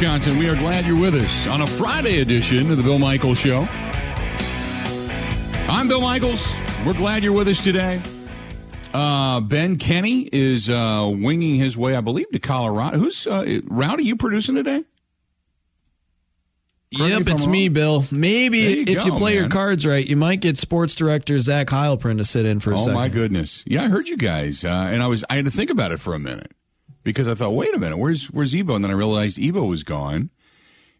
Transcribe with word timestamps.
Wisconsin. 0.00 0.38
We 0.38 0.46
are 0.50 0.56
glad 0.56 0.84
you're 0.84 1.00
with 1.00 1.14
us 1.14 1.46
on 1.48 1.62
a 1.62 1.66
Friday 1.66 2.20
edition 2.20 2.70
of 2.70 2.76
the 2.76 2.82
Bill 2.82 2.98
Michaels 2.98 3.38
Show. 3.38 3.66
I'm 5.72 5.88
Bill 5.88 6.02
Michaels. 6.02 6.46
We're 6.84 6.92
glad 6.92 7.22
you're 7.22 7.32
with 7.32 7.48
us 7.48 7.62
today. 7.62 8.02
Uh, 8.92 9.40
ben 9.40 9.78
Kenny 9.78 10.28
is 10.30 10.68
uh, 10.68 11.10
winging 11.14 11.56
his 11.56 11.78
way, 11.78 11.96
I 11.96 12.02
believe, 12.02 12.28
to 12.32 12.38
Colorado. 12.38 12.98
Who's 12.98 13.26
uh, 13.26 13.60
Rowdy? 13.64 14.04
You 14.04 14.16
producing 14.16 14.56
today? 14.56 14.84
Yep, 16.90 17.22
it's 17.28 17.46
me, 17.46 17.70
Bill. 17.70 18.04
Maybe 18.10 18.58
you 18.58 18.84
if 18.86 18.98
go, 18.98 19.04
you 19.06 19.12
play 19.14 19.32
your 19.34 19.48
cards 19.48 19.86
right, 19.86 20.06
you 20.06 20.16
might 20.16 20.40
get 20.42 20.58
sports 20.58 20.94
director 20.94 21.38
Zach 21.38 21.68
Heilprin 21.68 22.18
to 22.18 22.24
sit 22.24 22.44
in 22.44 22.60
for 22.60 22.72
a 22.72 22.74
Oh 22.74 22.78
second. 22.78 22.94
my 22.94 23.08
goodness! 23.08 23.62
Yeah, 23.66 23.84
I 23.84 23.88
heard 23.88 24.08
you 24.08 24.18
guys, 24.18 24.62
uh, 24.62 24.68
and 24.68 25.02
I 25.02 25.06
was 25.06 25.24
I 25.30 25.36
had 25.36 25.46
to 25.46 25.50
think 25.50 25.70
about 25.70 25.90
it 25.92 26.00
for 26.00 26.14
a 26.14 26.18
minute 26.18 26.52
because 27.06 27.28
I 27.28 27.36
thought, 27.36 27.52
wait 27.54 27.72
a 27.72 27.78
minute, 27.78 27.98
where's 27.98 28.26
where's 28.26 28.52
Ebo? 28.52 28.74
And 28.74 28.82
then 28.82 28.90
I 28.90 28.94
realized 28.94 29.38
Ebo 29.38 29.62
was 29.62 29.84
gone, 29.84 30.30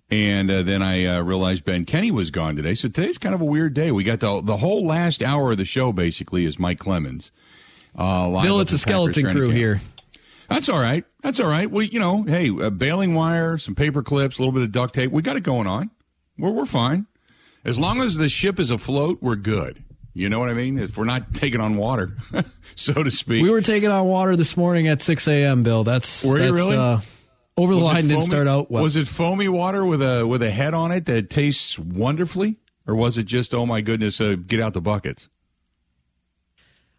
and 0.09 0.49
uh, 0.49 0.63
then 0.63 0.81
I 0.81 1.05
uh, 1.05 1.21
realized 1.21 1.65
Ben 1.65 1.85
Kenny 1.85 2.13
was 2.13 2.31
gone 2.31 2.55
today. 2.55 2.75
So 2.75 2.87
today's 2.87 3.19
kind 3.19 3.35
of 3.35 3.41
a 3.41 3.45
weird 3.45 3.75
day. 3.75 3.91
We 3.91 4.05
got 4.05 4.21
the 4.21 4.41
the 4.41 4.59
whole 4.59 4.87
last 4.87 5.21
hour 5.21 5.51
of 5.51 5.59
the 5.59 5.65
show 5.65 5.93
basically 5.93 6.45
is 6.45 6.61
Mike 6.61 6.79
Clemens. 6.79 7.33
Uh, 7.97 8.41
Bill, 8.41 8.61
it's 8.61 8.73
a 8.73 8.79
skeleton 8.79 9.29
crew 9.31 9.51
here. 9.51 9.81
That's 10.49 10.69
all 10.69 10.79
right. 10.79 11.05
That's 11.23 11.41
all 11.41 11.49
right. 11.49 11.69
Well, 11.69 11.83
you 11.83 11.99
know, 11.99 12.23
hey, 12.23 12.51
uh, 12.51 12.71
baling 12.71 13.15
wire, 13.15 13.59
some 13.59 13.75
paper 13.75 14.05
clips, 14.05 14.39
a 14.39 14.43
little 14.43 14.53
bit 14.53 14.63
of 14.63 14.71
duct 14.71 14.95
tape. 14.95 15.11
We 15.11 15.23
got 15.23 15.35
it 15.35 15.41
going 15.41 15.67
on. 15.67 15.91
We're 16.39 16.53
we're 16.53 16.67
fine. 16.67 17.07
As 17.65 17.81
long 17.81 18.01
as 18.01 18.15
the 18.15 18.29
ship 18.29 18.61
is 18.61 18.71
afloat, 18.71 19.19
we're 19.21 19.35
good. 19.35 19.83
You 20.17 20.31
know 20.31 20.39
what 20.39 20.49
I 20.49 20.55
mean? 20.55 20.79
If 20.79 20.97
we're 20.97 21.05
not 21.05 21.35
taking 21.35 21.61
on 21.61 21.77
water, 21.77 22.17
so 22.75 22.95
to 22.95 23.11
speak. 23.11 23.43
We 23.43 23.51
were 23.51 23.61
taking 23.61 23.91
on 23.91 24.07
water 24.07 24.35
this 24.35 24.57
morning 24.57 24.89
at 24.89 25.03
6 25.03 25.29
a.m. 25.29 25.63
Bill, 25.63 25.85
that's 25.85 26.25
Were 26.25 26.39
you 26.39 26.55
really? 26.55 26.75
uh, 26.75 27.01
over 27.59 27.75
the 27.75 27.83
Was 27.83 27.93
line. 27.93 28.09
Didn't 28.09 28.23
start 28.23 28.49
out 28.49 28.71
well. 28.71 28.83
Was 28.83 28.97
it 28.97 29.07
foamy 29.09 29.49
water 29.49 29.85
with 29.85 30.01
a 30.01 30.27
with 30.27 30.43
a 30.43 30.51
head 30.51 30.73
on 30.73 30.91
it 30.91 31.05
that 31.05 31.29
tastes 31.29 31.79
wonderfully, 31.79 32.57
or 32.87 32.95
was 32.95 33.19
it 33.19 33.25
just 33.25 33.53
oh 33.53 33.67
my 33.67 33.83
goodness, 33.83 34.19
uh, 34.19 34.37
get 34.47 34.59
out 34.59 34.73
the 34.73 34.81
buckets? 34.81 35.29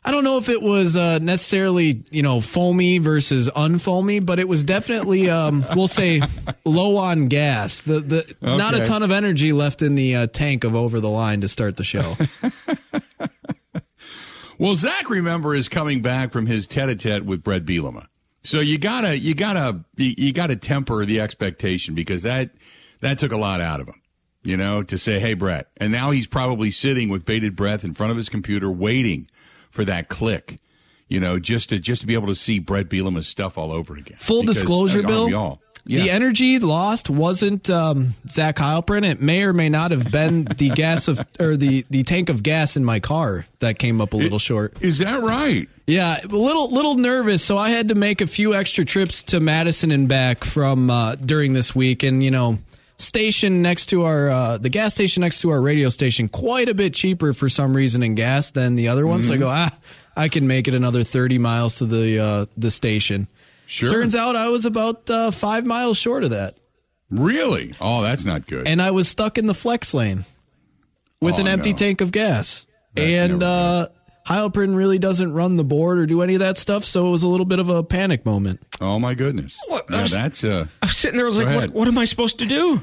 I 0.06 0.12
don't 0.12 0.24
know 0.24 0.38
if 0.38 0.48
it 0.48 0.62
was 0.62 0.96
uh, 0.96 1.18
necessarily 1.18 2.06
you 2.12 2.22
know 2.22 2.40
foamy 2.40 3.00
versus 3.00 3.50
unfoamy, 3.50 4.24
but 4.24 4.38
it 4.38 4.48
was 4.48 4.64
definitely 4.64 5.28
um, 5.28 5.66
we'll 5.76 5.88
say 5.88 6.22
low 6.66 6.98
on 6.98 7.30
gas. 7.30 7.82
The 7.82 8.00
the 8.00 8.36
not 8.42 8.76
a 8.76 8.86
ton 8.86 9.02
of 9.02 9.10
energy 9.10 9.54
left 9.54 9.82
in 9.82 9.96
the 9.96 10.16
uh, 10.16 10.28
tank 10.28 10.64
of 10.66 10.76
over 10.76 11.00
the 11.00 11.10
line 11.10 11.42
to 11.42 11.48
start 11.48 11.78
the 11.78 11.84
show. 11.84 12.16
Well, 14.58 14.76
Zach, 14.76 15.10
remember, 15.10 15.54
is 15.54 15.70
coming 15.70 16.02
back 16.02 16.32
from 16.32 16.46
his 16.46 16.68
tete-a-tete 16.68 17.26
with 17.26 17.44
Bret 17.44 17.66
Bielema. 17.66 18.08
So 18.44 18.60
you 18.60 18.78
gotta, 18.78 19.18
you 19.18 19.36
gotta, 19.36 19.84
you, 19.98 20.32
gotta 20.32 20.56
temper 20.56 21.06
the 21.06 21.20
expectation 21.20 21.96
because 21.96 22.24
that, 22.24 22.52
that 23.02 23.20
took 23.20 23.32
a 23.32 23.38
lot 23.38 23.62
out 23.62 23.82
of 23.82 23.88
him, 23.88 24.02
you 24.42 24.56
know, 24.58 24.84
to 24.84 24.98
say, 24.98 25.20
hey, 25.20 25.34
Bret. 25.34 25.68
And 25.78 25.92
now 25.92 26.12
he's 26.12 26.28
probably 26.28 26.72
sitting 26.72 27.10
with 27.10 27.26
bated 27.26 27.56
breath 27.56 27.84
in 27.84 27.94
front 27.94 28.12
of 28.12 28.18
his 28.18 28.30
computer 28.30 28.72
waiting 28.72 29.28
for 29.70 29.84
that 29.86 30.08
click, 30.08 30.60
you 31.08 31.20
know, 31.20 31.40
just 31.40 31.70
to, 31.70 31.80
just 31.80 32.02
to 32.02 32.08
be 32.08 32.14
able 32.14 32.28
to 32.28 32.36
see 32.36 32.60
Bret 32.60 32.90
Bielema's 32.90 33.28
stuff 33.28 33.58
all 33.58 33.72
over 33.72 33.96
again. 33.96 34.18
Full 34.18 34.42
Because, 34.42 34.56
disclosure, 34.56 35.04
Bill. 35.04 35.62
Aren't 35.88 35.92
we 35.92 36.00
all? 36.00 36.06
Yeah. 36.06 36.12
The 36.12 36.12
energy 36.12 36.60
lost 36.60 37.10
wasn't 37.10 37.70
um, 37.70 38.16
Zach 38.30 38.58
Heilprin. 38.58 39.04
It 39.04 39.22
may 39.22 39.44
or 39.44 39.54
may 39.54 39.70
not 39.70 39.92
have 39.92 40.12
been 40.12 40.46
the 40.46 40.70
gas 40.76 41.08
of 41.08 41.20
or 41.40 41.56
the 41.56 41.86
the 41.90 42.04
tank 42.04 42.30
of 42.30 42.44
gas 42.44 42.78
in 42.78 42.86
my 42.86 43.00
car 43.00 43.46
that 43.60 43.80
came 43.80 44.02
up 44.02 44.14
a 44.14 44.18
little 44.18 44.40
short. 44.40 44.74
Is 44.82 45.00
that 45.00 45.22
right? 45.22 45.68
Yeah, 45.86 46.20
a 46.22 46.28
little 46.28 46.70
little 46.70 46.96
nervous, 46.96 47.44
so 47.44 47.58
I 47.58 47.70
had 47.70 47.88
to 47.90 47.96
make 47.96 48.20
a 48.20 48.28
few 48.28 48.54
extra 48.54 48.84
trips 48.84 49.24
to 49.24 49.40
Madison 49.40 49.92
and 49.92 50.08
back 50.08 50.44
from 50.44 50.90
uh, 50.90 51.16
during 51.16 51.54
this 51.54 51.74
week, 51.74 52.04
and 52.04 52.22
you 52.22 52.30
know, 52.30 52.60
station 52.98 53.62
next 53.62 53.88
to 53.88 54.04
our 54.04 54.30
uh, 54.30 54.58
the 54.58 54.70
gas 54.70 54.94
station 54.94 55.22
next 55.22 55.42
to 55.42 55.50
our 55.50 55.62
radio 55.62 55.88
station 55.88 56.28
quite 56.28 56.68
a 56.68 56.74
bit 56.74 56.94
cheaper 56.94 57.34
for 57.34 57.48
some 57.48 57.74
reason 57.76 58.04
in 58.04 58.16
gas 58.16 58.52
than 58.52 58.76
the 58.76 58.90
other 58.90 59.08
ones. 59.08 59.28
So 59.28 59.34
I 59.36 59.38
go, 59.38 59.48
ah, 59.48 59.72
I 60.16 60.28
can 60.28 60.46
make 60.46 60.68
it 60.68 60.76
another 60.76 61.04
thirty 61.06 61.40
miles 61.40 61.78
to 61.78 61.86
the 61.86 62.20
uh, 62.20 62.46
the 62.58 62.70
station. 62.70 63.28
Sure. 63.68 63.90
Turns 63.90 64.16
out 64.16 64.36
I 64.36 64.48
was 64.48 64.66
about 64.66 65.10
uh, 65.10 65.30
five 65.32 65.66
miles 65.66 65.98
short 65.98 66.24
of 66.24 66.30
that, 66.32 66.58
Really? 67.12 67.74
Oh, 67.80 68.02
that's 68.02 68.26
not 68.26 68.48
good. 68.48 68.68
and 68.68 68.82
I 68.82 68.92
was 68.92 69.08
stuck 69.08 69.38
in 69.38 69.46
the 69.46 69.54
flex 69.54 69.94
lane 69.94 70.26
with 71.22 71.36
Oh, 71.36 71.40
an 71.42 71.48
empty 71.48 71.72
no. 71.72 71.78
tank 71.78 72.02
of 72.02 72.12
gas. 72.12 72.66
That's 72.96 73.08
and 73.08 73.44
uh, 73.44 73.90
Heilprin 74.28 74.76
really 74.76 75.00
doesn't 75.00 75.34
run 75.34 75.56
the 75.58 75.64
board 75.64 76.00
or 76.00 76.06
do 76.06 76.22
any 76.22 76.34
of 76.36 76.40
that 76.40 76.58
stuff, 76.58 76.84
so 76.86 77.08
it 77.08 77.12
was 77.12 77.24
a 77.24 77.28
little 77.28 77.46
bit 77.46 77.60
of 77.60 77.70
a 77.70 77.84
panic 77.84 78.26
moment. 78.26 78.60
oh 78.82 79.00
my 79.00 79.14
goodness. 79.14 79.58
What? 79.68 79.86
Yeah, 79.90 79.98
I 79.98 80.02
was- 80.02 80.12
that's 80.14 80.44
uh. 80.44 80.66
I 80.82 80.86
was 80.86 80.98
sitting 80.98 81.18
there. 81.18 81.26
I 81.26 81.30
was 81.30 81.38
like, 81.38 81.54
what, 81.56 81.74
what 81.74 81.88
am 81.88 81.98
I 81.98 82.06
supposed 82.06 82.40
to 82.40 82.46
do? 82.46 82.82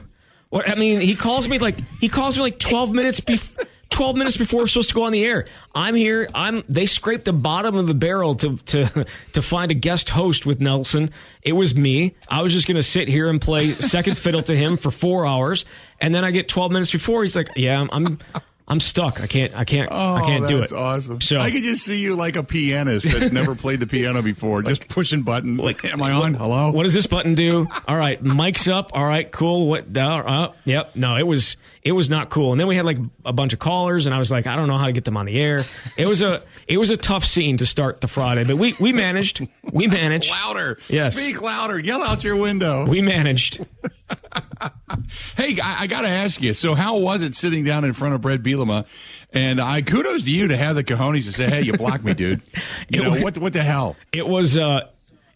What 0.50 0.68
I 0.68 0.74
mean, 0.76 1.00
he 1.00 1.16
calls 1.16 1.48
me 1.48 1.58
like 1.58 1.76
he 2.00 2.08
calls 2.08 2.36
me 2.36 2.42
like 2.42 2.58
twelve 2.58 2.92
minutes 2.92 3.20
before. 3.20 3.64
12 3.94 4.16
minutes 4.16 4.36
before 4.36 4.60
we're 4.60 4.66
supposed 4.66 4.88
to 4.88 4.94
go 4.94 5.04
on 5.04 5.12
the 5.12 5.24
air. 5.24 5.46
I'm 5.74 5.94
here. 5.94 6.28
I'm 6.34 6.64
they 6.68 6.86
scraped 6.86 7.24
the 7.24 7.32
bottom 7.32 7.76
of 7.76 7.86
the 7.86 7.94
barrel 7.94 8.34
to 8.36 8.56
to 8.56 9.06
to 9.32 9.40
find 9.42 9.70
a 9.70 9.74
guest 9.74 10.10
host 10.10 10.44
with 10.44 10.60
Nelson. 10.60 11.10
It 11.42 11.52
was 11.52 11.76
me. 11.76 12.16
I 12.28 12.42
was 12.42 12.52
just 12.52 12.66
going 12.66 12.76
to 12.76 12.82
sit 12.82 13.06
here 13.06 13.28
and 13.30 13.40
play 13.40 13.72
second 13.74 14.18
fiddle 14.18 14.42
to 14.42 14.56
him 14.56 14.76
for 14.76 14.90
4 14.90 15.26
hours 15.26 15.64
and 16.00 16.12
then 16.14 16.24
I 16.24 16.32
get 16.32 16.48
12 16.48 16.72
minutes 16.72 16.90
before 16.90 17.22
he's 17.22 17.36
like, 17.36 17.48
"Yeah, 17.54 17.86
I'm 17.90 18.18
I'm, 18.66 18.80
stuck. 18.80 19.20
I 19.20 19.26
can't 19.26 19.54
I 19.56 19.64
can't 19.64 19.88
Oh, 19.92 20.14
I 20.14 20.22
can't 20.22 20.48
do 20.48 20.56
it." 20.56 20.60
That's 20.60 20.72
awesome. 20.72 21.20
So 21.20 21.38
I 21.38 21.50
could 21.50 21.62
just 21.62 21.84
see 21.84 22.00
you 22.00 22.16
like 22.16 22.34
a 22.36 22.42
pianist 22.42 23.06
that's 23.06 23.30
never 23.30 23.54
played 23.54 23.78
the 23.78 23.86
piano 23.86 24.22
before, 24.22 24.62
just 24.62 24.88
pushing 24.88 25.22
buttons. 25.22 25.60
Like, 25.60 25.84
am 25.92 26.02
I 26.02 26.10
on? 26.10 26.34
Hello. 26.34 26.72
What 26.72 26.82
does 26.82 26.94
this 26.94 27.06
button 27.06 27.34
do? 27.34 27.68
All 27.86 27.96
right, 27.96 28.20
mic's 28.22 28.66
up. 28.66 28.90
All 28.92 29.04
right, 29.04 29.30
cool. 29.30 29.68
What? 29.68 29.96
Uh, 29.96 30.00
uh, 30.00 30.52
yep. 30.64 30.96
No, 30.96 31.16
it 31.16 31.26
was 31.26 31.56
it 31.84 31.92
was 31.92 32.08
not 32.08 32.30
cool. 32.30 32.52
And 32.52 32.58
then 32.60 32.66
we 32.66 32.76
had 32.76 32.86
like 32.86 32.96
a 33.26 33.32
bunch 33.32 33.52
of 33.52 33.58
callers, 33.58 34.06
and 34.06 34.14
I 34.14 34.18
was 34.18 34.30
like, 34.30 34.46
I 34.46 34.56
don't 34.56 34.68
know 34.68 34.78
how 34.78 34.86
to 34.86 34.92
get 34.92 35.04
them 35.04 35.18
on 35.18 35.26
the 35.26 35.38
air. 35.38 35.64
It 35.98 36.08
was 36.08 36.22
a 36.22 36.42
it 36.66 36.78
was 36.78 36.90
a 36.90 36.96
tough 36.96 37.24
scene 37.26 37.58
to 37.58 37.66
start 37.66 38.00
the 38.00 38.08
Friday, 38.08 38.44
but 38.44 38.56
we 38.56 38.74
we 38.80 38.92
managed. 38.92 39.46
We 39.70 39.86
managed. 39.86 40.30
louder? 40.30 40.78
Yes. 40.88 41.16
Speak 41.16 41.42
louder. 41.42 41.78
Yell 41.78 42.02
out 42.02 42.24
your 42.24 42.36
window. 42.36 42.86
We 42.86 43.02
managed. 43.02 43.58
hey, 45.36 45.60
I, 45.60 45.82
I 45.82 45.86
got 45.86 46.02
to 46.02 46.08
ask 46.08 46.40
you. 46.40 46.54
So, 46.54 46.74
how 46.74 46.96
was 46.98 47.22
it 47.22 47.34
sitting 47.34 47.64
down 47.64 47.84
in 47.84 47.92
front 47.92 48.14
of 48.14 48.22
Brett 48.22 48.42
Bielema? 48.42 48.86
And 49.32 49.60
I 49.60 49.82
kudos 49.82 50.22
to 50.22 50.30
you 50.30 50.48
to 50.48 50.56
have 50.56 50.76
the 50.76 50.84
cojones 50.84 51.24
to 51.24 51.32
say, 51.32 51.50
"Hey, 51.50 51.62
you 51.62 51.74
blocked 51.74 52.04
me, 52.04 52.14
dude." 52.14 52.40
You 52.88 53.02
know 53.02 53.10
was- 53.10 53.22
what? 53.22 53.38
What 53.38 53.52
the 53.52 53.62
hell? 53.62 53.96
It 54.12 54.26
was 54.26 54.56
uh 54.56 54.88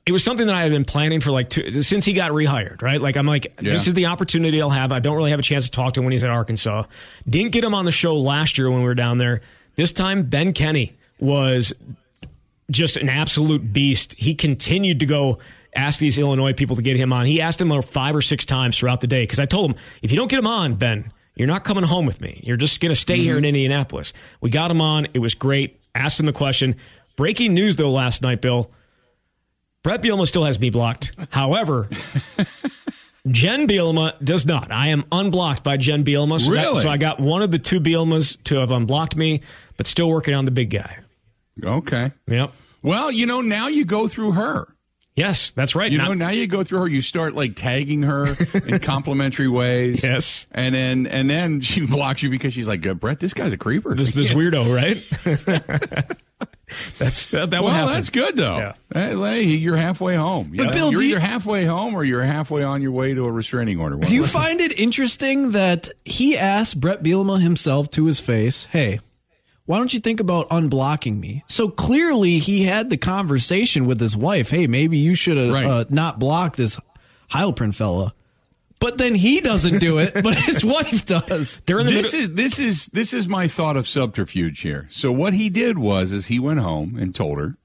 it 0.08 0.12
was 0.12 0.24
something 0.24 0.46
that 0.46 0.56
I 0.56 0.62
had 0.62 0.70
been 0.70 0.86
planning 0.86 1.20
for 1.20 1.30
like 1.30 1.50
two, 1.50 1.82
since 1.82 2.06
he 2.06 2.14
got 2.14 2.32
rehired, 2.32 2.80
right? 2.80 2.98
Like 2.98 3.18
I'm 3.18 3.26
like, 3.26 3.54
this 3.58 3.86
is 3.86 3.92
the 3.92 4.06
opportunity 4.06 4.62
I'll 4.62 4.70
have. 4.70 4.90
I 4.90 5.00
don't 5.00 5.18
really 5.18 5.32
have 5.32 5.38
a 5.38 5.42
chance 5.42 5.66
to 5.66 5.70
talk 5.70 5.92
to 5.92 6.00
him 6.00 6.06
when 6.06 6.12
he's 6.12 6.24
at 6.24 6.30
Arkansas. 6.30 6.84
Didn't 7.28 7.52
get 7.52 7.62
him 7.62 7.74
on 7.74 7.84
the 7.84 7.92
show 7.92 8.16
last 8.16 8.56
year 8.56 8.70
when 8.70 8.80
we 8.80 8.86
were 8.86 8.94
down 8.94 9.18
there. 9.18 9.42
This 9.76 9.92
time, 9.92 10.22
Ben 10.22 10.54
Kenny 10.54 10.96
was 11.20 11.74
just 12.70 12.96
an 12.96 13.10
absolute 13.10 13.70
beast. 13.70 14.14
He 14.16 14.34
continued 14.34 15.00
to 15.00 15.06
go 15.06 15.40
ask 15.76 16.00
these 16.00 16.16
Illinois 16.16 16.54
people 16.54 16.76
to 16.76 16.82
get 16.82 16.96
him 16.96 17.12
on. 17.12 17.26
He 17.26 17.42
asked 17.42 17.60
him 17.60 17.82
five 17.82 18.16
or 18.16 18.22
six 18.22 18.46
times 18.46 18.78
throughout 18.78 19.02
the 19.02 19.06
day 19.06 19.24
because 19.24 19.38
I 19.38 19.44
told 19.44 19.72
him, 19.72 19.76
if 20.00 20.10
you 20.10 20.16
don't 20.16 20.30
get 20.30 20.38
him 20.38 20.46
on, 20.46 20.76
Ben, 20.76 21.12
you're 21.34 21.46
not 21.46 21.64
coming 21.64 21.84
home 21.84 22.06
with 22.06 22.22
me. 22.22 22.40
You're 22.42 22.56
just 22.56 22.80
going 22.80 22.92
to 22.92 22.98
stay 22.98 23.18
here 23.18 23.34
in 23.36 23.40
mm-hmm. 23.40 23.48
Indianapolis. 23.48 24.14
We 24.40 24.48
got 24.48 24.70
him 24.70 24.80
on. 24.80 25.08
It 25.12 25.18
was 25.18 25.34
great. 25.34 25.78
Asked 25.94 26.18
him 26.18 26.24
the 26.24 26.32
question. 26.32 26.76
Breaking 27.14 27.52
news, 27.52 27.76
though, 27.76 27.90
last 27.90 28.22
night, 28.22 28.40
Bill. 28.40 28.70
Bret 29.82 30.02
Bielema 30.02 30.26
still 30.26 30.44
has 30.44 30.58
me 30.58 30.70
blocked. 30.70 31.12
However, 31.30 31.88
Jen 33.28 33.66
Bielema 33.68 34.12
does 34.24 34.44
not. 34.46 34.72
I 34.72 34.88
am 34.88 35.04
unblocked 35.12 35.62
by 35.62 35.76
Jen 35.76 36.04
Bielema. 36.04 36.40
So, 36.40 36.52
that- 36.54 36.76
so 36.76 36.88
I 36.88 36.96
got 36.96 37.20
one 37.20 37.42
of 37.42 37.50
the 37.50 37.58
two 37.58 37.80
Bielemas 37.80 38.42
to 38.44 38.56
have 38.56 38.70
unblocked 38.70 39.16
me, 39.16 39.42
but 39.76 39.86
still 39.86 40.08
working 40.10 40.34
on 40.34 40.44
the 40.44 40.50
big 40.50 40.70
guy. 40.70 40.98
Okay. 41.62 42.12
Yep. 42.28 42.52
Well, 42.82 43.10
you 43.10 43.26
know, 43.26 43.40
now 43.40 43.68
you 43.68 43.84
go 43.84 44.08
through 44.08 44.32
her. 44.32 44.68
Yes, 45.16 45.50
that's 45.50 45.74
right. 45.74 45.90
You 45.90 45.98
Now- 45.98 46.08
know, 46.08 46.14
now 46.14 46.30
you 46.30 46.46
go 46.46 46.62
through 46.62 46.80
her. 46.80 46.88
You 46.88 47.02
start 47.02 47.34
like 47.34 47.56
tagging 47.56 48.02
her 48.02 48.24
in 48.66 48.78
complimentary 48.82 49.48
ways. 49.48 50.00
Yes. 50.02 50.46
and 50.52 50.74
then 50.74 51.06
and 51.08 51.28
then 51.28 51.60
she 51.60 51.80
blocks 51.86 52.22
you 52.22 52.30
because 52.30 52.52
she's 52.54 52.68
like, 52.68 52.82
Bret, 53.00 53.18
this 53.18 53.34
guy's 53.34 53.52
a 53.52 53.56
creeper. 53.58 53.94
this 53.96 54.12
this 54.12 54.30
weirdo, 54.30 54.72
right? 54.72 56.06
that's 56.98 57.28
that, 57.28 57.50
that 57.50 57.62
well, 57.62 57.86
what 57.86 57.92
that's 57.92 58.10
good 58.10 58.36
though. 58.36 58.58
Yeah. 58.58 58.72
Hey, 58.92 59.14
hey, 59.16 59.42
you're 59.42 59.76
halfway 59.76 60.14
home. 60.14 60.50
You 60.52 60.58
But 60.58 60.66
know? 60.66 60.72
Bill, 60.72 60.90
you're 60.92 60.98
do 61.00 61.04
you- 61.04 61.10
either 61.12 61.20
halfway 61.20 61.64
home 61.64 61.94
or 61.94 62.04
you're 62.04 62.22
halfway 62.22 62.62
on 62.62 62.80
your 62.82 62.92
way 62.92 63.14
to 63.14 63.24
a 63.24 63.32
restraining 63.32 63.80
order. 63.80 63.96
Do 63.96 64.14
you 64.14 64.24
find 64.24 64.60
it 64.60 64.78
interesting 64.78 65.52
that 65.52 65.88
he 66.04 66.36
asked 66.38 66.80
Bret 66.80 67.02
Bielema 67.02 67.40
himself 67.40 67.88
to 67.90 68.06
his 68.06 68.20
face, 68.20 68.66
"Hey, 68.66 69.00
why 69.66 69.78
don't 69.78 69.92
you 69.92 70.00
think 70.00 70.20
about 70.20 70.48
unblocking 70.50 71.18
me?" 71.18 71.42
So 71.48 71.68
clearly, 71.68 72.38
he 72.38 72.62
had 72.64 72.90
the 72.90 72.96
conversation 72.96 73.86
with 73.86 74.00
his 74.00 74.16
wife. 74.16 74.50
Hey, 74.50 74.66
maybe 74.66 74.98
you 74.98 75.14
should 75.14 75.36
have 75.38 75.52
Right. 75.52 75.64
uh, 75.66 75.84
not 75.90 76.18
blocked 76.18 76.56
this 76.56 76.78
Heilprin 77.32 77.74
fella. 77.74 78.14
But 78.80 78.98
then 78.98 79.14
he 79.14 79.40
doesn't 79.40 79.80
do 79.80 79.98
it, 79.98 80.12
but 80.14 80.38
his 80.38 80.64
wife 80.64 81.04
does. 81.04 81.60
They're 81.66 81.80
in 81.80 81.86
the 81.86 81.92
this 81.92 82.12
middle. 82.12 82.30
is 82.30 82.34
this 82.34 82.58
is 82.58 82.86
this 82.86 83.12
is 83.12 83.28
my 83.28 83.48
thought 83.48 83.76
of 83.76 83.88
subterfuge 83.88 84.60
here. 84.60 84.86
So 84.90 85.10
what 85.10 85.32
he 85.32 85.50
did 85.50 85.78
was 85.78 86.12
is 86.12 86.26
he 86.26 86.38
went 86.38 86.60
home 86.60 86.96
and 86.96 87.14
told 87.14 87.38
her 87.38 87.56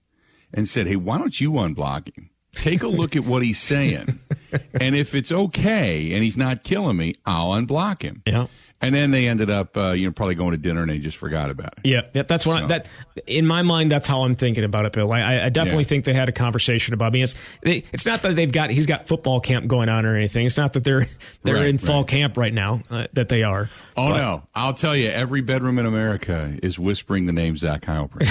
and 0.54 0.68
said, 0.68 0.88
"Hey, 0.88 0.96
why 0.96 1.18
don't 1.18 1.40
you 1.40 1.52
unblock 1.52 2.16
him?" 2.18 2.30
take 2.56 2.84
a 2.84 2.88
look 2.88 3.16
at 3.16 3.26
what 3.26 3.44
he's 3.44 3.60
saying, 3.60 4.20
and 4.80 4.96
if 4.96 5.16
it's 5.16 5.32
okay 5.32 6.14
and 6.14 6.24
he's 6.24 6.38
not 6.38 6.64
killing 6.64 6.98
me, 6.98 7.16
I'll 7.26 7.50
unblock 7.52 8.02
him. 8.02 8.22
Yeah. 8.26 8.48
And 8.84 8.94
then 8.94 9.12
they 9.12 9.28
ended 9.28 9.50
up, 9.50 9.78
uh, 9.78 9.92
you 9.92 10.06
know, 10.06 10.12
probably 10.12 10.36
going 10.36 10.52
to 10.52 10.58
dinner 10.58 10.82
and 10.82 10.92
they 10.92 11.00
just 11.00 11.16
forgot 11.18 11.50
about 11.50 11.74
it. 11.78 11.86
Yeah, 11.86 12.02
yeah 12.14 12.24
that's 12.24 12.46
what 12.46 12.64
I, 12.64 12.68
that. 12.68 12.90
In 13.26 13.48
my 13.48 13.62
mind, 13.62 13.90
that's 13.90 14.08
how 14.08 14.24
I'm 14.24 14.36
thinking 14.36 14.66
about 14.66 14.86
it, 14.86 14.92
Bill. 14.92 15.12
I, 15.12 15.46
I 15.46 15.50
definitely 15.50 15.84
yeah. 15.84 15.90
think 15.90 16.06
they 16.06 16.14
had 16.14 16.28
a 16.28 16.34
conversation 16.34 16.94
about 16.94 17.14
me. 17.14 17.24
It's 17.24 17.36
they, 17.62 17.84
it's 17.94 18.06
not 18.06 18.22
that 18.24 18.36
they've 18.36 18.52
got 18.52 18.72
he's 18.72 18.86
got 18.86 19.08
football 19.08 19.40
camp 19.40 19.68
going 19.68 19.88
on 19.88 20.06
or 20.06 20.18
anything. 20.18 20.46
It's 20.46 20.58
not 20.58 20.74
that 20.74 20.84
they're 20.84 21.08
they're 21.44 21.56
right, 21.56 21.68
in 21.68 21.78
fall 21.78 22.02
right. 22.02 22.08
camp 22.08 22.38
right 22.38 22.54
now 22.54 22.82
uh, 22.90 23.08
that 23.14 23.30
they 23.30 23.44
are. 23.44 23.70
Oh 23.96 24.10
but, 24.10 24.18
no, 24.18 24.44
I'll 24.56 24.74
tell 24.74 24.96
you, 24.96 25.10
every 25.10 25.42
bedroom 25.42 25.80
in 25.80 25.86
America 25.86 26.58
is 26.62 26.78
whispering 26.78 27.26
the 27.26 27.34
name 27.34 27.56
Zach 27.56 27.82
Heilprin. 27.84 28.26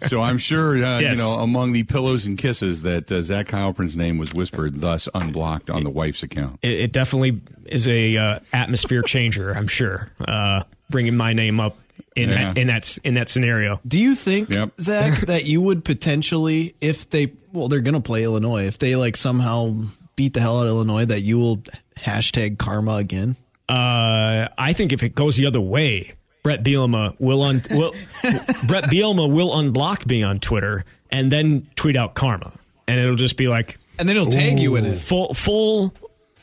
So, 0.00 0.06
so 0.06 0.22
I'm 0.22 0.38
sure 0.38 0.76
uh, 0.76 1.00
yes. 1.00 1.16
you 1.16 1.22
know 1.22 1.40
among 1.40 1.72
the 1.72 1.82
pillows 1.82 2.26
and 2.26 2.38
kisses 2.38 2.82
that 2.82 3.10
uh, 3.10 3.22
Zach 3.22 3.48
Heilprin's 3.48 3.96
name 3.96 4.18
was 4.18 4.34
whispered, 4.34 4.80
thus 4.80 5.08
unblocked 5.14 5.70
on 5.70 5.84
the 5.84 5.90
wife's 5.90 6.22
account. 6.22 6.60
It, 6.62 6.80
it 6.80 6.92
definitely 6.92 7.40
is 7.64 7.88
a 7.88 8.16
uh, 8.16 8.38
atmosphere 8.52 9.02
changer. 9.16 9.52
I'm 9.52 9.68
sure 9.68 10.10
uh, 10.20 10.62
bringing 10.90 11.16
my 11.16 11.32
name 11.32 11.60
up 11.60 11.78
in 12.14 12.30
yeah. 12.30 12.52
that 12.54 12.58
in 12.58 12.66
that 12.68 12.98
in 13.04 13.14
that 13.14 13.28
scenario. 13.28 13.80
Do 13.86 14.00
you 14.00 14.14
think, 14.14 14.50
yep. 14.50 14.72
Zach, 14.80 15.20
that 15.26 15.44
you 15.44 15.60
would 15.60 15.84
potentially, 15.84 16.74
if 16.80 17.10
they, 17.10 17.32
well, 17.52 17.68
they're 17.68 17.80
going 17.80 17.94
to 17.94 18.00
play 18.00 18.24
Illinois, 18.24 18.66
if 18.66 18.78
they 18.78 18.96
like 18.96 19.16
somehow 19.16 19.74
beat 20.16 20.34
the 20.34 20.40
hell 20.40 20.60
out 20.60 20.66
of 20.66 20.72
Illinois, 20.72 21.04
that 21.04 21.20
you 21.20 21.38
will 21.38 21.62
hashtag 21.98 22.58
karma 22.58 22.96
again? 22.96 23.36
Uh, 23.68 24.48
I 24.56 24.72
think 24.72 24.92
if 24.92 25.02
it 25.02 25.14
goes 25.14 25.36
the 25.36 25.46
other 25.46 25.60
way, 25.60 26.12
Bret 26.42 26.62
Bielema 26.62 27.18
will 27.18 27.42
un 27.42 27.62
will 27.70 27.92
Bret 28.66 28.84
Bielema 28.84 29.32
will 29.32 29.50
unblock 29.50 30.06
me 30.06 30.22
on 30.22 30.38
Twitter 30.38 30.84
and 31.10 31.32
then 31.32 31.68
tweet 31.74 31.96
out 31.96 32.14
karma, 32.14 32.52
and 32.86 33.00
it'll 33.00 33.16
just 33.16 33.36
be 33.36 33.48
like, 33.48 33.78
and 33.98 34.08
then 34.08 34.16
it'll 34.16 34.30
tag 34.30 34.58
you 34.58 34.76
in 34.76 34.84
it. 34.84 34.98
Full 34.98 35.34
full 35.34 35.92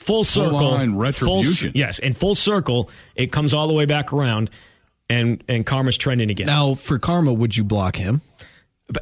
full 0.05 0.23
circle, 0.23 0.59
full 0.59 0.87
retribution. 0.95 1.71
Full, 1.71 1.79
yes, 1.79 1.99
in 1.99 2.13
full 2.13 2.35
circle, 2.35 2.89
it 3.15 3.31
comes 3.31 3.53
all 3.53 3.67
the 3.67 3.73
way 3.73 3.85
back 3.85 4.13
around, 4.13 4.49
and 5.09 5.43
and 5.47 5.65
karma's 5.65 5.97
trending 5.97 6.29
again. 6.29 6.47
Now, 6.47 6.75
for 6.75 6.99
karma, 6.99 7.33
would 7.33 7.55
you 7.55 7.63
block 7.63 7.95
him? 7.95 8.21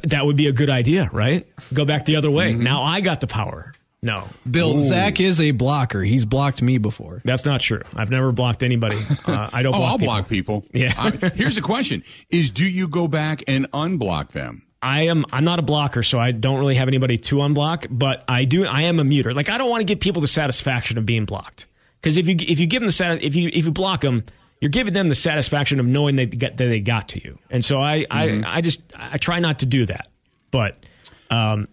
That 0.04 0.24
would 0.24 0.36
be 0.36 0.46
a 0.46 0.52
good 0.52 0.70
idea, 0.70 1.10
right? 1.12 1.46
Go 1.74 1.84
back 1.84 2.04
the 2.04 2.16
other 2.16 2.30
way. 2.30 2.52
Mm-hmm. 2.52 2.62
Now 2.62 2.82
I 2.82 3.00
got 3.00 3.20
the 3.20 3.26
power. 3.26 3.72
No, 4.04 4.28
Bill 4.50 4.76
Ooh. 4.78 4.80
Zach 4.80 5.20
is 5.20 5.40
a 5.40 5.52
blocker. 5.52 6.02
He's 6.02 6.24
blocked 6.24 6.60
me 6.60 6.78
before. 6.78 7.22
That's 7.24 7.44
not 7.44 7.60
true. 7.60 7.82
I've 7.94 8.10
never 8.10 8.32
blocked 8.32 8.62
anybody. 8.62 9.00
Uh, 9.24 9.48
I 9.52 9.62
don't. 9.62 9.74
oh, 9.74 9.78
block 9.78 9.90
I'll 9.90 9.98
people. 9.98 10.14
block 10.14 10.28
people. 10.28 10.64
Yeah. 10.72 10.92
uh, 10.98 11.30
here's 11.34 11.54
the 11.54 11.60
question: 11.60 12.02
Is 12.28 12.50
do 12.50 12.64
you 12.64 12.88
go 12.88 13.06
back 13.06 13.44
and 13.46 13.70
unblock 13.70 14.30
them? 14.32 14.64
I 14.82 15.02
am 15.02 15.24
I'm 15.32 15.44
not 15.44 15.60
a 15.60 15.62
blocker, 15.62 16.02
so 16.02 16.18
I 16.18 16.32
don't 16.32 16.58
really 16.58 16.74
have 16.74 16.88
anybody 16.88 17.16
to 17.16 17.36
unblock, 17.36 17.86
but 17.88 18.24
I 18.26 18.44
do 18.44 18.66
I 18.66 18.82
am 18.82 18.98
a 18.98 19.04
muter. 19.04 19.34
Like 19.34 19.48
I 19.48 19.56
don't 19.56 19.70
want 19.70 19.80
to 19.80 19.84
give 19.84 20.00
people 20.00 20.20
the 20.20 20.28
satisfaction 20.28 20.98
of 20.98 21.06
being 21.06 21.24
blocked. 21.24 21.66
Because 22.00 22.16
if 22.16 22.28
you 22.28 22.34
if 22.40 22.58
you 22.58 22.66
give 22.66 22.80
them 22.80 22.86
the 22.86 22.92
sat 22.92 23.22
if 23.22 23.36
you 23.36 23.48
if 23.52 23.64
you 23.64 23.70
block 23.70 24.00
them, 24.00 24.24
you're 24.60 24.70
giving 24.70 24.92
them 24.92 25.08
the 25.08 25.14
satisfaction 25.14 25.78
of 25.78 25.86
knowing 25.86 26.16
they 26.16 26.26
get 26.26 26.56
that 26.56 26.66
they 26.66 26.80
got 26.80 27.10
to 27.10 27.22
you. 27.22 27.38
And 27.48 27.64
so 27.64 27.80
I 27.80 28.06
mm-hmm. 28.10 28.44
I 28.44 28.56
I 28.56 28.60
just 28.60 28.82
I 28.96 29.18
try 29.18 29.38
not 29.38 29.60
to 29.60 29.66
do 29.66 29.86
that. 29.86 30.08
But 30.50 30.84
um 31.30 31.68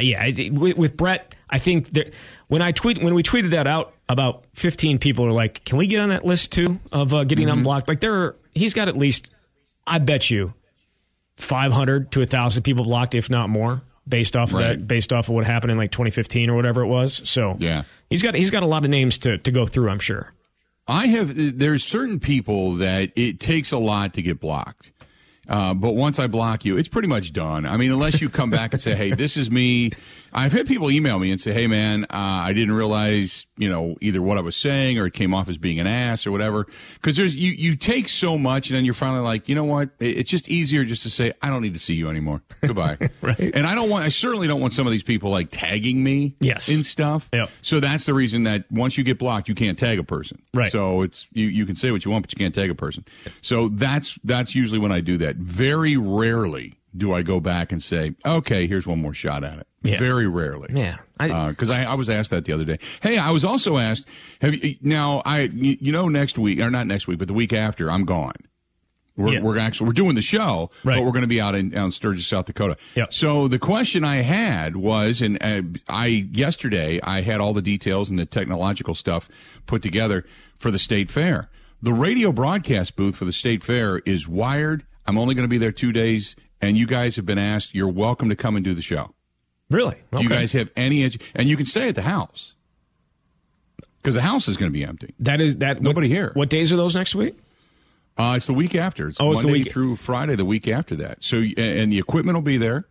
yeah, 0.00 0.22
I, 0.22 0.50
with, 0.52 0.76
with, 0.76 0.96
Bret, 0.96 1.34
I 1.48 1.58
think 1.58 1.94
that 1.94 2.12
when 2.48 2.60
I 2.60 2.72
tweet 2.72 3.02
when 3.02 3.14
we 3.14 3.22
tweeted 3.22 3.50
that 3.50 3.66
out, 3.66 3.94
about 4.08 4.44
15 4.54 4.98
people 4.98 5.24
are 5.24 5.32
like, 5.32 5.64
"Can 5.64 5.78
we 5.78 5.86
get 5.86 6.00
on 6.00 6.10
that 6.10 6.24
list 6.24 6.52
too 6.52 6.80
of 6.92 7.14
uh, 7.14 7.24
getting 7.24 7.48
mm-hmm. 7.48 7.58
unblocked?" 7.58 7.88
Like 7.88 8.00
there, 8.00 8.14
are, 8.14 8.36
he's 8.54 8.74
got 8.74 8.88
at 8.88 8.96
least, 8.98 9.32
I 9.86 9.98
bet 9.98 10.28
you, 10.30 10.52
500 11.36 12.12
to 12.12 12.20
1,000 12.20 12.62
people 12.62 12.84
blocked, 12.84 13.14
if 13.14 13.28
not 13.30 13.50
more, 13.50 13.82
based 14.08 14.36
off 14.36 14.52
of 14.52 14.60
that, 14.60 14.86
based 14.86 15.12
off 15.12 15.28
of 15.28 15.34
what 15.34 15.44
happened 15.44 15.72
in 15.72 15.78
like 15.78 15.92
2015 15.92 16.50
or 16.50 16.54
whatever 16.54 16.82
it 16.82 16.86
was. 16.86 17.20
So 17.24 17.56
yeah, 17.58 17.84
he's 18.08 18.22
got 18.22 18.34
he's 18.34 18.50
got 18.50 18.62
a 18.62 18.66
lot 18.66 18.84
of 18.84 18.90
names 18.90 19.18
to 19.18 19.38
to 19.38 19.50
go 19.50 19.66
through. 19.66 19.90
I'm 19.90 19.98
sure. 19.98 20.32
I 20.88 21.08
have. 21.08 21.58
There's 21.58 21.84
certain 21.84 22.20
people 22.20 22.76
that 22.76 23.10
it 23.16 23.40
takes 23.40 23.72
a 23.72 23.78
lot 23.78 24.14
to 24.14 24.22
get 24.22 24.40
blocked. 24.40 24.92
Uh, 25.48 25.74
but 25.74 25.94
once 25.94 26.18
I 26.18 26.26
block 26.26 26.64
you, 26.64 26.76
it's 26.76 26.88
pretty 26.88 27.08
much 27.08 27.32
done. 27.32 27.66
I 27.66 27.76
mean, 27.76 27.92
unless 27.92 28.20
you 28.20 28.28
come 28.28 28.50
back 28.50 28.72
and 28.72 28.82
say, 28.82 28.94
"Hey, 28.94 29.10
this 29.10 29.36
is 29.36 29.50
me," 29.50 29.92
I've 30.36 30.52
had 30.52 30.66
people 30.66 30.90
email 30.90 31.18
me 31.18 31.30
and 31.30 31.40
say, 31.40 31.54
"Hey, 31.54 31.66
man, 31.66 32.04
uh, 32.04 32.08
I 32.10 32.52
didn't 32.52 32.74
realize, 32.74 33.46
you 33.56 33.70
know, 33.70 33.96
either 34.02 34.20
what 34.20 34.36
I 34.36 34.42
was 34.42 34.54
saying 34.54 34.98
or 34.98 35.06
it 35.06 35.14
came 35.14 35.32
off 35.32 35.48
as 35.48 35.56
being 35.56 35.80
an 35.80 35.86
ass 35.86 36.26
or 36.26 36.30
whatever." 36.30 36.66
Because 36.96 37.16
there's 37.16 37.34
you 37.34 37.52
you 37.52 37.74
take 37.74 38.10
so 38.10 38.36
much, 38.36 38.68
and 38.68 38.76
then 38.76 38.84
you're 38.84 38.92
finally 38.92 39.22
like, 39.22 39.48
you 39.48 39.54
know 39.54 39.64
what? 39.64 39.88
It's 39.98 40.30
just 40.30 40.50
easier 40.50 40.84
just 40.84 41.02
to 41.04 41.10
say, 41.10 41.32
"I 41.40 41.48
don't 41.48 41.62
need 41.62 41.72
to 41.72 41.80
see 41.80 41.94
you 41.94 42.10
anymore. 42.10 42.42
Goodbye." 42.60 42.98
right. 43.22 43.50
And 43.54 43.66
I 43.66 43.74
don't 43.74 43.88
want. 43.88 44.04
I 44.04 44.10
certainly 44.10 44.46
don't 44.46 44.60
want 44.60 44.74
some 44.74 44.86
of 44.86 44.92
these 44.92 45.02
people 45.02 45.30
like 45.30 45.48
tagging 45.50 46.04
me. 46.04 46.36
Yes. 46.40 46.68
In 46.68 46.84
stuff. 46.84 47.30
Yep. 47.32 47.48
So 47.62 47.80
that's 47.80 48.04
the 48.04 48.12
reason 48.12 48.42
that 48.42 48.70
once 48.70 48.98
you 48.98 49.04
get 49.04 49.18
blocked, 49.18 49.48
you 49.48 49.54
can't 49.54 49.78
tag 49.78 49.98
a 49.98 50.04
person. 50.04 50.42
Right. 50.52 50.70
So 50.70 51.00
it's 51.00 51.26
you 51.32 51.46
you 51.46 51.64
can 51.64 51.76
say 51.76 51.90
what 51.92 52.04
you 52.04 52.10
want, 52.10 52.24
but 52.24 52.32
you 52.32 52.44
can't 52.44 52.54
tag 52.54 52.68
a 52.68 52.74
person. 52.74 53.06
So 53.40 53.70
that's 53.70 54.18
that's 54.22 54.54
usually 54.54 54.78
when 54.78 54.92
I 54.92 55.00
do 55.00 55.16
that. 55.18 55.36
Very 55.36 55.96
rarely 55.96 56.75
do 56.96 57.12
I 57.12 57.22
go 57.22 57.40
back 57.40 57.72
and 57.72 57.82
say, 57.82 58.14
okay, 58.24 58.66
here's 58.66 58.86
one 58.86 59.00
more 59.00 59.14
shot 59.14 59.44
at 59.44 59.58
it. 59.58 59.66
Yeah. 59.82 59.98
Very 59.98 60.26
rarely. 60.26 60.68
Yeah. 60.74 60.98
Because 61.18 61.70
I, 61.70 61.84
uh, 61.84 61.88
I, 61.88 61.92
I, 61.92 61.94
was 61.94 62.10
asked 62.10 62.30
that 62.30 62.44
the 62.44 62.52
other 62.52 62.64
day. 62.64 62.78
Hey, 63.00 63.18
I 63.18 63.30
was 63.30 63.44
also 63.44 63.76
asked, 63.76 64.06
have 64.40 64.54
you, 64.54 64.76
now 64.80 65.22
I, 65.24 65.42
you 65.42 65.92
know, 65.92 66.08
next 66.08 66.38
week, 66.38 66.60
or 66.60 66.70
not 66.70 66.86
next 66.86 67.06
week, 67.06 67.18
but 67.18 67.28
the 67.28 67.34
week 67.34 67.52
after, 67.52 67.90
I'm 67.90 68.04
gone. 68.04 68.34
We're, 69.16 69.32
yeah. 69.32 69.42
we're 69.42 69.58
actually, 69.58 69.86
we're 69.86 69.94
doing 69.94 70.14
the 70.14 70.22
show, 70.22 70.70
right. 70.84 70.96
but 70.96 71.04
we're 71.04 71.12
going 71.12 71.22
to 71.22 71.28
be 71.28 71.40
out 71.40 71.54
in, 71.54 71.74
out 71.74 71.86
in 71.86 71.92
Sturgis, 71.92 72.26
South 72.26 72.46
Dakota. 72.46 72.76
Yep. 72.96 73.14
So 73.14 73.48
the 73.48 73.58
question 73.58 74.04
I 74.04 74.16
had 74.16 74.76
was, 74.76 75.22
and 75.22 75.42
uh, 75.42 75.62
I, 75.88 76.06
yesterday, 76.06 77.00
I 77.02 77.22
had 77.22 77.40
all 77.40 77.54
the 77.54 77.62
details 77.62 78.10
and 78.10 78.18
the 78.18 78.26
technological 78.26 78.94
stuff 78.94 79.30
put 79.64 79.82
together 79.82 80.26
for 80.58 80.70
the 80.70 80.78
state 80.78 81.10
fair. 81.10 81.48
The 81.80 81.94
radio 81.94 82.30
broadcast 82.32 82.96
booth 82.96 83.16
for 83.16 83.24
the 83.24 83.32
state 83.32 83.62
fair 83.62 83.98
is 83.98 84.28
wired. 84.28 84.84
I'm 85.06 85.16
only 85.16 85.34
going 85.34 85.44
to 85.44 85.48
be 85.48 85.58
there 85.58 85.72
two 85.72 85.92
days 85.92 86.36
and 86.60 86.76
you 86.76 86.86
guys 86.86 87.16
have 87.16 87.26
been 87.26 87.38
asked, 87.38 87.74
you're 87.74 87.88
welcome 87.88 88.28
to 88.28 88.36
come 88.36 88.56
and 88.56 88.64
do 88.64 88.74
the 88.74 88.82
show. 88.82 89.14
Really? 89.68 89.96
Okay. 90.12 90.18
Do 90.18 90.22
you 90.22 90.28
guys 90.28 90.52
have 90.52 90.70
any, 90.76 91.02
and 91.34 91.48
you 91.48 91.56
can 91.56 91.66
stay 91.66 91.88
at 91.88 91.94
the 91.94 92.02
house 92.02 92.54
because 94.06 94.14
the 94.14 94.22
house 94.22 94.46
is 94.46 94.56
going 94.56 94.70
to 94.70 94.72
be 94.72 94.84
empty. 94.84 95.14
That 95.18 95.40
is 95.40 95.56
that. 95.56 95.82
Nobody 95.82 96.08
what, 96.08 96.14
here. 96.14 96.30
What 96.34 96.48
days 96.48 96.70
are 96.70 96.76
those 96.76 96.94
next 96.94 97.16
week? 97.16 97.36
Uh, 98.16 98.34
it's 98.36 98.46
the 98.46 98.54
week 98.54 98.76
after. 98.76 99.08
It's 99.08 99.20
oh, 99.20 99.32
it's 99.32 99.42
Monday 99.42 99.58
the 99.58 99.64
week 99.64 99.72
through 99.72 99.96
Friday. 99.96 100.36
The 100.36 100.44
week 100.44 100.68
after 100.68 100.94
that. 100.96 101.24
So, 101.24 101.38
and 101.38 101.90
the 101.90 101.98
equipment 101.98 102.36
will 102.36 102.42
be 102.42 102.56
there. 102.56 102.84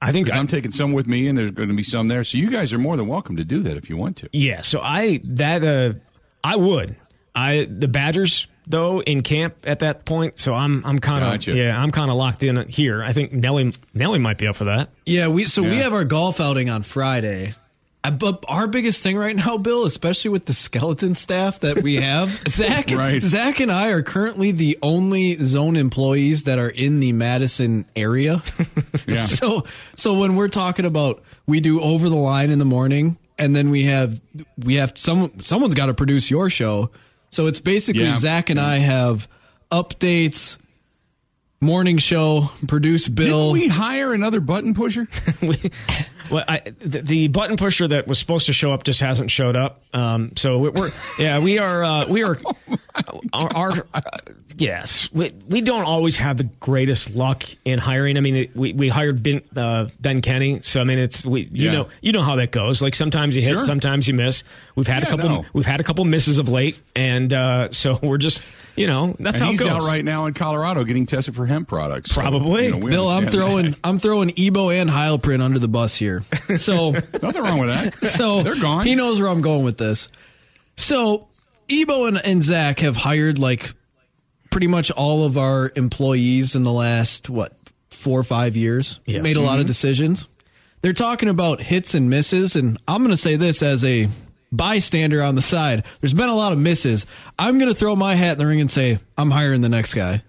I 0.00 0.12
think 0.12 0.30
I, 0.30 0.38
am 0.38 0.46
taking 0.46 0.70
some 0.70 0.92
with 0.92 1.08
me, 1.08 1.26
and 1.26 1.36
there's 1.36 1.50
going 1.50 1.70
to 1.70 1.74
be 1.74 1.82
some 1.82 2.06
there. 2.06 2.22
So 2.22 2.38
you 2.38 2.50
guys 2.50 2.72
are 2.72 2.78
more 2.78 2.96
than 2.96 3.08
welcome 3.08 3.36
to 3.36 3.44
do 3.44 3.64
that 3.64 3.76
if 3.76 3.90
you 3.90 3.96
want 3.96 4.16
to. 4.18 4.28
Yeah. 4.32 4.62
So 4.62 4.80
I 4.80 5.20
that 5.24 5.64
uh 5.64 5.98
I 6.44 6.54
would. 6.54 6.94
I 7.34 7.66
the 7.68 7.88
Badgers 7.88 8.46
though 8.66 9.02
in 9.02 9.22
camp 9.22 9.56
at 9.64 9.80
that 9.80 10.04
point, 10.04 10.38
so 10.38 10.54
I'm 10.54 10.84
I'm 10.84 10.98
kind 10.98 11.24
of 11.24 11.32
gotcha. 11.32 11.52
yeah 11.52 11.80
I'm 11.80 11.90
kind 11.90 12.10
of 12.10 12.16
locked 12.16 12.42
in 12.42 12.68
here. 12.68 13.02
I 13.02 13.12
think 13.12 13.32
Nelly 13.32 13.72
Nelly 13.94 14.18
might 14.18 14.38
be 14.38 14.46
up 14.46 14.56
for 14.56 14.64
that. 14.64 14.90
Yeah, 15.06 15.28
we 15.28 15.44
so 15.44 15.62
yeah. 15.62 15.70
we 15.70 15.76
have 15.78 15.92
our 15.92 16.04
golf 16.04 16.40
outing 16.40 16.70
on 16.70 16.82
Friday. 16.82 17.54
Uh, 18.02 18.10
but 18.10 18.44
our 18.48 18.66
biggest 18.66 19.02
thing 19.02 19.16
right 19.16 19.36
now, 19.36 19.58
Bill, 19.58 19.84
especially 19.84 20.30
with 20.30 20.46
the 20.46 20.52
skeleton 20.52 21.14
staff 21.14 21.60
that 21.60 21.82
we 21.82 21.96
have, 21.96 22.30
Zach, 22.48 22.90
right. 22.90 23.22
Zach 23.22 23.60
and 23.60 23.70
I 23.70 23.88
are 23.88 24.02
currently 24.02 24.52
the 24.52 24.78
only 24.82 25.34
zone 25.36 25.76
employees 25.76 26.44
that 26.44 26.58
are 26.58 26.70
in 26.70 27.00
the 27.00 27.12
Madison 27.12 27.84
area. 27.94 28.42
yeah. 29.06 29.22
So, 29.22 29.64
so 29.96 30.18
when 30.18 30.36
we're 30.36 30.48
talking 30.48 30.86
about 30.86 31.22
we 31.46 31.60
do 31.60 31.80
over 31.80 32.08
the 32.08 32.16
line 32.16 32.50
in 32.50 32.58
the 32.58 32.64
morning, 32.64 33.18
and 33.38 33.54
then 33.54 33.70
we 33.70 33.84
have 33.84 34.20
we 34.58 34.76
have 34.76 34.96
some 34.96 35.32
someone's 35.40 35.74
got 35.74 35.86
to 35.86 35.94
produce 35.94 36.30
your 36.30 36.48
show. 36.48 36.90
So 37.30 37.46
it's 37.46 37.60
basically 37.60 38.04
yeah. 38.04 38.16
Zach 38.16 38.50
and 38.50 38.60
I 38.60 38.78
have 38.78 39.28
updates, 39.70 40.56
morning 41.60 41.98
show, 41.98 42.50
produce 42.66 43.06
Bill. 43.06 43.52
Didn't 43.52 43.62
we 43.62 43.68
hire 43.68 44.14
another 44.14 44.40
button 44.40 44.72
pusher? 44.72 45.06
we, 45.42 45.70
well, 46.30 46.44
I, 46.48 46.60
the, 46.78 47.02
the, 47.02 47.28
button 47.28 47.56
pusher 47.56 47.86
that 47.88 48.06
was 48.06 48.18
supposed 48.18 48.46
to 48.46 48.52
show 48.52 48.72
up 48.72 48.84
just 48.84 49.00
hasn't 49.00 49.30
showed 49.30 49.56
up. 49.56 49.82
Um, 49.92 50.32
so 50.36 50.58
we're, 50.58 50.70
we're, 50.70 50.92
yeah, 51.18 51.38
we 51.38 51.58
are 51.58 51.84
uh, 51.84 52.06
we 52.06 52.22
are 52.22 52.38
oh 53.08 53.20
our, 53.32 53.54
our 53.54 53.86
uh, 53.92 54.00
yes, 54.56 55.12
we 55.12 55.32
we 55.48 55.60
don't 55.60 55.84
always 55.84 56.16
have 56.16 56.38
the 56.38 56.44
greatest 56.44 57.14
luck 57.14 57.44
in 57.64 57.78
hiring. 57.78 58.16
I 58.16 58.20
mean, 58.20 58.36
it, 58.36 58.56
we 58.56 58.72
we 58.72 58.88
hired 58.88 59.22
Ben 59.22 59.42
uh, 59.54 59.88
Ben 60.00 60.22
Kenny, 60.22 60.60
so 60.62 60.80
I 60.80 60.84
mean, 60.84 60.98
it's 60.98 61.26
we 61.26 61.42
you 61.52 61.66
yeah. 61.66 61.72
know 61.72 61.88
you 62.00 62.12
know 62.12 62.22
how 62.22 62.36
that 62.36 62.52
goes. 62.52 62.80
Like 62.80 62.94
sometimes 62.94 63.36
you 63.36 63.42
hit, 63.42 63.52
sure. 63.52 63.62
sometimes 63.62 64.08
you 64.08 64.14
miss. 64.14 64.44
We've 64.76 64.86
had 64.86 65.02
yeah, 65.02 65.08
a 65.08 65.10
couple 65.10 65.28
no. 65.28 65.44
we've 65.52 65.66
had 65.66 65.80
a 65.80 65.84
couple 65.84 66.04
misses 66.04 66.38
of 66.38 66.48
late, 66.48 66.80
and 66.96 67.32
uh, 67.32 67.72
so 67.72 67.98
we're 68.02 68.18
just 68.18 68.40
you 68.76 68.86
know 68.86 69.14
that's 69.18 69.36
and 69.38 69.44
how 69.46 69.50
he's 69.52 69.60
it 69.60 69.64
goes. 69.64 69.84
out 69.84 69.90
right 69.90 70.04
now 70.04 70.26
in 70.26 70.34
Colorado 70.34 70.84
getting 70.84 71.06
tested 71.06 71.34
for 71.36 71.46
hemp 71.46 71.68
products. 71.68 72.10
So, 72.14 72.20
Probably, 72.20 72.66
you 72.66 72.78
know, 72.78 72.86
Bill. 72.86 73.08
I'm 73.08 73.26
throwing 73.26 73.76
I'm 73.84 73.98
throwing 73.98 74.32
Ebo 74.38 74.70
and 74.70 74.88
Heilprin 74.90 75.40
under 75.40 75.58
the 75.58 75.68
bus 75.68 75.96
here. 75.96 76.22
So 76.56 76.90
nothing 77.22 77.42
wrong 77.42 77.58
with 77.58 77.68
that. 77.70 77.94
So 78.06 78.42
they're 78.42 78.60
gone. 78.60 78.86
He 78.86 78.94
knows 78.94 79.20
where 79.20 79.28
I'm 79.28 79.42
going 79.42 79.64
with 79.64 79.78
this. 79.78 80.08
So 80.76 81.28
Ebo 81.68 82.06
and, 82.06 82.20
and 82.24 82.42
Zach 82.42 82.80
have 82.80 82.96
hired 82.96 83.38
like 83.38 83.72
pretty 84.50 84.66
much 84.66 84.90
all 84.90 85.24
of 85.24 85.38
our 85.38 85.70
employees 85.76 86.54
in 86.56 86.62
the 86.64 86.72
last 86.72 87.28
what 87.30 87.52
four 87.90 88.18
or 88.18 88.24
five 88.24 88.56
years. 88.56 88.98
Yes. 89.06 89.22
Made 89.22 89.36
a 89.36 89.40
lot 89.40 89.54
of 89.58 89.60
Mm-hmm. 89.60 89.66
decisions. 89.68 90.26
they're 90.82 90.92
talking 90.94 91.28
about 91.28 91.60
hits 91.60 91.94
and 91.94 92.08
misses, 92.08 92.56
and 92.56 92.78
I'm 92.88 93.02
going 93.02 93.10
to 93.10 93.16
say 93.16 93.36
this 93.36 93.62
as 93.62 93.84
a 93.84 94.08
bystander 94.52 95.22
on 95.22 95.34
the 95.34 95.42
side. 95.42 95.84
There's 96.00 96.14
been 96.14 96.28
a 96.28 96.34
lot 96.34 96.52
of 96.52 96.58
misses. 96.58 97.06
I'm 97.38 97.58
going 97.58 97.72
to 97.72 97.78
throw 97.78 97.96
my 97.96 98.14
hat 98.14 98.32
in 98.32 98.38
the 98.38 98.46
ring 98.46 98.60
and 98.60 98.70
say 98.70 98.98
I'm 99.16 99.30
hiring 99.30 99.60
the 99.60 99.68
next 99.68 99.94
guy. 99.94 100.22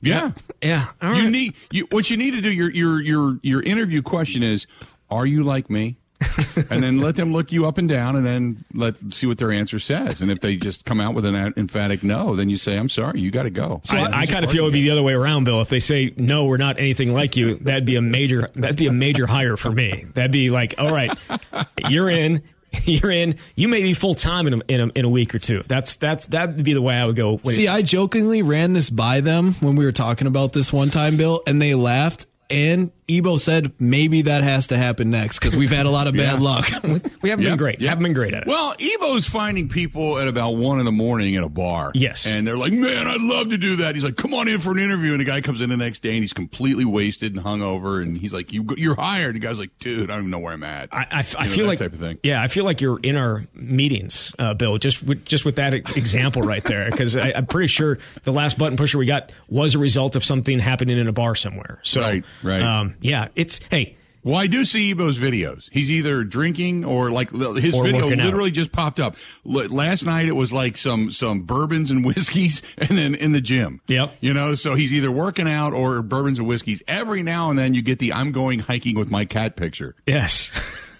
Yeah. 0.00 0.32
Yeah. 0.62 0.88
All 1.00 1.14
You 1.14 1.30
need 1.30 1.54
you 1.70 1.86
what 1.90 2.10
you 2.10 2.16
need 2.16 2.32
to 2.32 2.42
do 2.42 2.52
your 2.52 2.70
your 2.70 3.00
your 3.00 3.38
your 3.42 3.62
interview 3.62 4.02
question 4.02 4.42
is 4.42 4.66
are 5.10 5.24
you 5.26 5.42
like 5.42 5.70
me? 5.70 5.96
and 6.70 6.82
then 6.82 6.98
let 6.98 7.16
them 7.16 7.32
look 7.32 7.52
you 7.52 7.66
up 7.66 7.78
and 7.78 7.88
down 7.88 8.16
and 8.16 8.24
then 8.24 8.64
let 8.72 8.94
see 9.12 9.26
what 9.26 9.38
their 9.38 9.52
answer 9.52 9.78
says. 9.78 10.22
And 10.22 10.30
if 10.30 10.40
they 10.40 10.56
just 10.56 10.84
come 10.84 11.00
out 11.00 11.14
with 11.14 11.24
an 11.24 11.34
emphatic 11.56 12.02
no, 12.02 12.34
then 12.36 12.48
you 12.48 12.56
say, 12.56 12.76
I'm 12.76 12.88
sorry, 12.88 13.20
you 13.20 13.30
got 13.30 13.42
to 13.44 13.50
go. 13.50 13.80
I, 13.90 14.22
I 14.22 14.26
kind 14.26 14.44
of 14.44 14.50
feel 14.50 14.62
it 14.62 14.66
would 14.68 14.72
be 14.72 14.82
the 14.82 14.90
other 14.90 15.02
way 15.02 15.12
around, 15.12 15.44
Bill. 15.44 15.60
If 15.60 15.68
they 15.68 15.80
say 15.80 16.12
no, 16.16 16.46
we're 16.46 16.56
not 16.56 16.78
anything 16.78 17.12
like 17.12 17.36
you, 17.36 17.56
that'd 17.56 17.84
be 17.84 17.96
a 17.96 18.02
major 18.02 18.48
that'd 18.54 18.76
be 18.76 18.86
a 18.86 18.92
major 18.92 19.26
hire 19.26 19.56
for 19.56 19.70
me. 19.70 20.06
That'd 20.14 20.32
be 20.32 20.50
like, 20.50 20.74
all 20.78 20.92
right, 20.92 21.16
you're 21.88 22.10
in, 22.10 22.42
you're 22.84 23.10
in. 23.10 23.36
You 23.54 23.68
may 23.68 23.82
be 23.82 23.94
full 23.94 24.14
time 24.14 24.46
in 24.46 24.54
a, 24.54 24.60
in 24.68 24.80
a 24.80 24.86
in 24.94 25.04
a 25.04 25.08
week 25.08 25.34
or 25.34 25.38
two. 25.38 25.62
That's 25.66 25.96
that's 25.96 26.26
that'd 26.26 26.62
be 26.62 26.74
the 26.74 26.82
way 26.82 26.94
I 26.94 27.06
would 27.06 27.16
go. 27.16 27.36
When 27.36 27.54
See, 27.54 27.68
I 27.68 27.82
jokingly 27.82 28.42
ran 28.42 28.72
this 28.72 28.90
by 28.90 29.20
them 29.20 29.54
when 29.54 29.76
we 29.76 29.84
were 29.84 29.92
talking 29.92 30.26
about 30.26 30.52
this 30.52 30.72
one 30.72 30.90
time, 30.90 31.16
Bill, 31.16 31.42
and 31.46 31.60
they 31.60 31.74
laughed. 31.74 32.26
And 32.50 32.92
Ebo 33.08 33.36
said 33.36 33.72
maybe 33.78 34.22
that 34.22 34.42
has 34.44 34.68
to 34.68 34.76
happen 34.76 35.10
next 35.10 35.38
because 35.38 35.56
we've 35.56 35.70
had 35.70 35.86
a 35.86 35.90
lot 35.90 36.06
of 36.06 36.14
bad 36.14 36.38
Yeah. 36.40 36.40
luck. 36.40 36.66
we 37.22 37.28
haven't 37.30 37.44
been 37.44 37.56
great. 37.56 37.80
yep. 37.80 37.90
Haven't 37.90 38.04
been 38.04 38.12
great 38.14 38.32
at 38.34 38.42
it. 38.42 38.48
Well, 38.48 38.74
Ebo's 38.80 39.26
finding 39.26 39.68
people 39.68 40.18
at 40.18 40.26
about 40.28 40.52
one 40.56 40.78
in 40.78 40.84
the 40.84 40.92
morning 40.92 41.36
at 41.36 41.44
a 41.44 41.48
bar. 41.48 41.92
Yes. 41.94 42.26
And 42.26 42.46
they're 42.46 42.56
like, 42.56 42.72
man, 42.72 43.06
I'd 43.06 43.20
love 43.20 43.50
to 43.50 43.58
do 43.58 43.76
that. 43.76 43.94
He's 43.94 44.04
like, 44.04 44.16
come 44.16 44.32
on 44.34 44.48
in 44.48 44.60
for 44.60 44.72
an 44.72 44.78
interview. 44.78 45.12
And 45.12 45.20
the 45.20 45.24
guy 45.24 45.40
comes 45.42 45.60
in 45.60 45.68
the 45.70 45.76
next 45.76 46.00
day 46.02 46.10
and 46.14 46.20
he's 46.22 46.32
completely 46.32 46.84
wasted 46.84 47.36
and 47.36 47.44
hungover. 47.44 48.02
And 48.02 48.16
he's 48.16 48.32
like, 48.32 48.52
you, 48.52 48.66
you're 48.76 48.94
hired. 48.96 49.34
And 49.34 49.42
the 49.42 49.46
guy's 49.46 49.58
like, 49.58 49.78
dude, 49.78 50.10
I 50.10 50.14
don't 50.14 50.20
even 50.22 50.30
know 50.30 50.38
where 50.38 50.52
I'm 50.54 50.64
at. 50.64 50.88
I, 50.92 50.98
I, 50.98 51.04
I 51.38 51.44
You 51.44 51.48
know, 51.50 51.54
feel 51.54 51.64
that 51.64 51.68
like 51.68 51.78
type 51.80 51.92
of 51.92 51.98
thing. 52.00 52.18
Yeah, 52.22 52.42
I 52.42 52.48
feel 52.48 52.64
like 52.64 52.80
you're 52.80 53.00
in 53.02 53.16
our 53.16 53.46
meetings, 53.54 54.34
uh, 54.38 54.54
Bill. 54.54 54.78
Just 54.78 55.02
with, 55.02 55.24
just 55.24 55.44
with 55.44 55.56
that 55.56 55.74
example 55.74 56.42
right 56.42 56.64
there, 56.64 56.90
because 56.90 57.16
I'm 57.16 57.46
pretty 57.46 57.68
sure 57.68 57.98
the 58.22 58.32
last 58.32 58.56
button 58.58 58.76
pusher 58.76 58.98
we 58.98 59.06
got 59.06 59.32
was 59.48 59.74
a 59.74 59.78
result 59.78 60.16
of 60.16 60.24
something 60.24 60.58
happening 60.58 60.98
in 60.98 61.08
a 61.08 61.12
bar 61.12 61.34
somewhere. 61.34 61.80
So, 61.82 62.00
Right, 62.00 62.24
right. 62.42 62.62
Um, 62.62 62.93
yeah, 63.00 63.28
it's 63.36 63.60
hey, 63.70 63.96
Well, 64.22 64.36
I 64.36 64.46
do 64.46 64.64
see 64.64 64.90
Ebo's 64.90 65.18
videos. 65.18 65.68
He's 65.70 65.90
either 65.90 66.24
drinking 66.24 66.84
or 66.84 67.10
like 67.10 67.30
his 67.30 67.74
Or 67.74 67.84
video 67.84 68.04
working 68.06 68.20
out. 68.20 68.24
literally 68.26 68.50
just 68.50 68.72
popped 68.72 68.98
up. 69.00 69.16
L- 69.46 69.68
last 69.68 70.06
night 70.06 70.26
it 70.26 70.32
was 70.32 70.52
like 70.52 70.76
some 70.78 71.10
some 71.10 71.42
bourbons 71.42 71.90
and 71.90 72.04
whiskeys, 72.06 72.62
and 72.78 72.88
then 72.96 73.14
in 73.14 73.32
the 73.32 73.40
gym. 73.40 73.80
Yep. 73.88 74.16
You 74.20 74.32
know, 74.34 74.54
so 74.54 74.74
he's 74.74 74.92
either 74.92 75.12
working 75.12 75.48
out 75.48 75.72
or 75.74 76.00
bourbons 76.02 76.38
and 76.38 76.48
whiskeys. 76.48 76.82
Every 76.88 77.22
now 77.22 77.50
and 77.50 77.58
then 77.58 77.74
you 77.74 77.82
get 77.82 77.98
the 77.98 78.12
"I'm 78.14 78.32
going 78.32 78.60
hiking 78.60 78.96
with 78.98 79.10
my 79.10 79.24
cat" 79.26 79.56
picture. 79.56 79.94
yes. 80.06 80.80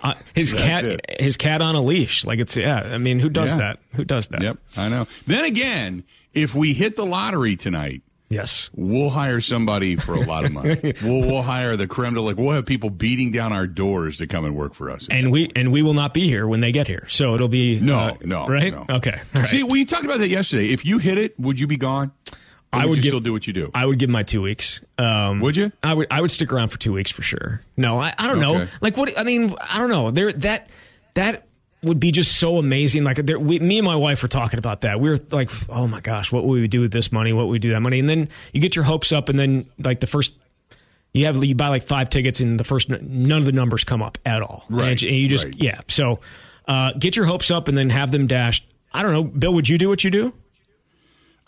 Uh, 0.00 0.14
his 0.32 0.52
That's 0.52 0.62
cat, 0.64 0.84
it. 0.84 1.00
his 1.18 1.36
cat 1.36 1.60
on 1.60 1.74
a 1.74 1.80
leash. 1.82 2.24
Like 2.24 2.38
it's 2.38 2.56
yeah. 2.56 2.82
I 2.82 2.98
mean, 2.98 3.18
who 3.18 3.28
does 3.28 3.50
Yeah. 3.52 3.58
that? 3.58 3.78
Who 3.94 4.04
does 4.04 4.28
that? 4.28 4.40
Yep, 4.40 4.58
I 4.76 4.88
know. 4.88 5.08
Then 5.26 5.44
again, 5.44 6.04
if 6.34 6.54
we 6.54 6.72
hit 6.72 6.94
the 6.94 7.04
lottery 7.06 7.56
tonight. 7.56 8.02
Yes. 8.28 8.70
We'll 8.74 9.10
hire 9.10 9.40
somebody 9.40 9.94
for 9.96 10.14
a 10.14 10.20
lot 10.20 10.44
of 10.44 10.52
money. 10.52 10.94
we'll, 11.02 11.20
we'll 11.20 11.42
hire 11.42 11.76
the 11.76 11.86
creme 11.86 12.14
de 12.14 12.20
like 12.20 12.36
we'll 12.36 12.50
have 12.54 12.66
people 12.66 12.90
beating 12.90 13.30
down 13.30 13.52
our 13.52 13.66
doors 13.66 14.16
to 14.18 14.26
come 14.26 14.44
and 14.44 14.56
work 14.56 14.74
for 14.74 14.90
us. 14.90 15.06
And 15.10 15.30
we 15.30 15.50
and 15.54 15.70
we 15.72 15.82
will 15.82 15.94
not 15.94 16.12
be 16.12 16.26
here 16.26 16.46
when 16.46 16.60
they 16.60 16.72
get 16.72 16.88
here. 16.88 17.06
So 17.08 17.34
it'll 17.34 17.46
be 17.48 17.78
No, 17.78 17.98
uh, 17.98 18.14
no, 18.22 18.46
right. 18.48 18.72
no. 18.72 18.84
Okay. 18.96 19.20
Right. 19.34 19.46
See, 19.46 19.62
we 19.62 19.84
talked 19.84 20.04
about 20.04 20.18
that 20.18 20.28
yesterday. 20.28 20.70
If 20.70 20.84
you 20.84 20.98
hit 20.98 21.18
it, 21.18 21.38
would 21.38 21.60
you 21.60 21.66
be 21.68 21.76
gone? 21.76 22.10
Or 22.72 22.80
I 22.80 22.84
would 22.86 22.96
give- 22.96 23.04
still 23.10 23.20
do 23.20 23.32
what 23.32 23.46
you 23.46 23.52
do. 23.52 23.70
I 23.74 23.86
would 23.86 23.98
give 24.00 24.10
my 24.10 24.24
two 24.24 24.42
weeks. 24.42 24.80
Um, 24.98 25.38
Would 25.40 25.56
you? 25.56 25.70
I 25.84 25.94
would. 25.94 26.08
I 26.10 26.20
would 26.20 26.32
stick 26.32 26.52
around 26.52 26.70
for 26.70 26.78
two 26.78 26.92
weeks 26.92 27.12
for 27.12 27.22
sure. 27.22 27.62
No, 27.76 28.00
I, 28.00 28.12
I 28.18 28.26
don't 28.26 28.40
know. 28.40 28.66
Like 28.80 28.96
what? 28.96 29.16
I 29.16 29.22
mean, 29.22 29.54
I 29.60 29.78
don't 29.78 29.88
know. 29.88 30.10
There 30.10 30.32
that 30.32 30.68
that 31.14 31.45
would 31.82 32.00
be 32.00 32.10
just 32.10 32.36
so 32.36 32.58
amazing. 32.58 33.04
Like 33.04 33.16
there, 33.18 33.38
we, 33.38 33.58
me 33.58 33.78
and 33.78 33.86
my 33.86 33.96
wife 33.96 34.22
were 34.22 34.28
talking 34.28 34.58
about 34.58 34.80
that. 34.80 35.00
We 35.00 35.08
were 35.08 35.18
like, 35.30 35.50
oh 35.68 35.86
my 35.86 36.00
gosh, 36.00 36.32
what 36.32 36.44
would 36.44 36.60
we 36.60 36.68
do 36.68 36.80
with 36.80 36.92
this 36.92 37.12
money? 37.12 37.32
What 37.32 37.46
would 37.46 37.52
we 37.52 37.58
do 37.58 37.68
with 37.68 37.76
that 37.76 37.80
money? 37.80 38.00
And 38.00 38.08
then 38.08 38.28
you 38.52 38.60
get 38.60 38.74
your 38.74 38.84
hopes 38.84 39.12
up, 39.12 39.28
and 39.28 39.38
then 39.38 39.70
like 39.78 40.00
the 40.00 40.06
first. 40.06 40.32
You 41.12 41.24
have 41.24 41.42
you 41.42 41.54
buy 41.54 41.68
like 41.68 41.84
five 41.84 42.10
tickets 42.10 42.40
and 42.40 42.60
the 42.60 42.64
first 42.64 42.90
none 42.90 43.38
of 43.38 43.46
the 43.46 43.52
numbers 43.52 43.84
come 43.84 44.02
up 44.02 44.18
at 44.26 44.42
all. 44.42 44.66
Right, 44.68 44.90
And 44.90 45.02
you 45.02 45.28
just 45.28 45.44
right. 45.44 45.54
yeah. 45.56 45.80
So 45.88 46.20
uh, 46.68 46.92
get 46.92 47.16
your 47.16 47.24
hopes 47.24 47.50
up 47.50 47.68
and 47.68 47.78
then 47.78 47.88
have 47.88 48.10
them 48.10 48.26
dashed. 48.26 48.66
I 48.92 49.02
don't 49.02 49.12
know, 49.12 49.24
Bill. 49.24 49.54
Would 49.54 49.66
you 49.66 49.78
do 49.78 49.88
what 49.88 50.04
you 50.04 50.10
do? 50.10 50.34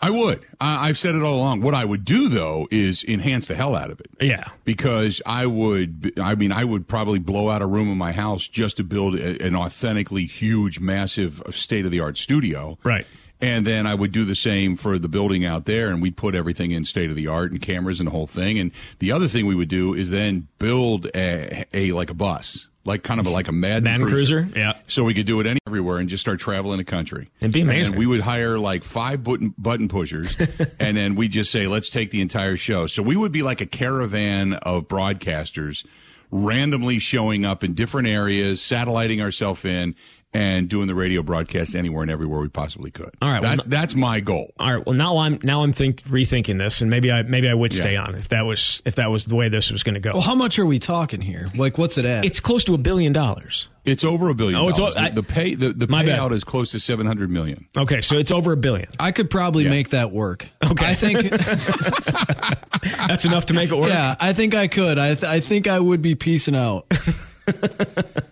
I 0.01 0.09
would. 0.09 0.45
I, 0.61 0.89
I've 0.89 0.97
said 0.97 1.15
it 1.15 1.21
all 1.21 1.35
along. 1.35 1.61
What 1.61 1.73
I 1.73 1.83
would 1.85 2.05
do 2.05 2.29
though 2.29 2.67
is 2.71 3.03
enhance 3.03 3.47
the 3.47 3.55
hell 3.55 3.75
out 3.75 3.91
of 3.91 3.99
it. 3.99 4.09
Yeah. 4.21 4.45
Because 4.63 5.21
I 5.25 5.45
would, 5.45 6.13
I 6.19 6.35
mean, 6.35 6.51
I 6.51 6.63
would 6.63 6.87
probably 6.87 7.19
blow 7.19 7.49
out 7.49 7.61
a 7.61 7.65
room 7.65 7.91
in 7.91 7.97
my 7.97 8.11
house 8.11 8.47
just 8.47 8.77
to 8.77 8.83
build 8.83 9.15
a, 9.15 9.43
an 9.45 9.55
authentically 9.55 10.25
huge, 10.25 10.79
massive, 10.79 11.41
uh, 11.41 11.51
state 11.51 11.85
of 11.85 11.91
the 11.91 11.99
art 11.99 12.17
studio. 12.17 12.77
Right. 12.83 13.05
And 13.41 13.65
then 13.65 13.87
I 13.87 13.95
would 13.95 14.11
do 14.11 14.25
the 14.25 14.35
same 14.35 14.75
for 14.75 14.99
the 14.99 15.07
building 15.07 15.45
out 15.45 15.65
there, 15.65 15.89
and 15.89 16.01
we'd 16.01 16.17
put 16.17 16.35
everything 16.35 16.71
in 16.71 16.83
state 16.83 17.09
of 17.09 17.15
the 17.15 17.27
art 17.27 17.51
and 17.51 17.61
cameras 17.61 17.99
and 17.99 18.07
the 18.07 18.11
whole 18.11 18.27
thing. 18.27 18.59
And 18.59 18.71
the 18.99 19.11
other 19.13 19.27
thing 19.29 19.45
we 19.45 19.55
would 19.55 19.69
do 19.69 19.93
is 19.93 20.09
then 20.09 20.47
build 20.59 21.07
a, 21.15 21.65
a 21.73 21.93
like 21.93 22.09
a 22.09 22.13
bus, 22.13 22.67
like 22.83 23.03
kind 23.03 23.19
of 23.19 23.27
a, 23.27 23.29
like 23.29 23.47
a 23.47 23.53
Madden, 23.53 23.85
Madden 23.85 24.07
Cruiser, 24.07 24.49
yeah. 24.55 24.73
So 24.87 25.05
we 25.05 25.13
could 25.13 25.25
do 25.25 25.39
it 25.39 25.47
any, 25.47 25.59
everywhere 25.67 25.99
and 25.99 26.09
just 26.09 26.21
start 26.21 26.39
traveling 26.41 26.79
the 26.79 26.83
country. 26.83 27.29
It'd 27.39 27.53
be 27.53 27.61
amazing. 27.61 27.93
And 27.93 27.99
we 27.99 28.07
would 28.07 28.21
hire 28.21 28.57
like 28.57 28.83
five 28.83 29.23
button 29.23 29.53
button 29.57 29.87
pushers, 29.87 30.35
and 30.79 30.97
then 30.97 31.15
we 31.15 31.29
just 31.29 31.49
say, 31.49 31.67
"Let's 31.67 31.89
take 31.89 32.11
the 32.11 32.19
entire 32.19 32.57
show." 32.57 32.87
So 32.87 33.01
we 33.01 33.15
would 33.15 33.31
be 33.31 33.41
like 33.41 33.61
a 33.61 33.65
caravan 33.65 34.53
of 34.53 34.89
broadcasters, 34.89 35.85
randomly 36.29 36.99
showing 36.99 37.45
up 37.45 37.63
in 37.63 37.73
different 37.73 38.09
areas, 38.09 38.61
satelliting 38.61 39.21
ourselves 39.21 39.63
in, 39.63 39.95
and 40.31 40.69
doing 40.69 40.85
the 40.87 40.93
radio 40.93 41.23
broadcast 41.23 41.73
anywhere 41.75 42.03
and 42.03 42.11
everywhere 42.11 42.39
we 42.39 42.49
possibly 42.49 42.91
could. 42.91 43.09
All 43.21 43.29
right, 43.31 43.41
well, 43.41 43.55
that's 43.55 43.67
that's 43.67 43.95
my 43.95 44.19
goal. 44.19 44.53
All 44.59 44.75
right. 44.75 44.85
Well, 44.85 44.95
now 44.95 45.17
I'm 45.17 45.39
now 45.41 45.63
I'm 45.63 45.71
think 45.73 46.03
rethinking 46.03 46.59
this, 46.59 46.81
and 46.81 46.89
maybe 46.89 47.11
I 47.11 47.23
maybe 47.23 47.49
I 47.49 47.53
would 47.53 47.73
stay 47.73 47.93
Yeah. 47.93 48.03
on 48.03 48.15
if 48.15 48.29
that 48.29 48.43
was 48.45 48.81
if 48.85 48.95
that 48.95 49.09
was 49.09 49.25
the 49.25 49.35
way 49.35 49.49
this 49.49 49.71
was 49.71 49.81
going 49.83 49.95
to 49.95 49.99
go. 50.01 50.11
well, 50.13 50.21
how 50.21 50.35
much 50.35 50.59
are 50.59 50.65
we 50.65 50.77
talking 50.79 51.21
here? 51.21 51.47
Like, 51.55 51.77
what's 51.79 51.97
it 51.97 52.05
at? 52.05 52.25
it's 52.25 52.39
close 52.39 52.63
to 52.65 52.73
a 52.75 52.77
billion 52.77 53.11
dollars. 53.13 53.69
It's 53.85 54.03
over 54.03 54.29
a 54.29 54.35
billion. 54.35 54.59
Oh, 54.59 54.69
it's 54.69 54.77
dollars. 54.77 54.97
o- 54.97 54.99
I- 54.99 55.09
the, 55.09 55.15
the 55.15 55.23
pay 55.23 55.55
the, 55.55 55.73
the 55.73 55.87
My 55.87 56.03
bad. 56.05 56.19
payout 56.19 56.31
is 56.33 56.43
close 56.43 56.71
to 56.71 56.79
seven 56.79 57.07
hundred 57.07 57.31
million. 57.31 57.67
Okay, 57.75 58.01
so 58.01 58.17
it's 58.17 58.29
over 58.29 58.51
a 58.51 58.57
billion. 58.57 58.89
I 58.99 59.11
could 59.11 59.31
probably 59.31 59.63
Yeah. 59.63 59.71
make 59.71 59.89
that 59.89 60.11
work. 60.11 60.47
Okay. 60.63 60.85
I 60.85 60.93
think. 60.93 61.21
That's 63.07 63.25
enough 63.25 63.47
to 63.47 63.53
make 63.53 63.71
it 63.71 63.75
work. 63.77 63.89
yeah, 63.89 64.15
I 64.19 64.33
think 64.33 64.53
I 64.53 64.67
could. 64.67 64.99
I 64.99 65.15
th- 65.15 65.23
I 65.23 65.39
think 65.39 65.67
I 65.67 65.79
would 65.79 66.01
be 66.01 66.13
piecing 66.15 66.55
out. 66.55 66.85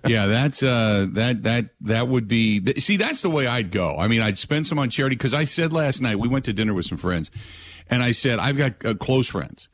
Yeah, 0.07 0.27
that's 0.27 0.63
uh, 0.63 1.07
that 1.13 1.43
that 1.43 1.69
that 1.81 2.07
would 2.07 2.27
be. 2.27 2.59
th- 2.61 2.81
See, 2.81 2.97
that's 2.97 3.21
the 3.21 3.29
way 3.29 3.45
I'd 3.47 3.71
go. 3.71 3.97
I 3.97 4.07
mean, 4.07 4.21
I'd 4.21 4.37
spend 4.37 4.65
some 4.67 4.79
on 4.79 4.89
charity 4.89 5.15
because 5.15 5.33
I 5.33 5.43
said 5.43 5.73
last 5.73 6.01
night 6.01 6.17
we 6.19 6.27
went 6.27 6.45
to 6.45 6.53
dinner 6.53 6.73
with 6.73 6.85
some 6.85 6.97
friends, 6.97 7.29
and 7.89 8.01
I 8.01 8.11
said 8.11 8.39
I've 8.39 8.57
got 8.57 8.85
uh, 8.85 8.93
close 8.93 9.27
friends, 9.27 9.67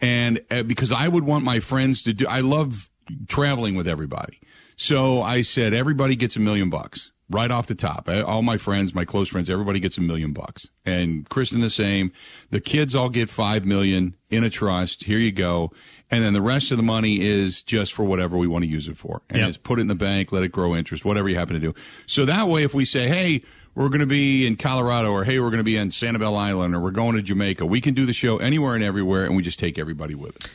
and 0.00 0.40
uh, 0.50 0.62
because 0.62 0.92
I 0.92 1.08
would 1.08 1.24
want 1.24 1.44
my 1.44 1.60
friends 1.60 2.02
to 2.04 2.12
do. 2.12 2.26
I 2.28 2.40
love 2.40 2.88
traveling 3.26 3.74
with 3.74 3.88
everybody, 3.88 4.40
so 4.76 5.22
I 5.22 5.42
said 5.42 5.74
everybody 5.74 6.14
gets 6.14 6.36
a 6.36 6.40
million 6.40 6.70
bucks 6.70 7.10
right 7.28 7.50
off 7.50 7.66
the 7.66 7.74
top. 7.76 8.08
All 8.08 8.42
my 8.42 8.56
friends, 8.58 8.92
my 8.94 9.04
close 9.04 9.28
friends, 9.28 9.48
everybody 9.50 9.80
gets 9.80 9.98
a 9.98 10.00
million 10.00 10.32
bucks, 10.32 10.68
and 10.84 11.28
Kristen 11.28 11.60
the 11.60 11.70
same. 11.70 12.12
The 12.50 12.60
kids 12.60 12.94
all 12.94 13.08
get 13.08 13.28
five 13.28 13.64
million 13.64 14.14
in 14.30 14.44
a 14.44 14.50
trust. 14.50 15.04
Here 15.04 15.18
you 15.18 15.32
go. 15.32 15.72
And 16.10 16.24
then 16.24 16.32
the 16.32 16.42
rest 16.42 16.70
of 16.72 16.76
the 16.76 16.82
money 16.82 17.20
is 17.24 17.62
just 17.62 17.92
for 17.92 18.02
whatever 18.04 18.36
we 18.36 18.46
want 18.48 18.64
to 18.64 18.68
use 18.70 18.88
it 18.88 18.96
for. 18.96 19.22
And 19.30 19.38
Yep. 19.40 19.48
it's 19.48 19.58
put 19.58 19.78
it 19.78 19.82
in 19.82 19.86
the 19.86 19.94
bank, 19.94 20.32
let 20.32 20.42
it 20.42 20.48
grow 20.50 20.74
interest, 20.74 21.04
whatever 21.04 21.28
you 21.28 21.36
happen 21.36 21.54
to 21.54 21.60
do. 21.60 21.74
So 22.06 22.24
that 22.24 22.48
way, 22.48 22.64
if 22.64 22.74
we 22.74 22.84
say, 22.84 23.06
hey, 23.08 23.42
we're 23.76 23.88
going 23.88 24.00
to 24.00 24.06
be 24.06 24.46
in 24.46 24.56
Colorado 24.56 25.12
or 25.12 25.24
hey, 25.24 25.38
we're 25.38 25.50
going 25.50 25.58
to 25.58 25.64
be 25.64 25.76
in 25.76 25.88
Sanibel 25.90 26.36
Island 26.36 26.74
or 26.74 26.80
we're 26.80 26.90
going 26.90 27.14
to 27.14 27.22
Jamaica, 27.22 27.64
we 27.64 27.80
can 27.80 27.94
do 27.94 28.06
the 28.06 28.12
show 28.12 28.38
anywhere 28.38 28.74
and 28.74 28.82
everywhere 28.82 29.24
and 29.24 29.36
we 29.36 29.42
just 29.42 29.58
take 29.60 29.78
everybody 29.78 30.14
with 30.16 30.34
it. 30.36 30.50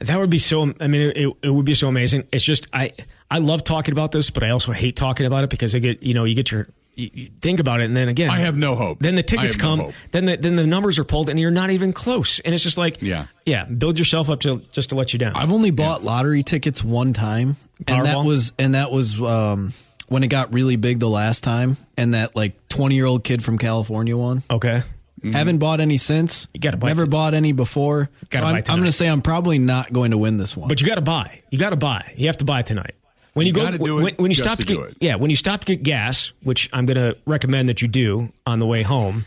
That 0.00 0.18
would 0.18 0.30
be 0.30 0.38
so. 0.38 0.74
I 0.78 0.86
mean, 0.86 1.00
it, 1.16 1.32
it 1.42 1.50
would 1.50 1.64
be 1.64 1.74
so 1.74 1.88
amazing. 1.88 2.28
It's 2.30 2.44
just 2.44 2.68
I 2.72 2.92
I 3.30 3.38
love 3.38 3.64
talking 3.64 3.90
about 3.90 4.12
this, 4.12 4.30
but 4.30 4.44
I 4.44 4.50
also 4.50 4.70
hate 4.70 4.94
talking 4.94 5.26
about 5.26 5.42
it 5.42 5.50
because 5.50 5.74
I 5.74 5.80
get 5.80 6.02
you 6.04 6.14
know 6.14 6.22
you 6.22 6.36
get 6.36 6.52
your 6.52 6.68
you, 6.98 7.10
you 7.14 7.26
think 7.40 7.60
about 7.60 7.80
it, 7.80 7.84
and 7.84 7.96
then 7.96 8.08
again 8.08 8.28
I 8.30 8.38
have 8.40 8.56
no 8.56 8.74
hope. 8.74 8.98
Then 8.98 9.14
the 9.14 9.22
tickets 9.22 9.54
have 9.54 9.62
no 9.62 9.84
come, 9.86 9.92
then 10.10 10.24
the 10.24 10.36
then 10.36 10.56
the 10.56 10.66
numbers 10.66 10.98
are 10.98 11.04
pulled, 11.04 11.28
and 11.28 11.38
you're 11.38 11.50
not 11.50 11.70
even 11.70 11.92
close. 11.92 12.40
And 12.40 12.54
it's 12.54 12.64
just 12.64 12.76
like 12.76 13.00
Yeah. 13.00 13.26
yeah, 13.46 13.64
build 13.64 13.98
yourself 13.98 14.28
up 14.28 14.40
to 14.40 14.58
just 14.72 14.90
to 14.90 14.96
let 14.96 15.12
you 15.12 15.18
down. 15.18 15.34
I've 15.36 15.52
only 15.52 15.70
bought 15.70 16.02
lottery 16.02 16.42
tickets 16.42 16.82
one 16.82 17.12
time, 17.12 17.56
and 17.86 18.04
that 18.04 18.24
was 18.24 18.52
and 18.58 18.74
that 18.74 18.90
was 18.90 19.20
um, 19.20 19.72
when 20.08 20.22
it 20.24 20.28
got 20.28 20.52
really 20.52 20.76
big 20.76 20.98
the 20.98 21.08
last 21.08 21.44
time, 21.44 21.76
and 21.96 22.14
that 22.14 22.34
like 22.34 22.68
twenty 22.68 22.96
year 22.96 23.06
old 23.06 23.22
kid 23.24 23.42
from 23.44 23.58
California 23.58 24.16
won. 24.16 24.42
okay. 24.50 24.82
Haven't 25.20 25.58
bought 25.58 25.80
any 25.80 25.96
since. 25.96 26.46
You 26.54 26.60
gotta 26.60 26.76
buy 26.76 26.86
Never 26.88 27.04
t- 27.04 27.10
bought 27.10 27.34
any 27.34 27.50
before. 27.50 28.08
So 28.32 28.38
I'm, 28.40 28.54
I'm 28.54 28.62
going 28.62 28.84
to 28.84 28.92
say 28.92 29.08
I'm 29.08 29.20
probably 29.20 29.58
not 29.58 29.92
going 29.92 30.12
to 30.12 30.16
win 30.18 30.38
this 30.38 30.56
one. 30.56 30.68
But 30.68 30.80
you 30.80 30.86
got 30.86 30.94
to 30.94 31.00
buy. 31.00 31.42
You 31.50 31.58
got 31.58 31.70
to 31.70 31.76
buy. 31.76 32.12
You 32.16 32.28
have 32.28 32.36
to 32.36 32.44
buy 32.44 32.62
tonight. 32.62 32.94
When 33.38 33.46
you, 33.46 33.52
You 33.54 33.78
go, 33.78 33.94
when, 33.96 34.14
when 34.16 34.30
you 34.30 34.34
stop 34.36 34.58
to 34.58 34.64
get, 34.64 34.78
it. 34.78 34.96
yeah, 35.00 35.14
when 35.14 35.30
you 35.30 35.36
stop 35.36 35.60
to 35.60 35.66
get 35.66 35.82
gas, 35.82 36.32
which 36.42 36.68
I'm 36.72 36.84
going 36.84 36.96
to 36.96 37.16
recommend 37.26 37.68
that 37.70 37.80
you 37.80 37.88
do 37.88 38.32
on 38.46 38.58
the 38.58 38.66
way 38.66 38.82
home. 38.82 39.24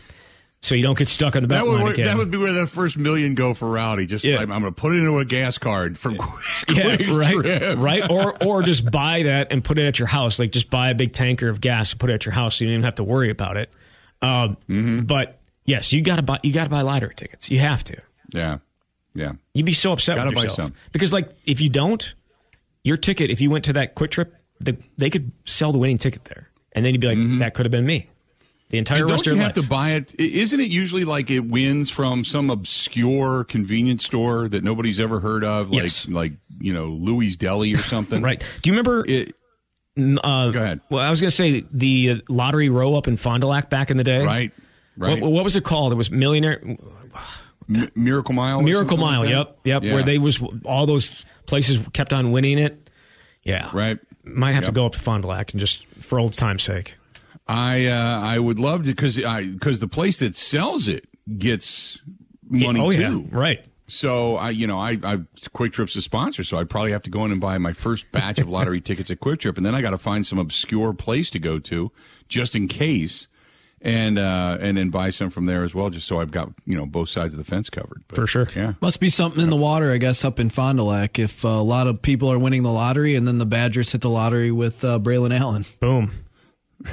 so 0.60 0.76
you 0.76 0.82
don't 0.84 0.96
get 0.96 1.08
stuck 1.08 1.34
on 1.34 1.42
the 1.42 1.48
bet 1.48 1.64
That 1.64 1.68
would, 1.82 1.92
again. 1.94 2.04
that 2.06 2.16
would 2.16 2.30
be 2.30 2.38
where 2.38 2.52
the 2.52 2.68
first 2.68 2.96
million 2.96 3.34
go 3.34 3.52
for 3.52 3.68
Rowdy. 3.68 4.06
Just 4.06 4.24
Yeah. 4.24 4.36
like, 4.36 4.42
I'm 4.48 4.60
going 4.60 4.64
to 4.64 4.70
put 4.72 4.92
it 4.92 4.98
into 4.98 5.18
a 5.18 5.24
gas 5.24 5.58
card 5.58 5.98
from 5.98 6.14
yeah, 6.14 6.96
Kwik 6.96 7.16
right, 7.18 7.32
Trip. 7.34 7.78
right, 7.80 8.08
or 8.10 8.36
or 8.44 8.62
just 8.62 8.88
buy 8.88 9.24
that 9.24 9.48
and 9.50 9.64
put 9.64 9.76
it 9.78 9.86
at 9.88 9.98
your 9.98 10.06
house. 10.06 10.38
Like 10.38 10.52
just 10.52 10.70
buy 10.70 10.90
a 10.90 10.94
big 10.94 11.12
tanker 11.12 11.48
of 11.48 11.60
gas 11.60 11.90
and 11.90 11.98
put 12.00 12.10
it 12.10 12.14
at 12.14 12.24
your 12.26 12.32
house, 12.32 12.56
so 12.56 12.64
you 12.64 12.68
don't 12.70 12.74
even 12.74 12.84
have 12.84 12.94
to 12.96 13.04
worry 13.04 13.30
about 13.30 13.56
it. 13.56 13.70
Um, 14.20 14.56
Mm-hmm. 14.68 15.00
But 15.00 15.40
yes, 15.64 15.92
you 15.92 16.00
got 16.02 16.16
to 16.16 16.22
buy 16.22 16.38
you 16.44 16.52
got 16.52 16.64
to 16.64 16.70
buy 16.70 16.82
lottery 16.82 17.14
tickets. 17.16 17.50
You 17.50 17.58
have 17.58 17.82
to. 17.84 17.96
Yeah, 18.32 18.58
yeah. 19.14 19.32
You'd 19.54 19.66
be 19.66 19.72
so 19.72 19.90
upset 19.92 20.14
Gotta 20.16 20.28
with 20.28 20.36
buy 20.36 20.42
yourself 20.44 20.68
some. 20.68 20.74
because, 20.92 21.12
like, 21.12 21.28
if 21.44 21.60
you 21.60 21.68
don't, 21.70 22.14
your 22.84 22.96
ticket. 22.96 23.30
If 23.30 23.40
you 23.40 23.50
went 23.50 23.64
to 23.66 23.72
that 23.74 23.94
Kwik 23.94 24.10
Trip, 24.10 24.34
the, 24.60 24.76
they 24.96 25.10
could 25.10 25.32
sell 25.44 25.72
the 25.72 25.78
winning 25.78 25.98
ticket 25.98 26.24
there, 26.24 26.48
and 26.72 26.84
then 26.84 26.94
you'd 26.94 27.00
be 27.00 27.08
like, 27.14 27.38
"That 27.40 27.54
could 27.54 27.66
have 27.66 27.70
been 27.72 27.86
me." 27.86 28.08
The 28.70 28.78
entire 28.78 29.00
Mm-hmm. 29.00 29.10
And 29.10 29.22
don't 29.22 29.34
you 29.34 29.40
have 29.42 29.56
life. 29.56 29.64
to 29.64 29.68
buy 29.68 29.90
it? 29.92 30.14
Isn't 30.18 30.58
it 30.60 30.70
usually 30.70 31.04
like 31.04 31.30
it 31.30 31.40
wins 31.40 31.90
from 31.90 32.24
some 32.24 32.48
obscure 32.48 33.44
convenience 33.44 34.04
store 34.06 34.48
that 34.48 34.64
nobody's 34.64 34.98
ever 34.98 35.20
heard 35.20 35.44
of, 35.44 35.70
like 35.70 35.82
Yes. 35.82 36.08
like 36.08 36.32
you 36.58 36.72
know 36.72 36.86
Louis 36.86 37.36
Deli 37.36 37.74
or 37.74 37.78
something? 37.78 38.22
right? 38.22 38.42
Do 38.62 38.70
you 38.70 38.72
remember? 38.72 39.04
It, 39.06 39.34
uh, 39.98 40.50
go 40.50 40.62
ahead. 40.62 40.80
Well, 40.90 41.04
I 41.04 41.10
was 41.10 41.20
going 41.20 41.28
to 41.28 41.36
say 41.36 41.64
the 41.70 42.10
uh, 42.10 42.16
lottery 42.30 42.70
row 42.70 42.94
up 42.94 43.08
in 43.08 43.18
Fond 43.18 43.42
du 43.42 43.46
Lac 43.46 43.68
back 43.68 43.90
in 43.90 43.98
the 43.98 44.04
day. 44.04 44.24
Right. 44.24 44.52
Right. 44.96 45.20
What, 45.20 45.30
what 45.32 45.44
was 45.44 45.54
it 45.56 45.64
called? 45.64 45.92
It 45.92 45.96
was 45.96 46.10
Millionaire 46.10 46.58
M- 46.64 46.78
Miracle 47.94 48.34
Mile. 48.34 48.62
Miracle 48.62 48.96
something 48.96 49.04
like 49.06 49.12
Mile. 49.20 49.28
Yep, 49.28 49.58
yep. 49.64 49.82
Yeah. 49.82 49.94
Where 49.94 50.02
they 50.02 50.18
was 50.18 50.42
all 50.64 50.86
those 50.86 51.14
places 51.46 51.78
kept 51.92 52.12
on 52.12 52.32
winning 52.32 52.58
it. 52.58 52.90
Yeah. 53.42 53.70
Right. 53.72 53.98
Might 54.24 54.52
have 54.52 54.66
to 54.66 54.72
go 54.72 54.86
up 54.86 54.92
to 54.92 55.00
Fond 55.00 55.22
du 55.22 55.28
Lac 55.28 55.52
and 55.52 55.60
just 55.60 55.84
for 56.00 56.18
old 56.18 56.32
time's 56.32 56.62
sake. 56.62 56.94
I 57.48 57.86
uh, 57.86 58.20
I 58.20 58.38
would 58.38 58.58
love 58.58 58.84
to 58.84 58.90
because 58.90 59.22
I 59.22 59.46
because 59.46 59.80
the 59.80 59.88
place 59.88 60.20
that 60.20 60.36
sells 60.36 60.86
it 60.86 61.08
gets 61.38 62.00
money 62.48 62.80
oh 62.80 62.90
too. 62.92 63.00
yeah. 63.00 63.36
Right. 63.36 63.64
So 63.88 64.36
I, 64.36 64.50
you 64.50 64.66
know, 64.66 64.78
I, 64.78 64.92
I 65.02 65.18
Kwik 65.52 65.72
Trip's 65.72 65.96
a 65.96 66.02
sponsor, 66.02 66.44
so 66.44 66.56
I'd 66.56 66.70
probably 66.70 66.92
have 66.92 67.02
to 67.02 67.10
go 67.10 67.24
in 67.24 67.32
and 67.32 67.40
buy 67.40 67.58
my 67.58 67.72
first 67.72 68.10
batch 68.12 68.38
of 68.38 68.48
lottery 68.48 68.80
tickets 68.80 69.10
at 69.10 69.20
Kwik 69.20 69.40
Trip, 69.40 69.56
and 69.56 69.66
then 69.66 69.74
I 69.74 69.82
got 69.82 69.90
to 69.90 69.98
find 69.98 70.26
some 70.26 70.38
obscure 70.38 70.94
place 70.94 71.28
to 71.30 71.38
go 71.38 71.58
to 71.58 71.90
just 72.28 72.54
in 72.54 72.68
case, 72.68 73.28
and 73.82 74.18
uh, 74.18 74.58
and 74.60 74.76
then 74.76 74.90
buy 74.90 75.10
some 75.10 75.28
from 75.30 75.46
there 75.46 75.64
as 75.64 75.74
well, 75.74 75.90
just 75.90 76.06
so 76.06 76.20
I've 76.20 76.30
got 76.30 76.50
you 76.64 76.76
know 76.76 76.86
both 76.86 77.08
sides 77.08 77.34
of 77.34 77.38
the 77.38 77.44
fence 77.44 77.68
covered. 77.68 78.02
But, 78.08 78.16
For 78.16 78.26
sure. 78.26 78.48
Yeah. 78.54 78.74
Must 78.80 79.00
be 79.00 79.08
something 79.08 79.42
in 79.42 79.50
the 79.50 79.56
water, 79.56 79.90
I 79.90 79.98
guess, 79.98 80.24
up 80.24 80.38
in 80.38 80.50
Fond 80.50 80.78
du 80.78 80.84
Lac. 80.84 81.18
If 81.18 81.44
uh, 81.44 81.48
a 81.48 81.62
lot 81.62 81.86
of 81.86 82.00
people 82.00 82.30
are 82.32 82.38
winning 82.38 82.62
the 82.62 82.72
lottery, 82.72 83.14
and 83.16 83.26
then 83.26 83.38
the 83.38 83.46
Badgers 83.46 83.92
hit 83.92 84.00
the 84.00 84.10
lottery 84.10 84.50
with 84.50 84.84
uh, 84.84 84.98
Braylon 84.98 85.38
Allen. 85.38 85.64
Boom. 85.80 86.12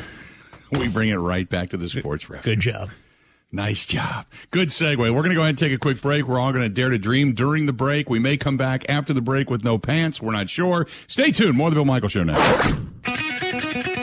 We 0.72 0.88
bring 0.88 1.10
it 1.10 1.16
right 1.16 1.50
back 1.50 1.72
to 1.72 1.78
the 1.78 1.90
sports 1.90 2.30
reference. 2.30 2.46
Good 2.46 2.60
job. 2.60 2.92
Nice 3.52 3.86
job. 3.86 4.28
Good 4.52 4.70
segue. 4.70 4.98
We're 4.98 5.10
going 5.10 5.30
to 5.30 5.36
go 5.36 5.42
ahead 5.42 5.50
and 5.50 5.58
take 5.58 5.72
a 5.74 5.80
quick 5.80 6.00
break. 6.00 6.28
We're 6.28 6.40
all 6.40 6.52
going 6.52 6.64
to 6.64 6.70
dare 6.70 6.90
to 6.90 7.00
dream 7.00 7.34
during 7.34 7.66
the 7.66 7.74
break. 7.74 8.08
We 8.08 8.20
may 8.20 8.38
come 8.38 8.58
back 8.58 8.88
after 8.88 9.12
the 9.12 9.22
break 9.22 9.50
with 9.50 9.64
no 9.64 9.80
pants. 9.80 10.22
We're 10.22 10.34
not 10.34 10.48
sure. 10.52 10.86
Stay 11.08 11.32
tuned. 11.32 11.58
More 11.58 11.70
of 11.70 11.74
the 11.74 11.78
Bill 11.78 11.86
Michael 11.86 12.10
Show 12.10 12.24
now. 12.24 13.99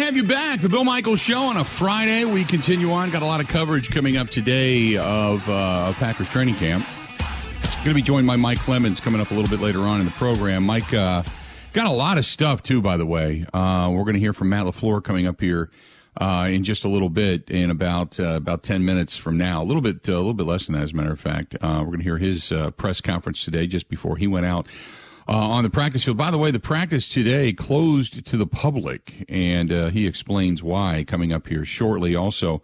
To 0.00 0.04
have 0.04 0.16
you 0.16 0.24
back. 0.24 0.60
The 0.60 0.68
Bill 0.68 0.84
Michaels 0.84 1.20
Show 1.20 1.40
on 1.44 1.56
a 1.56 1.64
Friday. 1.64 2.24
We 2.24 2.44
continue 2.44 2.92
on. 2.92 3.10
Got 3.10 3.22
a 3.22 3.26
lot 3.26 3.40
of 3.40 3.48
coverage 3.48 3.90
coming 3.90 4.16
up 4.16 4.28
today 4.28 4.96
of, 4.96 5.48
uh, 5.48 5.92
Packers 5.94 6.28
training 6.28 6.54
camp. 6.56 6.86
Going 7.78 7.88
to 7.88 7.94
be 7.94 8.02
joined 8.02 8.26
by 8.26 8.36
Mike 8.36 8.58
Clemens 8.58 9.00
coming 9.00 9.20
up 9.20 9.30
a 9.30 9.34
little 9.34 9.48
bit 9.48 9.62
later 9.62 9.80
on 9.80 10.00
in 10.00 10.06
the 10.06 10.12
program. 10.12 10.64
Mike 10.64 10.92
uh, 10.92 11.22
got 11.72 11.86
a 11.86 11.92
lot 11.92 12.18
of 12.18 12.26
stuff 12.26 12.62
too, 12.62 12.80
by 12.80 12.96
the 12.96 13.06
way. 13.06 13.46
Uh, 13.52 13.90
we're 13.92 14.04
going 14.04 14.14
to 14.14 14.20
hear 14.20 14.32
from 14.32 14.50
Matt 14.50 14.66
Lafleur 14.66 15.02
coming 15.02 15.26
up 15.26 15.40
here 15.40 15.70
uh, 16.20 16.48
in 16.50 16.64
just 16.64 16.84
a 16.84 16.88
little 16.88 17.10
bit, 17.10 17.50
in 17.50 17.70
about 17.70 18.20
uh, 18.20 18.34
about 18.34 18.62
ten 18.62 18.84
minutes 18.84 19.16
from 19.16 19.38
now. 19.38 19.62
A 19.62 19.64
little 19.64 19.82
bit, 19.82 20.08
uh, 20.08 20.12
a 20.12 20.16
little 20.16 20.34
bit 20.34 20.46
less 20.46 20.66
than 20.66 20.74
that, 20.74 20.82
as 20.82 20.92
a 20.92 20.96
matter 20.96 21.12
of 21.12 21.20
fact. 21.20 21.56
We're 21.62 21.84
going 21.84 21.98
to 21.98 22.04
hear 22.04 22.18
his 22.18 22.52
press 22.76 23.00
conference 23.00 23.44
today, 23.44 23.66
just 23.66 23.88
before 23.88 24.16
he 24.16 24.26
went 24.26 24.46
out 24.46 24.66
uh, 25.28 25.32
on 25.32 25.62
the 25.62 25.70
practice 25.70 26.04
field. 26.04 26.16
By 26.16 26.30
the 26.30 26.38
way, 26.38 26.50
the 26.50 26.58
practice 26.58 27.06
today 27.06 27.52
closed 27.52 28.24
to 28.26 28.36
the 28.36 28.46
public, 28.46 29.26
and 29.28 29.70
uh, 29.70 29.88
he 29.90 30.06
explains 30.06 30.62
why 30.62 31.04
coming 31.06 31.32
up 31.32 31.46
here 31.46 31.64
shortly. 31.64 32.16
Also, 32.16 32.62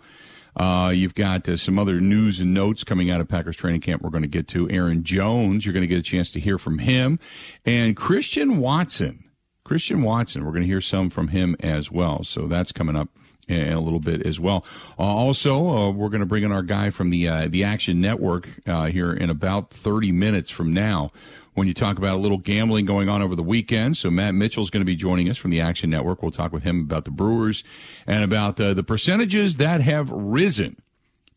uh, 0.57 0.91
you've 0.95 1.15
got 1.15 1.49
uh, 1.49 1.57
some 1.57 1.79
other 1.79 2.01
news 2.01 2.41
and 2.41 2.55
notes 2.55 2.83
coming 2.83 3.11
out 3.11 3.21
of 3.21 3.29
Packers 3.29 3.57
training 3.57 3.83
camp 3.83 4.03
we're 4.03 4.11
going 4.11 4.23
to 4.23 4.29
get 4.29 4.49
to. 4.49 4.71
Aaron 4.71 5.05
Jones, 5.05 5.67
you're 5.67 5.75
going 5.75 5.83
to 5.83 5.87
get 5.89 5.99
a 5.99 6.03
chance 6.03 6.31
to 6.33 6.41
hear 6.41 6.57
from 6.57 6.79
him, 6.79 7.19
and 7.67 7.97
Christian 7.97 8.59
Watson. 8.59 9.21
Christian 9.65 10.03
Watson, 10.03 10.45
we're 10.45 10.53
going 10.53 10.63
to 10.63 10.69
hear 10.69 10.83
some 10.83 11.09
from 11.09 11.29
him 11.29 11.57
as 11.61 11.91
well. 11.91 12.23
So 12.23 12.47
that's 12.47 12.71
coming 12.71 12.97
up 12.97 13.09
a 13.49 13.77
little 13.77 14.01
bit 14.01 14.25
as 14.27 14.41
well. 14.41 14.65
Uh, 14.99 15.03
also, 15.03 15.69
uh, 15.69 15.91
we're 15.91 16.09
going 16.09 16.21
to 16.21 16.27
bring 16.27 16.45
in 16.45 16.53
our 16.53 16.63
guy 16.63 16.91
from 16.91 17.11
the 17.11 17.29
uh, 17.29 17.49
the 17.49 17.65
Action 17.65 18.01
Network 18.01 18.49
uh, 18.67 18.87
here 18.87 19.13
in 19.13 19.31
about 19.31 19.71
30 19.71 20.13
minutes 20.13 20.51
from 20.51 20.73
now. 20.73 21.13
When 21.55 21.69
you 21.69 21.75
talk 21.75 21.99
about 21.99 22.15
a 22.15 22.19
little 22.19 22.39
gambling 22.39 22.85
going 22.85 23.09
on 23.09 23.23
over 23.23 23.37
the 23.37 23.43
weekend, 23.43 23.97
so 23.97 24.11
Matt 24.11 24.35
Mitchell 24.35 24.65
is 24.65 24.71
going 24.71 24.81
to 24.81 24.85
be 24.85 24.97
joining 24.97 25.31
us 25.31 25.39
from 25.39 25.53
the 25.53 25.61
Action 25.61 25.89
Network. 25.89 26.21
We'll 26.21 26.33
talk 26.33 26.53
with 26.53 26.65
him 26.65 26.81
about 26.81 27.05
the 27.05 27.13
Brewers 27.13 27.63
and 28.09 28.25
about 28.25 28.61
uh, 28.61 28.75
the 28.75 28.83
percentages 28.83 29.57
that 29.59 29.81
have 29.81 30.11
risen, 30.11 30.77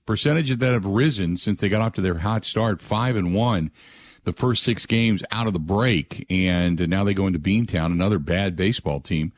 percentages 0.07 0.57
that 0.57 0.73
have 0.73 0.85
risen 0.85 1.37
since 1.37 1.59
they 1.59 1.69
got 1.69 1.81
off 1.81 1.93
to 1.93 2.01
their 2.01 2.17
hot 2.17 2.45
start, 2.45 2.81
five 2.81 3.15
and 3.15 3.35
one 3.35 3.71
the 4.27 4.33
first 4.33 4.61
six 4.61 4.85
games 4.85 5.23
out 5.31 5.47
of 5.47 5.53
the 5.53 5.59
break, 5.59 6.25
and 6.29 6.89
now 6.89 7.05
they 7.05 7.13
go 7.13 7.27
into 7.27 7.39
Beantown, 7.39 7.85
another 7.85 8.19
bad 8.19 8.57
baseball 8.57 8.99
team, 8.99 9.31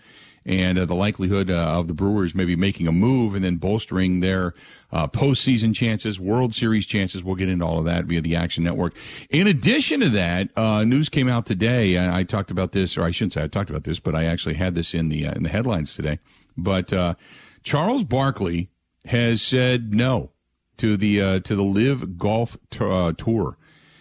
and 0.46 0.78
uh, 0.80 0.86
the 0.86 0.96
likelihood 0.96 1.50
uh, 1.50 1.54
of 1.54 1.88
the 1.88 1.94
Brewers 1.94 2.34
maybe 2.34 2.56
making 2.56 2.88
a 2.88 2.92
move 2.92 3.36
and 3.36 3.44
then 3.44 3.58
bolstering 3.58 4.20
their 4.20 4.54
uh, 4.92 5.08
postseason 5.08 5.76
chances, 5.76 6.20
World 6.20 6.56
Series 6.56 6.86
chances. 6.86 7.24
We'll 7.24 7.36
get 7.36 7.50
into 7.50 7.66
all 7.66 7.80
of 7.80 7.86
that 7.86 8.06
via 8.06 8.22
the 8.22 8.36
Action 8.36 8.64
Network. 8.64 8.96
In 9.30 9.48
addition 9.48 10.00
to 10.00 10.10
that, 10.10 10.50
uh, 10.56 10.84
news 10.84 11.10
came 11.10 11.28
out 11.28 11.46
today. 11.46 11.98
I, 11.98 12.20
I 12.20 12.24
talked 12.24 12.52
about 12.52 12.72
this, 12.72 12.98
or 12.98 13.04
I 13.04 13.12
shouldn't 13.12 13.34
say 13.34 13.44
I 13.44 13.48
talked 13.48 13.70
about 13.70 13.84
this, 13.84 14.00
but 14.00 14.16
I 14.16 14.26
actually 14.26 14.56
had 14.56 14.76
this 14.76 14.94
in 14.94 15.10
the 15.10 15.28
uh, 15.28 15.34
in 15.34 15.44
the 15.44 15.50
headlines 15.50 15.94
today. 15.94 16.20
But 16.58 16.92
uh, 16.92 17.16
Charles 17.64 18.04
Barkley 18.04 18.70
has 19.06 19.42
said 19.42 19.94
no 19.94 20.32
to 20.78 20.98
the 20.98 21.22
uh, 21.22 21.40
to 21.42 21.56
the 21.56 21.64
LIV 21.64 22.18
Golf 22.18 22.58
t- 22.70 23.14
Tour 23.18 23.58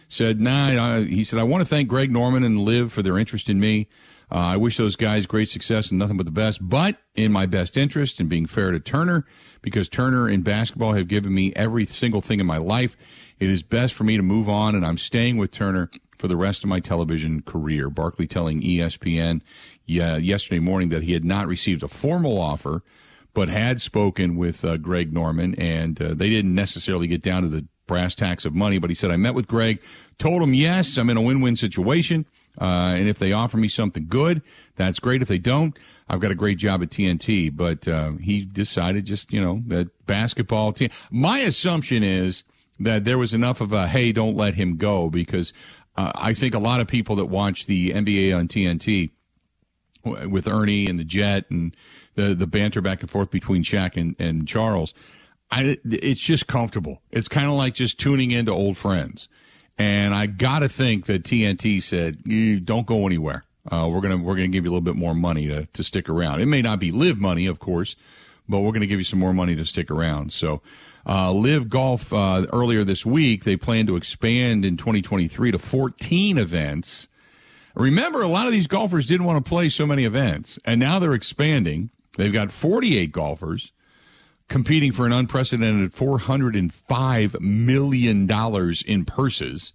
said, 0.09 0.41
nah, 0.41 1.01
he 1.01 1.23
said, 1.23 1.39
I 1.39 1.43
want 1.43 1.61
to 1.61 1.69
thank 1.69 1.89
Greg 1.89 2.11
Norman 2.11 2.43
and 2.43 2.59
LIV 2.59 2.93
for 2.93 3.03
their 3.03 3.19
interest 3.19 3.49
in 3.49 3.61
me. 3.61 3.89
Uh, 4.31 4.37
I 4.37 4.57
wish 4.57 4.77
those 4.77 4.97
guys 4.97 5.27
great 5.27 5.49
success 5.49 5.91
and 5.91 5.99
nothing 5.99 6.17
but 6.17 6.27
the 6.27 6.33
best, 6.33 6.67
but 6.67 6.99
in 7.15 7.33
my 7.33 7.47
best 7.47 7.77
interest 7.77 8.21
and 8.21 8.29
being 8.29 8.47
fair 8.47 8.71
to 8.71 8.81
Turner, 8.81 9.25
because 9.63 9.89
Turner 9.89 10.29
and 10.29 10.45
basketball 10.45 10.93
have 10.93 11.09
given 11.09 11.35
me 11.35 11.53
every 11.57 11.87
single 11.87 12.21
thing 12.21 12.41
in 12.41 12.47
my 12.47 12.59
life. 12.59 12.97
It 13.41 13.49
is 13.49 13.63
best 13.63 13.95
for 13.95 14.05
me 14.05 14.17
to 14.17 14.23
move 14.23 14.49
on, 14.49 14.75
and 14.75 14.85
I'm 14.85 14.99
staying 14.99 15.37
with 15.39 15.51
Turner 15.51 15.91
for 16.19 16.29
the 16.29 16.37
rest 16.37 16.63
of 16.63 16.69
my 16.69 16.81
television 16.81 17.43
career. 17.43 17.89
Barkley 17.89 18.27
telling 18.27 18.61
ESPN 18.61 19.41
yeah, 19.87 20.17
yesterday 20.17 20.59
morning 20.59 20.91
that 20.91 21.05
he 21.05 21.13
had 21.13 21.25
not 21.25 21.47
received 21.47 21.83
a 21.83 21.89
formal 21.89 22.39
offer, 22.39 22.83
but 23.33 23.49
had 23.49 23.81
spoken 23.81 24.37
with 24.37 24.65
uh, 24.65 24.77
Greg 24.77 25.13
Norman, 25.13 25.55
and 25.55 26.01
uh, 26.03 26.09
they 26.09 26.29
didn't 26.29 26.55
necessarily 26.55 27.07
get 27.07 27.23
down 27.23 27.43
to 27.43 27.49
the 27.49 27.67
brass 27.87 28.15
tacks 28.15 28.45
of 28.45 28.55
money, 28.55 28.79
but 28.79 28.91
he 28.91 28.95
said, 28.95 29.11
I 29.11 29.17
met 29.17 29.35
with 29.35 29.49
Greg, 29.49 29.81
told 30.19 30.43
him, 30.43 30.53
yes, 30.53 30.99
I'm 30.99 31.09
in 31.09 31.17
a 31.17 31.23
win-win 31.23 31.57
situation. 31.57 32.27
Uh, 32.61 32.95
and 32.97 33.09
if 33.09 33.19
they 33.19 33.33
offer 33.33 33.57
me 33.57 33.69
something 33.69 34.07
good, 34.09 34.43
that's 34.77 34.99
great. 34.99 35.23
If 35.23 35.29
they 35.29 35.39
don't, 35.39 35.79
I've 36.09 36.21
got 36.21 36.31
a 36.31 36.37
great 36.37 36.59
job 36.59 36.83
at 36.83 36.91
TNT. 36.91 37.55
But 37.55 37.87
uh, 37.87 38.13
he 38.13 38.45
decided 38.45 39.05
just, 39.05 39.33
you 39.33 39.41
know, 39.41 39.63
that 39.69 40.07
basketball 40.07 40.73
team. 40.73 40.91
My 41.11 41.41
assumption 41.41 42.03
is 42.03 42.45
that 42.81 43.05
there 43.05 43.19
was 43.19 43.35
enough 43.35 43.61
of 43.61 43.73
a, 43.73 43.89
hey, 43.89 44.13
don't 44.13 44.37
let 44.37 44.55
him 44.55 44.77
go, 44.77 45.09
because 45.09 45.53
uh, 45.97 46.13
I 46.15 46.35
think 46.35 46.55
a 46.55 46.61
lot 46.61 46.81
of 46.81 46.87
people 46.87 47.17
that 47.17 47.27
watch 47.27 47.67
the 47.67 47.91
NBA 47.91 48.37
on 48.37 48.49
TNT 48.49 49.11
with 50.05 50.47
Ernie 50.47 50.89
and 50.89 50.99
the 50.99 51.05
Jet 51.05 51.47
and 51.51 51.75
the, 52.15 52.35
the 52.35 52.47
banter 52.47 52.81
back 52.81 53.01
and 53.01 53.11
forth 53.11 53.31
between 53.31 53.63
Shaq 53.63 53.97
and, 53.97 54.17
and 54.19 54.47
Charles, 54.47 54.95
I, 55.51 55.79
it's 55.85 56.21
just 56.21 56.47
comfortable. 56.47 57.03
It's 57.11 57.29
kind 57.29 57.47
of 57.47 57.53
like 57.53 57.75
just 57.75 57.99
tuning 57.99 58.31
into 58.31 58.53
old 58.53 58.77
friends. 58.77 59.29
And 59.79 60.13
I 60.15 60.27
got 60.27 60.61
to 60.61 60.69
think 60.69 61.07
that 61.07 61.23
TNT 61.23 61.83
said, 61.83 62.25
don't 62.65 62.87
go 62.87 63.07
anywhere. 63.07 63.45
Uh, 63.71 63.89
we're 63.91 64.01
gonna 64.01 64.17
we're 64.17 64.35
gonna 64.35 64.49
give 64.49 64.65
you 64.65 64.71
a 64.71 64.73
little 64.73 64.81
bit 64.81 64.97
more 64.97 65.15
money 65.15 65.47
to 65.47 65.67
to 65.67 65.85
stick 65.85 66.09
around. 66.09 66.41
It 66.41 66.47
may 66.47 66.63
not 66.63 66.81
be 66.81 66.91
LIV 66.91 67.19
money, 67.19 67.47
of 67.47 67.59
course, 67.59 67.97
but 68.49 68.61
we're 68.61 68.73
gonna 68.73 68.87
give 68.87 68.99
you 68.99 69.05
some 69.05 69.19
more 69.19 69.35
money 69.35 69.55
to 69.57 69.65
stick 69.65 69.91
around. 69.91 70.33
So, 70.33 70.63
uh, 71.07 71.31
LIV 71.33 71.69
Golf 71.69 72.13
uh, 72.13 72.47
earlier 72.51 72.83
this 72.83 73.05
week 73.05 73.45
they 73.45 73.57
plan 73.57 73.87
to 73.87 73.97
expand 73.97 74.65
in 74.65 74.79
2023 74.79 75.53
to 75.53 75.59
14 75.59 76.39
events 76.39 77.09
Remember, 77.79 78.23
a 78.23 78.29
lot 78.29 78.47
of 78.47 78.53
these 78.53 78.67
golfers 78.67 79.07
didn't 79.07 79.25
want 79.25 79.43
to 79.45 79.49
play 79.49 79.69
so 79.69 79.87
many 79.87 80.05
events, 80.05 80.59
and 80.65 80.81
now 80.81 80.99
they're 80.99 81.15
expanding. 81.15 81.91
They've 82.17 82.33
got 82.33 82.51
48 82.51 83.13
golfers 83.13 83.71
competing 84.49 84.93
for 84.93 85.07
an 85.07 85.13
unprecedented 85.13 85.93
$405 85.93 87.41
million 87.41 88.31
in 88.87 89.05
purses. 89.05 89.73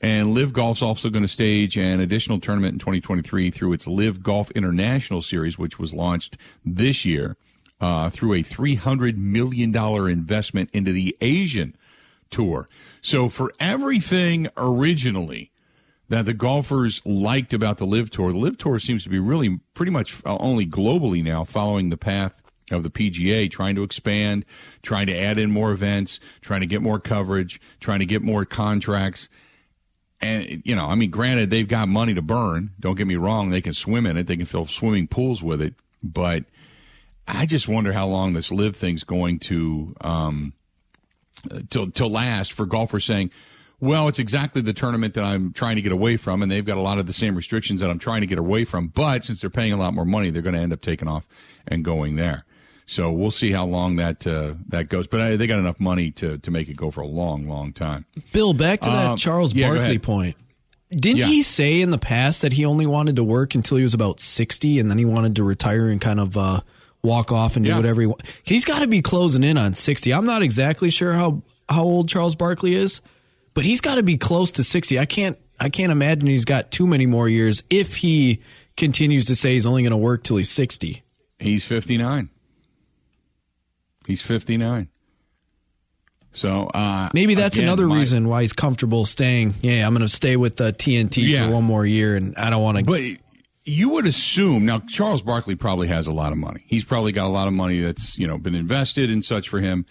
And 0.00 0.32
LIV 0.32 0.54
Golf's 0.54 0.82
also 0.82 1.10
going 1.10 1.22
to 1.22 1.28
stage 1.28 1.76
an 1.76 2.00
additional 2.00 2.40
tournament 2.40 2.72
in 2.72 2.78
2023 2.78 3.50
through 3.50 3.74
its 3.74 3.86
LIV 3.86 4.22
Golf 4.22 4.50
International 4.52 5.20
Series, 5.20 5.58
which 5.58 5.78
was 5.78 5.92
launched 5.92 6.38
this 6.64 7.04
year 7.04 7.36
uh, 7.80 8.08
through 8.08 8.34
a 8.34 8.42
$300 8.42 9.16
million 9.16 9.76
investment 10.08 10.70
into 10.72 10.92
the 10.92 11.16
Asian 11.20 11.76
Tour. 12.30 12.68
So 13.02 13.28
for 13.28 13.52
everything 13.60 14.48
originally 14.56 15.50
that 16.08 16.24
the 16.24 16.34
golfers 16.34 17.02
liked 17.04 17.52
about 17.52 17.78
the 17.78 17.86
LIV 17.86 18.10
Tour, 18.10 18.32
the 18.32 18.38
LIV 18.38 18.58
Tour 18.58 18.78
seems 18.78 19.02
to 19.04 19.10
be 19.10 19.18
really 19.18 19.60
pretty 19.74 19.92
much 19.92 20.22
only 20.24 20.66
globally 20.66 21.22
now 21.22 21.44
following 21.44 21.90
the 21.90 21.96
path 21.96 22.40
of 22.70 22.82
the 22.82 22.90
PGA, 22.90 23.50
trying 23.50 23.74
to 23.76 23.82
expand, 23.82 24.44
trying 24.82 25.06
to 25.06 25.16
add 25.16 25.38
in 25.38 25.50
more 25.50 25.72
events, 25.72 26.20
trying 26.40 26.60
to 26.60 26.66
get 26.66 26.82
more 26.82 27.00
coverage, 27.00 27.60
trying 27.80 28.00
to 28.00 28.06
get 28.06 28.22
more 28.22 28.44
contracts. 28.44 29.28
And, 30.20 30.62
you 30.64 30.76
know, 30.76 30.86
I 30.86 30.94
mean, 30.94 31.10
granted, 31.10 31.50
they've 31.50 31.66
got 31.66 31.88
money 31.88 32.14
to 32.14 32.22
burn. 32.22 32.70
Don't 32.78 32.96
get 32.96 33.06
me 33.06 33.16
wrong. 33.16 33.50
They 33.50 33.62
can 33.62 33.72
swim 33.72 34.06
in 34.06 34.16
it. 34.16 34.26
They 34.26 34.36
can 34.36 34.46
fill 34.46 34.66
swimming 34.66 35.08
pools 35.08 35.42
with 35.42 35.62
it. 35.62 35.74
But 36.02 36.44
I 37.26 37.46
just 37.46 37.68
wonder 37.68 37.92
how 37.92 38.06
long 38.06 38.32
this 38.32 38.50
LIV 38.50 38.76
thing's 38.76 39.04
going 39.04 39.38
to, 39.40 39.96
um, 40.00 40.52
to, 41.70 41.90
to 41.90 42.06
last 42.06 42.52
for 42.52 42.66
golfers 42.66 43.04
saying, 43.04 43.30
well, 43.80 44.08
it's 44.08 44.18
exactly 44.18 44.60
the 44.60 44.74
tournament 44.74 45.14
that 45.14 45.24
I'm 45.24 45.54
trying 45.54 45.76
to 45.76 45.82
get 45.82 45.92
away 45.92 46.18
from, 46.18 46.42
and 46.42 46.52
they've 46.52 46.64
got 46.64 46.76
a 46.76 46.82
lot 46.82 46.98
of 46.98 47.06
the 47.06 47.14
same 47.14 47.34
restrictions 47.34 47.80
that 47.80 47.88
I'm 47.88 47.98
trying 47.98 48.20
to 48.20 48.26
get 48.26 48.38
away 48.38 48.66
from. 48.66 48.88
But 48.88 49.24
since 49.24 49.40
they're 49.40 49.48
paying 49.48 49.72
a 49.72 49.78
lot 49.78 49.94
more 49.94 50.04
money, 50.04 50.30
they're 50.30 50.42
going 50.42 50.54
to 50.54 50.60
end 50.60 50.74
up 50.74 50.82
taking 50.82 51.08
off 51.08 51.26
and 51.66 51.82
going 51.82 52.16
there. 52.16 52.44
So 52.90 53.12
we'll 53.12 53.30
see 53.30 53.52
how 53.52 53.66
long 53.66 53.94
that 53.96 54.26
uh, 54.26 54.54
that 54.68 54.88
goes. 54.88 55.06
But 55.06 55.20
I, 55.20 55.36
they 55.36 55.46
got 55.46 55.60
enough 55.60 55.78
money 55.78 56.10
to 56.12 56.38
to 56.38 56.50
make 56.50 56.68
it 56.68 56.76
go 56.76 56.90
for 56.90 57.02
a 57.02 57.06
long, 57.06 57.46
long 57.48 57.72
time. 57.72 58.04
Bill, 58.32 58.52
back 58.52 58.80
to 58.80 58.90
that 58.90 59.10
Um, 59.12 59.16
Charles 59.16 59.54
yeah, 59.54 59.70
Barkley 59.72 59.98
point. 59.98 60.36
Didn't 60.90 61.18
Yeah. 61.18 61.26
he 61.26 61.42
say 61.42 61.80
in 61.82 61.90
the 61.90 61.98
past 61.98 62.42
that 62.42 62.52
he 62.54 62.64
only 62.64 62.86
wanted 62.86 63.14
to 63.14 63.22
work 63.22 63.54
until 63.54 63.76
he 63.76 63.84
was 63.84 63.94
about 63.94 64.18
60 64.18 64.80
and 64.80 64.90
then 64.90 64.98
he 64.98 65.04
wanted 65.04 65.36
to 65.36 65.44
retire 65.44 65.88
and 65.88 66.00
kind 66.00 66.18
of 66.18 66.36
uh, 66.36 66.62
walk 67.00 67.30
off 67.30 67.54
and 67.54 67.64
do 67.64 67.70
Yeah. 67.70 67.76
whatever 67.76 68.00
he 68.00 68.08
wants? 68.08 68.24
He's 68.42 68.64
got 68.64 68.80
to 68.80 68.88
be 68.88 69.00
closing 69.02 69.44
in 69.44 69.56
on 69.56 69.74
60. 69.74 70.12
I'm 70.12 70.26
not 70.26 70.42
exactly 70.42 70.90
sure 70.90 71.12
how, 71.12 71.42
how 71.68 71.84
old 71.84 72.08
Charles 72.08 72.34
Barkley 72.34 72.74
is, 72.74 73.00
but 73.54 73.64
he's 73.64 73.80
got 73.80 73.94
to 73.96 74.02
be 74.02 74.16
close 74.16 74.50
to 74.52 74.64
60. 74.64 74.98
I 74.98 75.04
can't 75.06 75.38
I 75.60 75.68
can't 75.68 75.92
imagine 75.92 76.26
he's 76.26 76.44
got 76.44 76.72
too 76.72 76.88
many 76.88 77.06
more 77.06 77.28
years 77.28 77.62
if 77.70 77.94
he 77.98 78.40
continues 78.76 79.26
to 79.26 79.36
say 79.36 79.52
he's 79.52 79.66
only 79.66 79.82
going 79.82 79.90
to 79.92 79.96
work 79.96 80.24
till 80.24 80.38
he's 80.38 80.50
60. 80.50 81.04
He's 81.38 81.64
59. 81.64 82.30
He's 84.10 84.22
59. 84.22 84.88
So 86.32 86.66
uh, 86.68 87.08
Maybe 87.14 87.34
that's 87.34 87.56
again, 87.56 87.68
another 87.68 87.86
my- 87.88 87.96
reason 87.96 88.28
why 88.28 88.42
he's 88.42 88.52
comfortable 88.52 89.04
staying. 89.04 89.54
Yeah, 89.62 89.86
I'm 89.86 89.92
going 89.94 90.06
to 90.06 90.14
stay 90.14 90.36
with 90.36 90.60
uh, 90.60 90.72
TNT 90.72 91.28
Yeah. 91.28 91.46
for 91.46 91.54
one 91.54 91.64
more 91.64 91.84
year 91.84 92.16
and 92.16 92.34
I 92.36 92.50
don't 92.50 92.62
want 92.62 92.78
to 92.78 92.84
But 92.84 93.02
you 93.64 93.88
would 93.90 94.06
assume 94.06 94.64
now 94.64 94.78
Charles 94.80 95.22
Barkley 95.22 95.54
probably 95.56 95.88
has 95.88 96.06
a 96.06 96.12
lot 96.12 96.32
of 96.32 96.38
money. 96.38 96.64
He's 96.66 96.84
probably 96.84 97.12
got 97.12 97.26
a 97.26 97.30
lot 97.30 97.46
of 97.48 97.52
money 97.54 97.80
that's 97.80 98.16
you 98.18 98.26
know 98.26 98.38
been 98.38 98.54
invested 98.54 99.10
and 99.10 99.24
such 99.24 99.48
for 99.48 99.60
him. 99.60 99.86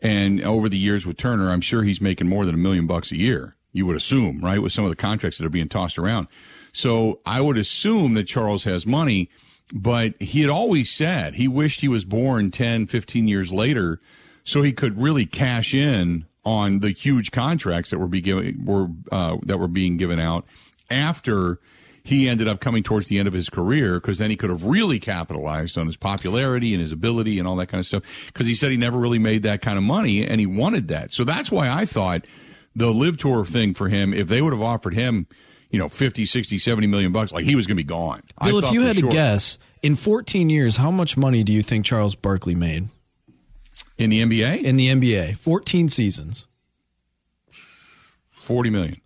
And 0.00 0.42
over 0.42 0.68
the 0.68 0.76
years 0.76 1.06
with 1.06 1.16
Turner, 1.16 1.50
I'm 1.50 1.60
sure 1.62 1.82
he's 1.82 2.00
making 2.00 2.28
more 2.28 2.44
than 2.44 2.54
a 2.54 2.58
million 2.58 2.86
bucks 2.86 3.10
a 3.10 3.16
year. 3.16 3.56
You 3.72 3.86
would 3.86 3.96
assume, 3.96 4.40
right, 4.40 4.60
with 4.60 4.72
some 4.72 4.84
of 4.84 4.90
the 4.90 4.96
contracts 4.96 5.38
that 5.38 5.46
are 5.46 5.50
being 5.50 5.68
tossed 5.68 5.98
around. 5.98 6.28
So 6.72 7.20
I 7.24 7.40
would 7.40 7.56
assume 7.56 8.14
that 8.14 8.24
Charles 8.24 8.64
has 8.64 8.86
money, 8.86 9.30
but 9.72 10.14
he 10.20 10.40
had 10.40 10.50
always 10.50 10.90
said 10.90 11.34
he 11.34 11.48
wished 11.48 11.80
he 11.80 11.88
was 11.88 12.04
born 12.04 12.50
10, 12.50 12.86
15 12.86 13.28
years 13.28 13.52
later 13.52 14.00
so 14.44 14.62
he 14.62 14.72
could 14.72 15.00
really 15.00 15.26
cash 15.26 15.74
in 15.74 16.26
on 16.44 16.80
the 16.80 16.90
huge 16.90 17.30
contracts 17.30 17.90
that 17.90 17.98
were 17.98 18.06
be 18.06 18.20
given, 18.20 18.64
were 18.64 18.88
uh, 19.10 19.38
that 19.44 19.58
were 19.58 19.68
being 19.68 19.96
given 19.96 20.20
out 20.20 20.44
after 20.90 21.58
he 22.02 22.28
ended 22.28 22.46
up 22.46 22.60
coming 22.60 22.82
towards 22.82 23.08
the 23.08 23.18
end 23.18 23.26
of 23.26 23.32
his 23.32 23.48
career 23.48 23.94
because 23.94 24.18
then 24.18 24.28
he 24.28 24.36
could 24.36 24.50
have 24.50 24.64
really 24.64 25.00
capitalized 25.00 25.78
on 25.78 25.86
his 25.86 25.96
popularity 25.96 26.74
and 26.74 26.82
his 26.82 26.92
ability 26.92 27.38
and 27.38 27.48
all 27.48 27.56
that 27.56 27.68
kind 27.68 27.80
of 27.80 27.86
stuff 27.86 28.02
because 28.26 28.46
he 28.46 28.54
said 28.54 28.70
he 28.70 28.76
never 28.76 28.98
really 28.98 29.18
made 29.18 29.42
that 29.42 29.62
kind 29.62 29.78
of 29.78 29.84
money 29.84 30.26
and 30.26 30.38
he 30.38 30.46
wanted 30.46 30.88
that. 30.88 31.12
So 31.12 31.24
that's 31.24 31.50
why 31.50 31.70
i 31.70 31.86
thought 31.86 32.26
the 32.76 32.90
LIV 32.90 33.16
tour 33.16 33.44
thing 33.46 33.72
for 33.72 33.88
him 33.88 34.12
if 34.12 34.28
they 34.28 34.42
would 34.42 34.52
have 34.52 34.62
offered 34.62 34.94
him 34.94 35.26
you 35.74 35.80
know 35.80 35.88
50 35.88 36.24
60 36.24 36.56
70 36.56 36.86
million 36.86 37.10
bucks 37.10 37.32
like 37.32 37.44
he 37.44 37.56
was 37.56 37.66
going 37.66 37.76
to 37.76 37.82
be 37.82 37.86
gone 37.86 38.22
I 38.38 38.48
Bill, 38.48 38.64
if 38.64 38.70
you 38.70 38.82
had 38.82 38.94
sure. 38.94 39.10
to 39.10 39.12
guess, 39.12 39.58
in 39.82 39.96
14 39.96 40.48
years, 40.48 40.76
how 40.76 40.92
much 40.92 41.16
money 41.16 41.42
do 41.42 41.52
you 41.52 41.64
think 41.64 41.84
Charles 41.84 42.14
Barkley 42.14 42.54
made 42.54 42.88
in 43.98 44.10
the 44.10 44.22
nba 44.22 44.62
in 44.62 44.76
the 44.76 44.88
NBA? 44.88 45.36
14 45.38 45.88
seasons. 45.88 46.46
40 48.44 48.70
million 48.70 49.00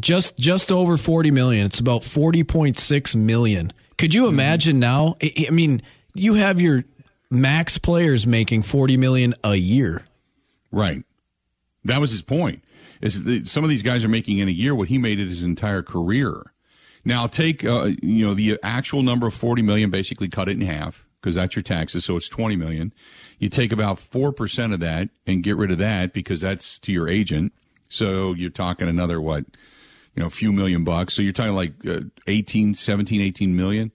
Just 0.00 0.36
just 0.36 0.72
over 0.72 0.96
40 0.96 1.30
million. 1.30 1.66
It's 1.66 1.78
about 1.78 2.02
40.6 2.02 3.14
million. 3.14 3.72
Could 3.96 4.12
you 4.12 4.22
mm-hmm. 4.22 4.34
imagine 4.34 4.80
now? 4.80 5.16
I 5.22 5.46
I 5.46 5.50
mean, 5.50 5.82
you 6.16 6.34
have 6.34 6.60
your 6.60 6.84
max 7.30 7.78
players 7.78 8.26
making 8.26 8.62
40 8.62 8.96
million 8.96 9.34
a 9.44 9.54
year. 9.54 10.02
Right. 10.72 11.04
That 11.84 12.00
was 12.00 12.10
his 12.10 12.22
point. 12.22 12.64
Is 13.00 13.24
that 13.24 13.46
some 13.46 13.64
of 13.64 13.70
these 13.70 13.82
guys 13.82 14.04
are 14.04 14.08
making 14.08 14.38
in 14.38 14.48
a 14.48 14.52
year 14.52 14.74
what 14.74 14.88
he 14.88 14.98
made 14.98 15.18
in 15.18 15.28
his 15.28 15.42
entire 15.42 15.82
career. 15.82 16.52
Now 17.04 17.26
take 17.26 17.64
uh, 17.64 17.90
you 18.02 18.26
know 18.26 18.34
the 18.34 18.58
actual 18.62 19.02
number 19.02 19.26
of 19.26 19.34
40 19.34 19.62
million 19.62 19.90
basically 19.90 20.28
cut 20.28 20.48
it 20.48 20.60
in 20.60 20.66
half 20.66 21.06
because 21.20 21.34
that's 21.34 21.56
your 21.56 21.62
taxes 21.62 22.04
so 22.04 22.16
it's 22.16 22.28
20 22.28 22.56
million. 22.56 22.92
You 23.38 23.48
take 23.48 23.72
about 23.72 23.96
4% 23.98 24.74
of 24.74 24.80
that 24.80 25.08
and 25.26 25.42
get 25.42 25.56
rid 25.56 25.70
of 25.70 25.78
that 25.78 26.12
because 26.12 26.42
that's 26.42 26.78
to 26.80 26.92
your 26.92 27.08
agent. 27.08 27.54
So 27.88 28.34
you're 28.34 28.50
talking 28.50 28.88
another 28.88 29.20
what 29.20 29.44
you 30.14 30.20
know 30.20 30.26
a 30.26 30.30
few 30.30 30.52
million 30.52 30.84
bucks. 30.84 31.14
So 31.14 31.22
you're 31.22 31.32
talking 31.32 31.54
like 31.54 31.72
uh, 31.86 32.00
18 32.26 32.74
17 32.74 33.20
18 33.20 33.56
million 33.56 33.92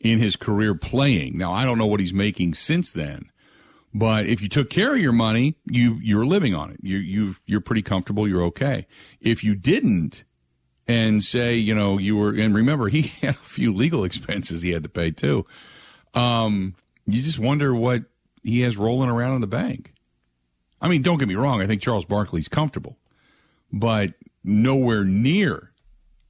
in 0.00 0.18
his 0.18 0.36
career 0.36 0.74
playing. 0.74 1.38
Now 1.38 1.52
I 1.52 1.64
don't 1.64 1.78
know 1.78 1.86
what 1.86 2.00
he's 2.00 2.14
making 2.14 2.54
since 2.54 2.92
then. 2.92 3.30
But 3.94 4.26
if 4.26 4.42
you 4.42 4.48
took 4.48 4.70
care 4.70 4.94
of 4.94 5.00
your 5.00 5.12
money, 5.12 5.56
you 5.64 5.98
you're 6.02 6.26
living 6.26 6.54
on 6.54 6.70
it. 6.70 6.80
You 6.82 6.98
you 6.98 7.36
you're 7.46 7.60
pretty 7.60 7.82
comfortable. 7.82 8.28
You're 8.28 8.44
okay. 8.44 8.86
If 9.20 9.42
you 9.42 9.54
didn't, 9.54 10.24
and 10.88 11.22
say 11.22 11.54
you 11.54 11.74
know 11.74 11.98
you 11.98 12.16
were, 12.16 12.34
and 12.34 12.54
remember 12.54 12.88
he 12.88 13.02
had 13.20 13.34
a 13.34 13.38
few 13.38 13.72
legal 13.72 14.04
expenses 14.04 14.62
he 14.62 14.70
had 14.70 14.82
to 14.82 14.88
pay 14.88 15.10
too. 15.10 15.46
Um, 16.14 16.74
you 17.06 17.22
just 17.22 17.38
wonder 17.38 17.74
what 17.74 18.04
he 18.42 18.62
has 18.62 18.76
rolling 18.76 19.10
around 19.10 19.36
in 19.36 19.40
the 19.40 19.46
bank. 19.46 19.92
I 20.80 20.88
mean, 20.88 21.02
don't 21.02 21.18
get 21.18 21.28
me 21.28 21.34
wrong. 21.34 21.60
I 21.60 21.66
think 21.66 21.82
Charles 21.82 22.04
Barkley's 22.04 22.48
comfortable, 22.48 22.98
but 23.72 24.14
nowhere 24.44 25.04
near, 25.04 25.72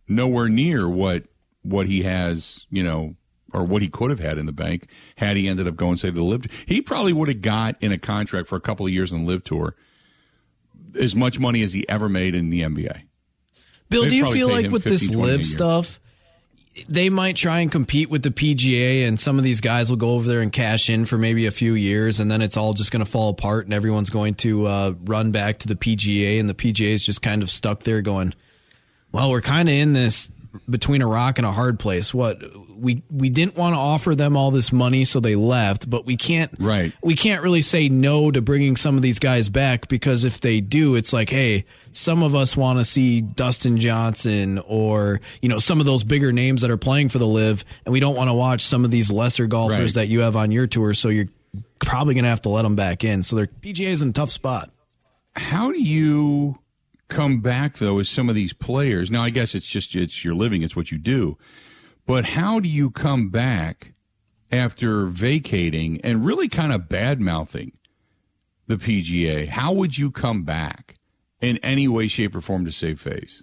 nowhere 0.08 0.48
near 0.48 0.88
what 0.88 1.24
what 1.62 1.86
he 1.86 2.02
has. 2.02 2.66
You 2.70 2.82
know, 2.82 3.14
or 3.52 3.64
what 3.64 3.82
he 3.82 3.88
could 3.88 4.10
have 4.10 4.20
had 4.20 4.38
in 4.38 4.46
the 4.46 4.52
bank 4.52 4.88
had 5.16 5.36
he 5.36 5.48
ended 5.48 5.66
up 5.66 5.76
going 5.76 5.96
say 5.96 6.08
to 6.08 6.14
the 6.14 6.22
LIV. 6.22 6.46
He 6.66 6.80
probably 6.80 7.12
would 7.12 7.28
have 7.28 7.42
got 7.42 7.76
in 7.80 7.92
a 7.92 7.98
contract 7.98 8.48
for 8.48 8.56
a 8.56 8.60
couple 8.60 8.86
of 8.86 8.92
years 8.92 9.12
on 9.12 9.24
the 9.24 9.30
LIV 9.30 9.44
tour 9.44 9.74
as 10.98 11.14
much 11.14 11.38
money 11.38 11.62
as 11.62 11.72
he 11.72 11.88
ever 11.88 12.08
made 12.08 12.34
in 12.34 12.50
the 12.50 12.62
NBA. 12.62 13.02
Bill, 13.88 14.02
They'd 14.02 14.10
do 14.10 14.16
you 14.16 14.32
feel 14.32 14.48
like 14.48 14.70
with 14.70 14.84
this 14.84 15.02
15, 15.02 15.18
20 15.18 15.32
LIV 15.32 15.46
stuff, 15.46 16.00
they 16.88 17.08
might 17.08 17.36
try 17.36 17.60
and 17.60 17.72
compete 17.72 18.10
with 18.10 18.22
the 18.22 18.30
PGA, 18.30 19.06
and 19.06 19.18
some 19.18 19.38
of 19.38 19.44
these 19.44 19.60
guys 19.60 19.90
will 19.90 19.96
go 19.96 20.10
over 20.10 20.28
there 20.28 20.40
and 20.40 20.52
cash 20.52 20.90
in 20.90 21.06
for 21.06 21.18
maybe 21.18 21.46
a 21.46 21.50
few 21.50 21.74
years, 21.74 22.20
and 22.20 22.30
then 22.30 22.42
it's 22.42 22.56
all 22.56 22.74
just 22.74 22.92
going 22.92 23.04
to 23.04 23.10
fall 23.10 23.30
apart, 23.30 23.64
and 23.64 23.72
everyone's 23.72 24.10
going 24.10 24.34
to 24.34 24.66
uh, 24.66 24.94
run 25.04 25.32
back 25.32 25.58
to 25.60 25.68
the 25.68 25.74
PGA, 25.74 26.38
and 26.38 26.48
the 26.48 26.54
PGA 26.54 26.92
is 26.92 27.04
just 27.04 27.22
kind 27.22 27.42
of 27.42 27.50
stuck 27.50 27.82
there 27.82 28.02
going, 28.02 28.34
well, 29.10 29.30
we're 29.30 29.40
kind 29.40 29.68
of 29.68 29.74
in 29.74 29.94
this 29.94 30.30
between 30.68 31.02
a 31.02 31.06
rock 31.06 31.38
and 31.38 31.46
a 31.46 31.52
hard 31.52 31.78
place. 31.78 32.12
What 32.14 32.40
we 32.76 33.02
we 33.10 33.28
didn't 33.28 33.56
want 33.56 33.74
to 33.74 33.78
offer 33.78 34.14
them 34.14 34.36
all 34.36 34.50
this 34.50 34.72
money, 34.72 35.04
so 35.04 35.20
they 35.20 35.34
left, 35.36 35.88
but 35.90 36.06
we 36.06 36.16
can't 36.16 36.50
Right. 36.58 36.92
we 37.02 37.14
can't 37.14 37.42
really 37.42 37.60
say 37.60 37.88
no 37.88 38.30
to 38.30 38.40
bringing 38.40 38.76
some 38.76 38.96
of 38.96 39.02
these 39.02 39.18
guys 39.18 39.48
back 39.48 39.88
because 39.88 40.24
if 40.24 40.40
they 40.40 40.60
do, 40.60 40.94
it's 40.94 41.12
like, 41.12 41.30
hey, 41.30 41.64
some 41.92 42.22
of 42.22 42.34
us 42.34 42.56
want 42.56 42.78
to 42.78 42.84
see 42.84 43.20
Dustin 43.20 43.78
Johnson 43.78 44.58
or 44.66 45.20
you 45.42 45.48
know 45.48 45.58
some 45.58 45.80
of 45.80 45.86
those 45.86 46.04
bigger 46.04 46.32
names 46.32 46.62
that 46.62 46.70
are 46.70 46.76
playing 46.76 47.08
for 47.08 47.18
the 47.18 47.26
LIV, 47.26 47.64
and 47.84 47.92
we 47.92 48.00
don't 48.00 48.16
want 48.16 48.28
to 48.30 48.34
watch 48.34 48.62
some 48.64 48.84
of 48.84 48.90
these 48.90 49.10
lesser 49.10 49.46
golfers 49.46 49.78
Right. 49.78 49.94
that 49.94 50.08
you 50.08 50.20
have 50.20 50.36
on 50.36 50.50
your 50.50 50.66
tour. 50.66 50.94
So 50.94 51.08
you're 51.08 51.28
probably 51.80 52.14
gonna 52.14 52.28
have 52.28 52.42
to 52.42 52.48
let 52.48 52.62
them 52.62 52.76
back 52.76 53.04
in. 53.04 53.22
So 53.22 53.36
their 53.36 53.46
PGA 53.46 53.88
is 53.90 54.02
in 54.02 54.10
a 54.10 54.12
tough 54.12 54.30
spot. 54.30 54.70
How 55.34 55.70
do 55.72 55.80
you 55.80 56.58
come 57.08 57.40
back 57.40 57.78
though 57.78 57.98
as 57.98 58.08
some 58.08 58.28
of 58.28 58.34
these 58.34 58.52
players? 58.52 59.10
Now, 59.10 59.24
I 59.24 59.30
guess 59.30 59.54
it's 59.54 59.66
just 59.66 59.94
it's 59.94 60.24
your 60.24 60.34
living, 60.34 60.62
it's 60.62 60.76
what 60.76 60.90
you 60.90 60.98
do. 60.98 61.36
But 62.06 62.24
how 62.24 62.60
do 62.60 62.68
you 62.68 62.90
come 62.90 63.28
back 63.28 63.92
after 64.50 65.06
vacating 65.06 66.00
and 66.02 66.24
really 66.24 66.48
kind 66.48 66.72
of 66.72 66.88
bad 66.88 67.20
mouthing 67.20 67.72
the 68.66 68.76
PGA? 68.76 69.48
How 69.48 69.72
would 69.72 69.98
you 69.98 70.10
come 70.10 70.42
back 70.42 70.96
in 71.40 71.58
any 71.58 71.86
way, 71.86 72.08
shape, 72.08 72.34
or 72.34 72.40
form 72.40 72.64
to 72.64 72.72
save 72.72 73.00
face? 73.00 73.42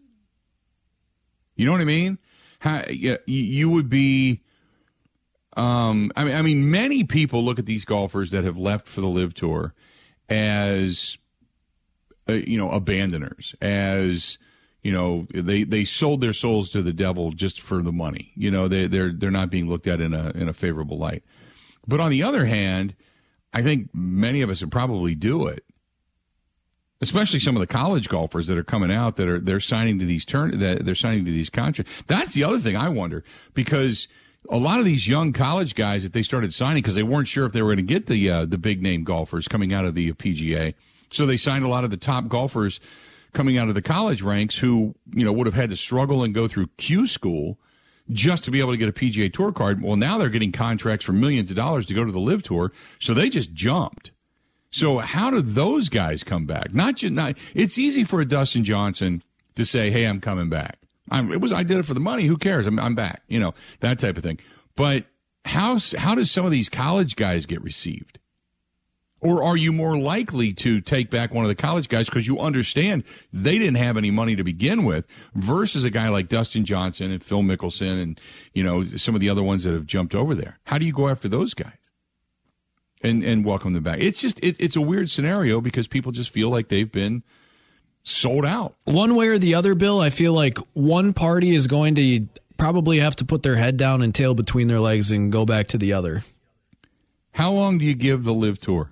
You 1.55 1.65
know 1.65 1.71
what 1.71 1.81
I 1.81 1.85
mean? 1.85 2.17
How, 2.59 2.83
you, 2.89 3.17
you 3.25 3.69
would 3.69 3.89
be. 3.89 4.41
Um, 5.55 6.11
I 6.15 6.25
mean, 6.25 6.35
I 6.35 6.41
mean, 6.41 6.69
many 6.69 7.03
people 7.03 7.43
look 7.43 7.59
at 7.59 7.65
these 7.65 7.85
golfers 7.85 8.31
that 8.31 8.43
have 8.43 8.57
left 8.57 8.87
for 8.87 8.99
the 8.99 9.07
LIV 9.07 9.35
Tour 9.35 9.73
as, 10.27 11.17
uh, 12.27 12.33
you 12.33 12.57
know, 12.57 12.71
abandoners, 12.71 13.55
as 13.61 14.37
you 14.83 14.91
know, 14.91 15.27
they 15.33 15.63
they 15.63 15.85
sold 15.85 16.21
their 16.21 16.33
souls 16.33 16.69
to 16.71 16.81
the 16.81 16.93
devil 16.93 17.31
just 17.31 17.61
for 17.61 17.81
the 17.81 17.91
money. 17.91 18.31
You 18.35 18.51
know, 18.51 18.67
they 18.67 18.87
they're 18.87 19.11
they're 19.11 19.31
not 19.31 19.49
being 19.49 19.69
looked 19.69 19.87
at 19.87 20.01
in 20.01 20.13
a 20.13 20.29
in 20.31 20.47
a 20.47 20.53
favorable 20.53 20.97
light. 20.97 21.23
But 21.87 21.99
on 21.99 22.11
the 22.11 22.23
other 22.23 22.45
hand, 22.45 22.95
I 23.53 23.61
think 23.61 23.89
many 23.93 24.41
of 24.41 24.49
us 24.49 24.61
would 24.61 24.71
probably 24.71 25.15
do 25.15 25.47
it 25.47 25.63
especially 27.01 27.39
some 27.39 27.55
of 27.55 27.59
the 27.59 27.67
college 27.67 28.09
golfers 28.09 28.47
that 28.47 28.57
are 28.57 28.63
coming 28.63 28.91
out 28.91 29.15
that 29.15 29.27
are 29.27 29.39
they're 29.39 29.59
signing 29.59 29.99
to 29.99 30.05
these 30.05 30.25
turn 30.25 30.57
that 30.59 30.85
they're 30.85 30.95
signing 30.95 31.25
to 31.25 31.31
these 31.31 31.49
contracts. 31.49 31.91
That's 32.07 32.33
the 32.33 32.43
other 32.43 32.59
thing 32.59 32.75
I 32.75 32.89
wonder 32.89 33.23
because 33.53 34.07
a 34.49 34.57
lot 34.57 34.79
of 34.79 34.85
these 34.85 35.07
young 35.07 35.33
college 35.33 35.75
guys 35.75 36.03
that 36.03 36.13
they 36.13 36.23
started 36.23 36.53
signing 36.53 36.81
because 36.81 36.95
they 36.95 37.03
weren't 37.03 37.27
sure 37.27 37.45
if 37.45 37.53
they 37.53 37.61
were 37.61 37.69
going 37.75 37.85
to 37.85 37.93
get 37.93 38.07
the 38.07 38.29
uh, 38.29 38.45
the 38.45 38.57
big 38.57 38.81
name 38.81 39.03
golfers 39.03 39.47
coming 39.47 39.73
out 39.73 39.85
of 39.85 39.95
the 39.95 40.13
PGA, 40.13 40.73
so 41.11 41.25
they 41.25 41.37
signed 41.37 41.63
a 41.63 41.67
lot 41.67 41.83
of 41.83 41.89
the 41.89 41.97
top 41.97 42.27
golfers 42.27 42.79
coming 43.33 43.57
out 43.57 43.67
of 43.67 43.75
the 43.75 43.81
college 43.81 44.21
ranks 44.21 44.57
who 44.57 44.95
you 45.13 45.25
know 45.25 45.31
would 45.31 45.47
have 45.47 45.53
had 45.53 45.69
to 45.69 45.77
struggle 45.77 46.23
and 46.23 46.33
go 46.33 46.47
through 46.47 46.67
Q 46.77 47.07
school 47.07 47.59
just 48.11 48.43
to 48.45 48.51
be 48.51 48.59
able 48.59 48.71
to 48.71 48.77
get 48.77 48.89
a 48.89 48.93
PGA 48.93 49.31
Tour 49.31 49.51
card. 49.51 49.81
Well, 49.81 49.95
now 49.95 50.17
they're 50.17 50.29
getting 50.29 50.51
contracts 50.51 51.05
for 51.05 51.13
millions 51.13 51.49
of 51.49 51.55
dollars 51.55 51.85
to 51.87 51.93
go 51.93 52.03
to 52.03 52.11
the 52.11 52.19
LIV 52.19 52.43
Tour, 52.43 52.71
so 52.99 53.13
they 53.13 53.29
just 53.29 53.53
jumped. 53.53 54.11
So 54.71 54.97
how 54.97 55.29
do 55.29 55.41
those 55.41 55.89
guys 55.89 56.23
come 56.23 56.45
back? 56.45 56.73
Not 56.73 56.97
just 56.97 57.13
not. 57.13 57.37
It's 57.53 57.77
easy 57.77 58.03
for 58.03 58.21
a 58.21 58.25
Dustin 58.25 58.63
Johnson 58.63 59.23
to 59.55 59.65
say, 59.65 59.91
"Hey, 59.91 60.05
I'm 60.05 60.21
coming 60.21 60.49
back." 60.49 60.79
I'm, 61.09 61.31
it 61.31 61.39
was 61.39 61.53
I 61.53 61.63
did 61.63 61.77
it 61.77 61.85
for 61.85 61.93
the 61.93 61.99
money. 61.99 62.25
Who 62.25 62.37
cares? 62.37 62.67
I'm, 62.67 62.79
I'm 62.79 62.95
back. 62.95 63.21
You 63.27 63.39
know 63.39 63.53
that 63.79 63.99
type 63.99 64.17
of 64.17 64.23
thing. 64.23 64.39
But 64.75 65.05
how 65.45 65.77
how 65.97 66.15
does 66.15 66.31
some 66.31 66.45
of 66.45 66.51
these 66.51 66.69
college 66.69 67.15
guys 67.15 67.45
get 67.45 67.61
received? 67.61 68.19
Or 69.21 69.43
are 69.43 69.57
you 69.57 69.71
more 69.73 69.97
likely 69.97 70.53
to 70.55 70.81
take 70.81 71.09
back 71.09 71.33
one 71.33 71.45
of 71.45 71.49
the 71.49 71.55
college 71.55 71.89
guys 71.89 72.07
because 72.07 72.27
you 72.27 72.39
understand 72.39 73.03
they 73.33 73.57
didn't 73.57 73.75
have 73.77 73.97
any 73.97 74.11
money 74.11 74.35
to 74.35 74.43
begin 74.43 74.83
with 74.83 75.05
versus 75.33 75.83
a 75.83 75.89
guy 75.89 76.09
like 76.09 76.27
Dustin 76.27 76.63
Johnson 76.63 77.11
and 77.11 77.23
Phil 77.23 77.41
Mickelson 77.41 78.01
and, 78.01 78.21
you 78.53 78.63
know, 78.63 78.83
some 78.83 79.15
of 79.15 79.21
the 79.21 79.29
other 79.29 79.41
ones 79.41 79.63
that 79.63 79.73
have 79.73 79.87
jumped 79.87 80.13
over 80.13 80.35
there? 80.35 80.59
How 80.65 80.77
do 80.77 80.85
you 80.85 80.93
go 80.93 81.07
after 81.07 81.27
those 81.27 81.53
guys? 81.53 81.73
and 83.01 83.23
and 83.23 83.45
welcome 83.45 83.73
them 83.73 83.83
back. 83.83 83.99
It's 83.99 84.19
just 84.19 84.39
it, 84.41 84.55
it's 84.59 84.75
a 84.75 84.81
weird 84.81 85.09
scenario 85.09 85.61
because 85.61 85.87
people 85.87 86.11
just 86.11 86.31
feel 86.31 86.49
like 86.49 86.69
they've 86.69 86.91
been 86.91 87.23
sold 88.03 88.45
out. 88.45 88.75
One 88.85 89.15
way 89.15 89.27
or 89.27 89.37
the 89.37 89.55
other, 89.55 89.75
Bill, 89.75 89.99
I 89.99 90.09
feel 90.09 90.33
like 90.33 90.57
one 90.73 91.13
party 91.13 91.53
is 91.53 91.67
going 91.67 91.95
to 91.95 92.27
probably 92.57 92.99
have 92.99 93.15
to 93.17 93.25
put 93.25 93.43
their 93.43 93.55
head 93.55 93.77
down 93.77 94.01
and 94.01 94.13
tail 94.13 94.33
between 94.33 94.67
their 94.67 94.79
legs 94.79 95.11
and 95.11 95.31
go 95.31 95.45
back 95.45 95.67
to 95.69 95.77
the 95.77 95.93
other. 95.93 96.23
How 97.31 97.51
long 97.51 97.77
do 97.77 97.85
you 97.85 97.95
give 97.95 98.23
the 98.23 98.33
LIV 98.33 98.59
tour? 98.59 98.91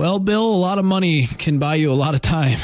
Well, 0.00 0.18
Bill, 0.18 0.46
a 0.46 0.56
lot 0.56 0.78
of 0.78 0.86
money 0.86 1.26
can 1.26 1.58
buy 1.58 1.74
you 1.74 1.92
a 1.92 1.94
lot 1.94 2.14
of 2.14 2.22
time. 2.22 2.58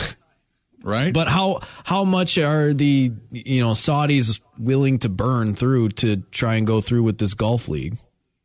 Right. 0.82 1.12
But 1.12 1.26
how 1.26 1.62
how 1.84 2.04
much 2.04 2.38
are 2.38 2.72
the 2.72 3.10
you 3.30 3.60
know 3.60 3.72
Saudis 3.72 4.40
willing 4.56 5.00
to 5.00 5.08
burn 5.08 5.56
through 5.56 5.88
to 5.90 6.18
try 6.30 6.54
and 6.54 6.66
go 6.66 6.80
through 6.80 7.02
with 7.02 7.18
this 7.18 7.34
golf 7.34 7.68
league? 7.68 7.98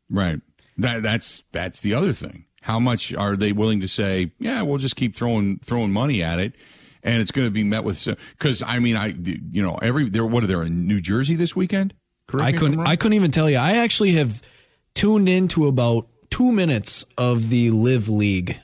Right. 0.10 0.42
That 0.78 1.04
that's 1.04 1.44
that's 1.52 1.82
the 1.82 1.94
other 1.94 2.14
thing. 2.14 2.46
How 2.62 2.80
much 2.80 3.14
are 3.14 3.38
they 3.38 3.52
willing 3.52 3.80
to 3.82 3.88
say? 3.88 4.34
Yeah, 4.40 4.64
we'll 4.64 4.80
just 4.80 4.96
keep 4.96 5.16
throwing 5.16 5.60
throwing 5.60 5.92
money 5.92 6.24
at 6.24 6.40
it, 6.40 6.56
and 7.04 7.22
it's 7.22 7.32
going 7.32 7.46
to 7.46 7.52
be 7.52 7.64
met 7.64 7.84
with 7.84 8.04
because 8.32 8.64
I 8.64 8.80
mean 8.80 8.98
I 8.98 9.14
you 9.24 9.62
know 9.62 9.76
every 9.76 10.10
there 10.10 10.26
what 10.26 10.44
are 10.44 10.48
there 10.48 10.64
in 10.64 10.88
New 10.88 11.00
Jersey 11.00 11.36
this 11.36 11.56
weekend? 11.56 11.94
Correct 12.28 12.48
I 12.48 12.52
couldn't 12.58 12.80
I 12.80 12.96
couldn't 12.96 13.16
even 13.16 13.32
tell 13.32 13.50
you. 13.50 13.58
I 13.58 13.78
actually 13.78 14.14
have 14.14 14.42
tuned 14.96 15.30
into 15.30 15.68
about 15.68 16.10
two 16.32 16.52
minutes 16.52 17.06
of 17.18 17.50
the 17.50 17.70
LIV 17.70 18.10
League, 18.10 18.58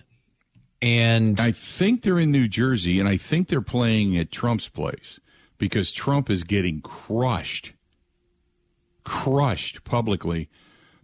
and 0.82 1.40
I 1.40 1.52
think 1.52 2.04
they're 2.04 2.20
in 2.20 2.32
New 2.32 2.48
Jersey, 2.48 3.00
and 3.00 3.10
I 3.10 3.18
think 3.18 3.48
they're 3.48 3.62
playing 3.62 4.18
at 4.18 4.32
Trump's 4.32 4.70
place 4.70 5.20
because 5.58 5.92
Trump 5.92 6.30
is 6.30 6.44
getting 6.44 6.82
crushed, 6.82 7.74
crushed 9.04 9.84
publicly 9.84 10.50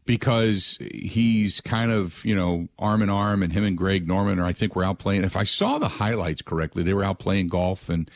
because 0.06 0.78
he's 0.92 1.62
kind 1.62 1.92
of, 1.92 2.24
you 2.26 2.36
know, 2.36 2.68
arm 2.78 3.02
in 3.02 3.10
arm 3.10 3.42
and 3.42 3.54
him 3.54 3.64
and 3.64 3.78
Greg 3.78 4.08
Norman 4.08 4.38
or 4.38 4.46
I 4.46 4.54
think 4.54 4.76
we're 4.76 4.84
out 4.84 5.00
playing. 5.00 5.24
If 5.24 5.38
I 5.38 5.44
saw 5.44 5.80
the 5.80 5.88
highlights 5.88 6.42
correctly, 6.42 6.84
they 6.84 6.94
were 6.94 7.04
out 7.04 7.20
playing 7.20 7.48
golf 7.48 7.90
and, 7.90 8.12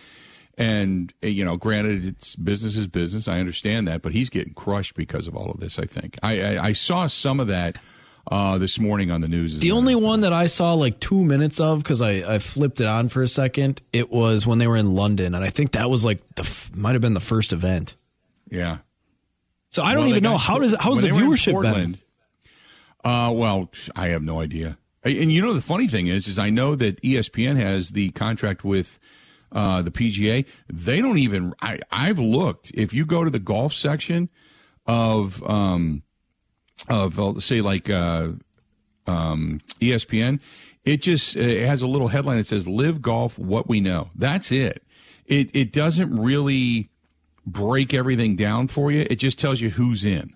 and, 0.57 1.13
you 1.21 1.45
know, 1.45 1.55
granted 1.55 2.05
it's 2.05 2.35
business 2.35 2.77
is 2.77 2.87
business. 2.87 3.27
I 3.27 3.39
understand 3.39 3.87
that, 3.87 4.01
but 4.01 4.11
he's 4.11 4.29
getting 4.29 4.53
crushed 4.53 4.95
because 4.95 5.27
of 5.27 5.35
all 5.35 5.51
of 5.51 5.59
this, 5.59 5.79
I 5.79 5.85
think. 5.85 6.17
I, 6.21 6.41
I, 6.41 6.63
I 6.65 6.73
saw 6.73 7.07
some 7.07 7.39
of 7.39 7.47
that. 7.47 7.77
Uh, 8.29 8.57
this 8.57 8.77
morning 8.77 9.09
on 9.09 9.21
the 9.21 9.27
news. 9.29 9.57
The 9.57 9.71
only 9.71 9.95
one 9.95 10.19
that 10.21 10.33
I 10.33 10.47
saw 10.47 10.73
like 10.73 10.99
two 10.99 11.23
minutes 11.23 11.61
of 11.61 11.81
because 11.81 12.01
I, 12.01 12.35
I 12.35 12.39
flipped 12.39 12.81
it 12.81 12.85
on 12.85 13.07
for 13.07 13.21
a 13.21 13.27
second. 13.27 13.81
It 13.93 14.11
was 14.11 14.45
when 14.45 14.57
they 14.57 14.67
were 14.67 14.75
in 14.75 14.95
London, 14.95 15.33
and 15.33 15.45
I 15.45 15.49
think 15.49 15.71
that 15.71 15.89
was 15.89 16.03
like 16.03 16.19
the 16.35 16.69
might 16.75 16.91
have 16.91 17.01
been 17.01 17.13
the 17.13 17.21
first 17.21 17.53
event. 17.53 17.95
Yeah, 18.51 18.79
so 19.69 19.83
I 19.83 19.93
don't 19.93 20.05
well, 20.05 20.09
even 20.09 20.23
know 20.23 20.37
how 20.37 20.59
does 20.59 20.75
how's 20.79 21.01
the 21.01 21.09
viewership 21.09 21.51
Portland, 21.51 21.99
been? 23.03 23.11
Uh, 23.11 23.31
well, 23.31 23.69
I 23.95 24.07
have 24.07 24.23
no 24.23 24.39
idea. 24.39 24.77
And 25.03 25.31
you 25.31 25.41
know 25.41 25.53
the 25.53 25.61
funny 25.61 25.87
thing 25.87 26.07
is, 26.07 26.27
is 26.27 26.39
I 26.39 26.49
know 26.49 26.75
that 26.75 27.01
ESPN 27.01 27.57
has 27.57 27.91
the 27.91 28.09
contract 28.09 28.63
with 28.63 28.99
uh, 29.51 29.81
the 29.81 29.91
PGA. 29.91 30.45
They 30.71 31.01
don't 31.01 31.17
even. 31.17 31.53
I, 31.61 31.79
I've 31.91 32.19
looked. 32.19 32.71
If 32.73 32.93
you 32.93 33.05
go 33.05 33.23
to 33.23 33.29
the 33.29 33.39
golf 33.39 33.73
section 33.73 34.29
of 34.85 35.43
um, 35.43 36.03
of 36.89 37.19
uh, 37.19 37.39
say 37.39 37.61
like 37.61 37.89
uh, 37.89 38.29
um, 39.05 39.61
ESPN, 39.81 40.39
it 40.85 41.01
just 41.01 41.35
it 41.35 41.65
has 41.67 41.81
a 41.81 41.87
little 41.87 42.09
headline 42.09 42.37
that 42.37 42.47
says 42.47 42.67
"LIV 42.67 43.01
Golf: 43.01 43.37
What 43.37 43.67
We 43.67 43.81
Know." 43.81 44.09
That's 44.15 44.51
it. 44.51 44.83
It 45.25 45.55
it 45.55 45.73
doesn't 45.73 46.17
really 46.17 46.89
break 47.45 47.93
everything 47.93 48.35
down 48.35 48.67
for 48.67 48.91
you. 48.91 49.07
It 49.09 49.15
just 49.17 49.39
tells 49.39 49.61
you 49.61 49.71
who's 49.71 50.05
in. 50.05 50.33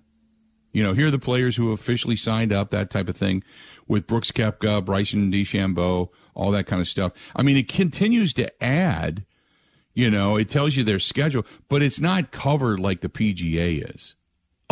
You 0.73 0.83
know, 0.83 0.93
here 0.93 1.07
are 1.07 1.11
the 1.11 1.19
players 1.19 1.57
who 1.57 1.71
officially 1.73 2.15
signed 2.15 2.53
up, 2.53 2.71
that 2.71 2.89
type 2.89 3.09
of 3.09 3.17
thing, 3.17 3.43
with 3.87 4.07
Brooks 4.07 4.31
Koepka, 4.31 4.83
Bryson 4.83 5.31
DeChambeau, 5.31 6.09
all 6.33 6.51
that 6.51 6.65
kind 6.65 6.81
of 6.81 6.87
stuff. 6.87 7.11
I 7.35 7.41
mean, 7.41 7.57
it 7.57 7.67
continues 7.67 8.33
to 8.35 8.63
add. 8.63 9.25
You 9.93 10.09
know, 10.09 10.37
it 10.37 10.49
tells 10.49 10.77
you 10.77 10.85
their 10.85 10.99
schedule, 10.99 11.45
but 11.67 11.81
it's 11.81 11.99
not 11.99 12.31
covered 12.31 12.79
like 12.79 13.01
the 13.01 13.09
PGA 13.09 13.93
is. 13.93 14.15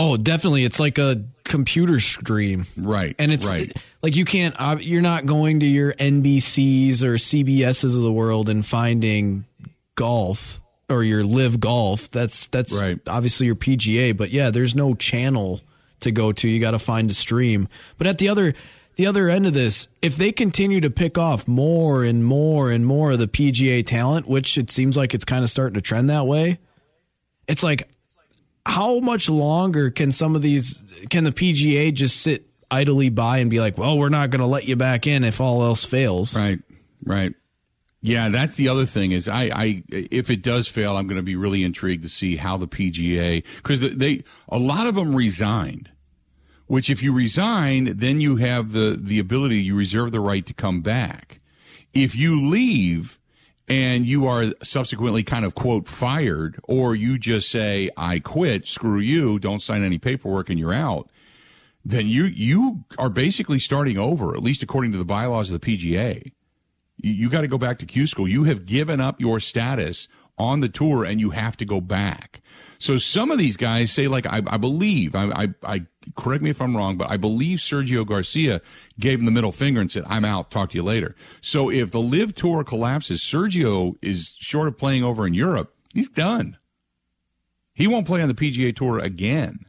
Oh, 0.01 0.15
definitely. 0.15 0.63
It's 0.63 0.79
like 0.79 0.97
a 0.97 1.25
computer 1.43 1.99
stream. 1.99 2.65
Right. 2.77 3.17
And 3.19 3.33
it's 3.33 3.45
right. 3.45 3.69
like 4.01 4.15
you 4.15 4.23
can't, 4.23 4.55
uh, 4.57 4.77
you're 4.79 5.01
not 5.01 5.25
going 5.25 5.59
to 5.59 5.65
your 5.65 5.91
NBCs 5.91 7.03
or 7.03 7.15
CBSs 7.15 7.97
of 7.97 8.01
the 8.01 8.11
world 8.11 8.47
and 8.47 8.65
finding 8.65 9.43
golf 9.95 10.61
or 10.89 11.03
your 11.03 11.25
live 11.25 11.59
golf. 11.59 12.09
That's 12.11 12.47
that's 12.47 12.79
right. 12.79 12.97
obviously 13.09 13.47
your 13.47 13.57
PGA, 13.57 14.15
but 14.15 14.31
yeah, 14.31 14.51
there's 14.51 14.73
no 14.73 14.95
channel 14.95 15.59
to 15.99 16.11
go 16.11 16.31
to. 16.31 16.47
You 16.47 16.61
got 16.61 16.71
to 16.71 16.79
find 16.79 17.11
a 17.11 17.13
stream. 17.13 17.67
But 17.97 18.07
at 18.07 18.19
the 18.19 18.29
other 18.29 18.53
the 18.95 19.05
other 19.05 19.27
end 19.27 19.47
of 19.47 19.53
this, 19.53 19.89
if 20.01 20.15
they 20.15 20.31
continue 20.31 20.79
to 20.79 20.89
pick 20.89 21.17
off 21.17 21.45
more 21.45 22.05
and 22.05 22.23
more 22.23 22.71
and 22.71 22.85
more 22.85 23.11
of 23.11 23.19
the 23.19 23.27
PGA 23.27 23.85
talent, 23.85 24.29
which 24.29 24.57
it 24.57 24.71
seems 24.71 24.95
like 24.95 25.13
it's 25.13 25.25
kind 25.25 25.43
of 25.43 25.49
starting 25.49 25.73
to 25.73 25.81
trend 25.81 26.09
that 26.09 26.25
way, 26.25 26.59
it's 27.49 27.63
like 27.63 27.89
how 28.69 28.99
much 28.99 29.29
longer 29.29 29.89
can 29.89 30.11
some 30.11 30.35
of 30.35 30.41
these 30.41 30.83
can 31.09 31.23
the 31.23 31.31
PGA 31.31 31.93
just 31.93 32.21
sit 32.21 32.45
idly 32.71 33.09
by 33.09 33.39
and 33.39 33.49
be 33.49 33.59
like, 33.59 33.77
"Well, 33.77 33.97
we're 33.97 34.09
not 34.09 34.29
going 34.29 34.41
to 34.41 34.45
let 34.45 34.67
you 34.67 34.75
back 34.75 35.07
in 35.07 35.23
if 35.23 35.41
all 35.41 35.63
else 35.63 35.83
fails." 35.83 36.35
Right. 36.37 36.59
Right. 37.03 37.33
Yeah, 38.01 38.29
that's 38.29 38.55
the 38.55 38.69
other 38.69 38.85
thing 38.85 39.11
is 39.11 39.27
I, 39.27 39.49
I 39.53 39.83
if 39.89 40.29
it 40.29 40.41
does 40.41 40.67
fail, 40.67 40.95
I'm 40.95 41.07
going 41.07 41.17
to 41.17 41.23
be 41.23 41.35
really 41.35 41.63
intrigued 41.63 42.03
to 42.03 42.09
see 42.09 42.37
how 42.37 42.57
the 42.57 42.67
PGA 42.67 43.43
because 43.57 43.81
they 43.81 44.23
a 44.47 44.57
lot 44.57 44.87
of 44.87 44.95
them 44.95 45.15
resigned. 45.15 45.89
Which, 46.67 46.91
if 46.91 47.01
you 47.01 47.11
resign, 47.11 47.97
then 47.97 48.21
you 48.21 48.35
have 48.35 48.71
the 48.71 48.95
the 48.99 49.17
ability, 49.17 49.55
you 49.55 49.75
reserve 49.75 50.11
the 50.11 50.19
right 50.19 50.45
to 50.45 50.53
come 50.53 50.81
back. 50.81 51.39
If 51.93 52.15
you 52.15 52.47
leave 52.47 53.18
and 53.69 54.05
you 54.05 54.25
are 54.27 54.45
subsequently 54.63 55.23
kind 55.23 55.45
of 55.45 55.55
quote 55.55 55.87
fired, 55.87 56.59
or 56.63 56.95
you 56.95 57.17
just 57.17 57.49
say 57.49 57.89
I 57.95 58.19
quit, 58.19 58.67
screw 58.67 58.99
you, 58.99 59.39
don't 59.39 59.61
sign 59.61 59.83
any 59.83 59.97
paperwork, 59.97 60.49
and 60.49 60.59
you're 60.59 60.73
out, 60.73 61.09
then 61.85 62.07
you 62.07 62.25
you 62.25 62.83
are 62.97 63.09
basically 63.09 63.59
starting 63.59 63.97
over, 63.97 64.33
at 64.33 64.43
least 64.43 64.63
according 64.63 64.91
to 64.91 64.97
the 64.97 65.05
bylaws 65.05 65.51
of 65.51 65.61
the 65.61 65.77
PGA 65.77 66.31
you, 67.01 67.13
you 67.13 67.29
got 67.29 67.41
to 67.41 67.47
go 67.47 67.57
back 67.57 67.79
to 67.79 67.85
Q 67.85 68.05
school. 68.07 68.27
You 68.27 68.43
have 68.45 68.65
given 68.65 68.99
up 68.99 69.19
your 69.19 69.39
status 69.39 70.07
on 70.39 70.61
the 70.61 70.69
tour 70.69 71.03
and 71.03 71.19
you 71.19 71.31
have 71.31 71.57
to 71.57 71.65
go 71.65 71.81
back. 71.81 72.41
So 72.79 72.97
some 72.97 73.29
of 73.29 73.37
these 73.37 73.57
guys 73.57 73.91
say, 73.91 74.07
like, 74.07 74.25
I, 74.25 74.41
I 74.47 74.57
believe, 74.57 75.13
I, 75.13 75.25
I, 75.25 75.47
I, 75.63 75.85
correct 76.15 76.41
me 76.41 76.49
if 76.49 76.61
I'm 76.61 76.75
wrong, 76.75 76.97
but 76.97 77.11
I 77.11 77.17
believe 77.17 77.59
Sergio 77.59 78.07
Garcia 78.07 78.61
gave 78.97 79.19
him 79.19 79.25
the 79.25 79.31
middle 79.31 79.51
finger 79.51 79.81
and 79.81 79.91
said, 79.91 80.03
I'm 80.07 80.23
out. 80.23 80.49
Talk 80.49 80.69
to 80.71 80.77
you 80.77 80.83
later. 80.83 81.15
So 81.41 81.69
if 81.69 81.91
the 81.91 81.99
LIV 81.99 82.35
tour 82.35 82.63
collapses, 82.63 83.21
Sergio 83.21 83.95
is 84.01 84.33
short 84.39 84.69
of 84.69 84.77
playing 84.77 85.03
over 85.03 85.27
in 85.27 85.33
Europe. 85.33 85.75
He's 85.93 86.09
done. 86.09 86.57
He 87.73 87.87
won't 87.87 88.07
play 88.07 88.21
on 88.21 88.27
the 88.27 88.33
PGA 88.33 88.75
Tour 88.75 88.99
again. 88.99 89.65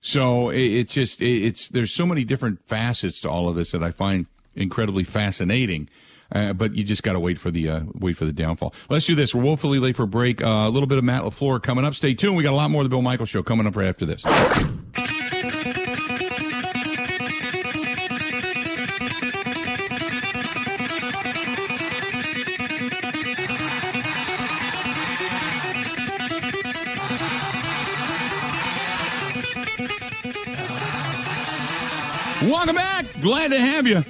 So 0.00 0.48
it's 0.48 0.94
just 0.94 1.20
it's 1.20 1.68
there's 1.68 1.92
so 1.92 2.06
many 2.06 2.24
different 2.24 2.66
facets 2.66 3.20
to 3.20 3.30
all 3.30 3.48
of 3.48 3.56
this 3.56 3.72
that 3.72 3.82
I 3.82 3.90
find 3.90 4.26
incredibly 4.54 5.04
fascinating. 5.04 5.90
Uh, 6.32 6.52
but 6.52 6.74
you 6.74 6.84
just 6.84 7.02
got 7.02 7.14
to 7.14 7.20
wait 7.20 7.38
for 7.38 7.50
the 7.50 7.68
uh, 7.68 7.80
wait 7.94 8.16
for 8.16 8.24
the 8.24 8.32
downfall. 8.32 8.74
Let's 8.88 9.06
do 9.06 9.14
this. 9.14 9.34
We're 9.34 9.42
woefully 9.42 9.78
late 9.78 9.96
for 9.96 10.06
break. 10.06 10.42
Uh, 10.42 10.46
a 10.46 10.70
little 10.70 10.86
bit 10.86 10.98
of 10.98 11.04
Matt 11.04 11.22
Lafleur 11.22 11.62
coming 11.62 11.84
up. 11.84 11.94
Stay 11.94 12.14
tuned. 12.14 12.36
We 12.36 12.42
got 12.42 12.52
a 12.52 12.56
lot 12.56 12.70
more 12.70 12.82
of 12.82 12.84
the 12.84 12.90
Bill 12.90 13.02
Michael 13.02 13.26
Show 13.26 13.42
coming 13.42 13.66
up 13.66 13.76
right 13.76 13.88
after 13.88 14.06
this. 14.06 14.24
Welcome 32.42 32.76
back. 32.76 33.06
Glad 33.20 33.48
to 33.48 33.60
have 33.60 33.86
you. 33.86 34.02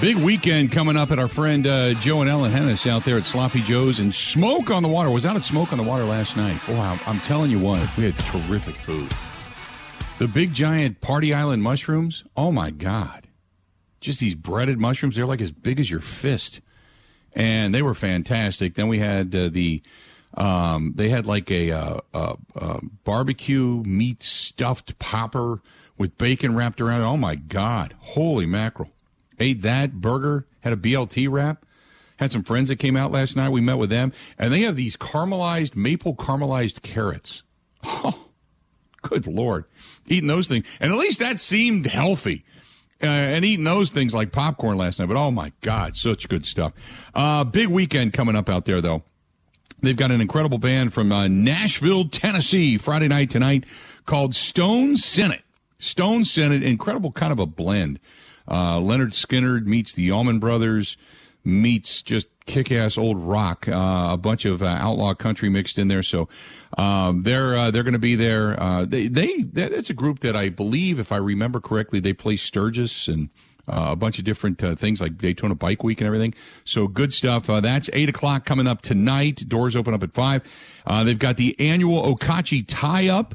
Big 0.00 0.16
weekend 0.16 0.72
coming 0.72 0.96
up 0.96 1.12
at 1.12 1.20
our 1.20 1.28
friend 1.28 1.66
uh, 1.68 1.94
Joe 1.94 2.20
and 2.20 2.28
Ellen 2.28 2.50
Hennis 2.50 2.84
out 2.90 3.04
there 3.04 3.16
at 3.16 3.24
Sloppy 3.24 3.62
Joe's 3.62 4.00
and 4.00 4.12
Smoke 4.12 4.68
on 4.68 4.82
the 4.82 4.88
Water. 4.88 5.08
Was 5.08 5.24
out 5.24 5.36
at 5.36 5.44
Smoke 5.44 5.70
on 5.70 5.78
the 5.78 5.84
Water 5.84 6.04
last 6.04 6.36
night. 6.36 6.66
Wow, 6.66 6.98
I'm 7.06 7.20
telling 7.20 7.50
you 7.50 7.60
what, 7.60 7.78
we 7.96 8.04
had 8.04 8.18
terrific 8.18 8.74
food. 8.74 9.14
The 10.18 10.26
big 10.26 10.52
giant 10.52 11.00
Party 11.00 11.32
Island 11.32 11.62
mushrooms. 11.62 12.24
Oh 12.36 12.50
my 12.50 12.70
God. 12.70 13.28
Just 14.00 14.18
these 14.18 14.34
breaded 14.34 14.78
mushrooms. 14.78 15.14
They're 15.14 15.26
like 15.26 15.40
as 15.40 15.52
big 15.52 15.78
as 15.78 15.88
your 15.88 16.00
fist. 16.00 16.60
And 17.32 17.72
they 17.72 17.80
were 17.80 17.94
fantastic. 17.94 18.74
Then 18.74 18.88
we 18.88 18.98
had 18.98 19.34
uh, 19.34 19.48
the, 19.48 19.80
um, 20.36 20.92
they 20.96 21.08
had 21.08 21.26
like 21.26 21.50
a, 21.52 21.70
uh, 21.70 22.00
uh, 22.12 22.36
uh 22.56 22.80
barbecue 23.04 23.82
meat 23.84 24.24
stuffed 24.24 24.98
popper 24.98 25.62
with 25.96 26.18
bacon 26.18 26.56
wrapped 26.56 26.80
around 26.80 27.02
it. 27.02 27.04
Oh 27.04 27.16
my 27.16 27.36
God. 27.36 27.94
Holy 28.00 28.44
mackerel. 28.44 28.90
Ate 29.38 29.62
that 29.62 29.94
burger, 29.94 30.46
had 30.60 30.72
a 30.72 30.76
BLT 30.76 31.30
wrap. 31.30 31.64
Had 32.18 32.30
some 32.30 32.44
friends 32.44 32.68
that 32.68 32.76
came 32.76 32.96
out 32.96 33.10
last 33.10 33.34
night. 33.34 33.48
We 33.48 33.60
met 33.60 33.78
with 33.78 33.90
them, 33.90 34.12
and 34.38 34.52
they 34.52 34.60
have 34.60 34.76
these 34.76 34.96
caramelized, 34.96 35.74
maple 35.74 36.14
caramelized 36.14 36.82
carrots. 36.82 37.42
Oh, 37.86 38.28
good 39.02 39.26
Lord. 39.26 39.64
Eating 40.06 40.28
those 40.28 40.48
things. 40.48 40.64
And 40.80 40.92
at 40.92 40.98
least 40.98 41.18
that 41.18 41.38
seemed 41.38 41.86
healthy. 41.86 42.44
Uh, 43.02 43.06
and 43.06 43.44
eating 43.44 43.64
those 43.64 43.90
things 43.90 44.14
like 44.14 44.32
popcorn 44.32 44.78
last 44.78 44.98
night. 44.98 45.08
But 45.08 45.16
oh 45.16 45.30
my 45.30 45.52
God, 45.60 45.96
such 45.96 46.28
good 46.28 46.46
stuff. 46.46 46.72
Uh, 47.14 47.44
big 47.44 47.68
weekend 47.68 48.12
coming 48.12 48.36
up 48.36 48.48
out 48.48 48.64
there, 48.64 48.80
though. 48.80 49.02
They've 49.82 49.96
got 49.96 50.10
an 50.10 50.20
incredible 50.20 50.58
band 50.58 50.94
from 50.94 51.12
uh, 51.12 51.28
Nashville, 51.28 52.08
Tennessee, 52.08 52.78
Friday 52.78 53.08
night 53.08 53.30
tonight 53.30 53.64
called 54.06 54.34
Stone 54.34 54.96
Senate. 54.96 55.42
Stone 55.78 56.24
Senate, 56.24 56.62
incredible 56.62 57.12
kind 57.12 57.32
of 57.32 57.38
a 57.38 57.46
blend. 57.46 58.00
Uh, 58.46 58.78
Lynyrd 58.78 59.12
Skynyrd 59.12 59.66
meets 59.66 59.92
the 59.92 60.10
Allman 60.10 60.38
Brothers, 60.38 60.96
meets 61.44 62.02
just 62.02 62.28
kick-ass 62.46 62.98
old 62.98 63.18
rock, 63.18 63.66
uh, 63.68 64.08
a 64.12 64.16
bunch 64.18 64.44
of 64.44 64.62
uh, 64.62 64.66
outlaw 64.66 65.14
country 65.14 65.48
mixed 65.48 65.78
in 65.78 65.88
there. 65.88 66.02
So 66.02 66.28
um, 66.76 67.22
they're 67.22 67.56
uh, 67.56 67.70
they're 67.70 67.82
going 67.82 67.94
to 67.94 67.98
be 67.98 68.16
there. 68.16 68.60
Uh, 68.60 68.84
they 68.84 69.08
they 69.08 69.42
that's 69.42 69.90
a 69.90 69.94
group 69.94 70.20
that 70.20 70.36
I 70.36 70.50
believe, 70.50 70.98
if 70.98 71.10
I 71.10 71.16
remember 71.16 71.60
correctly, 71.60 72.00
they 72.00 72.12
play 72.12 72.36
Sturgis 72.36 73.08
and. 73.08 73.30
Uh, 73.66 73.92
a 73.92 73.96
bunch 73.96 74.18
of 74.18 74.26
different 74.26 74.62
uh, 74.62 74.74
things 74.74 75.00
like 75.00 75.16
Daytona 75.16 75.54
Bike 75.54 75.82
Week 75.82 75.98
and 75.98 76.06
everything. 76.06 76.34
So 76.66 76.86
good 76.86 77.14
stuff. 77.14 77.46
That's 77.46 77.88
eight 77.94 78.10
o'clock 78.10 78.44
coming 78.44 78.66
up 78.66 78.82
tonight. 78.82 79.48
Doors 79.48 79.74
open 79.74 79.94
up 79.94 80.02
at 80.02 80.12
five. 80.12 80.42
Uh, 80.84 81.02
they've 81.02 81.18
got 81.18 81.38
the 81.38 81.58
annual 81.58 82.14
Okauchee 82.14 82.66
tie 82.68 83.08
up 83.08 83.34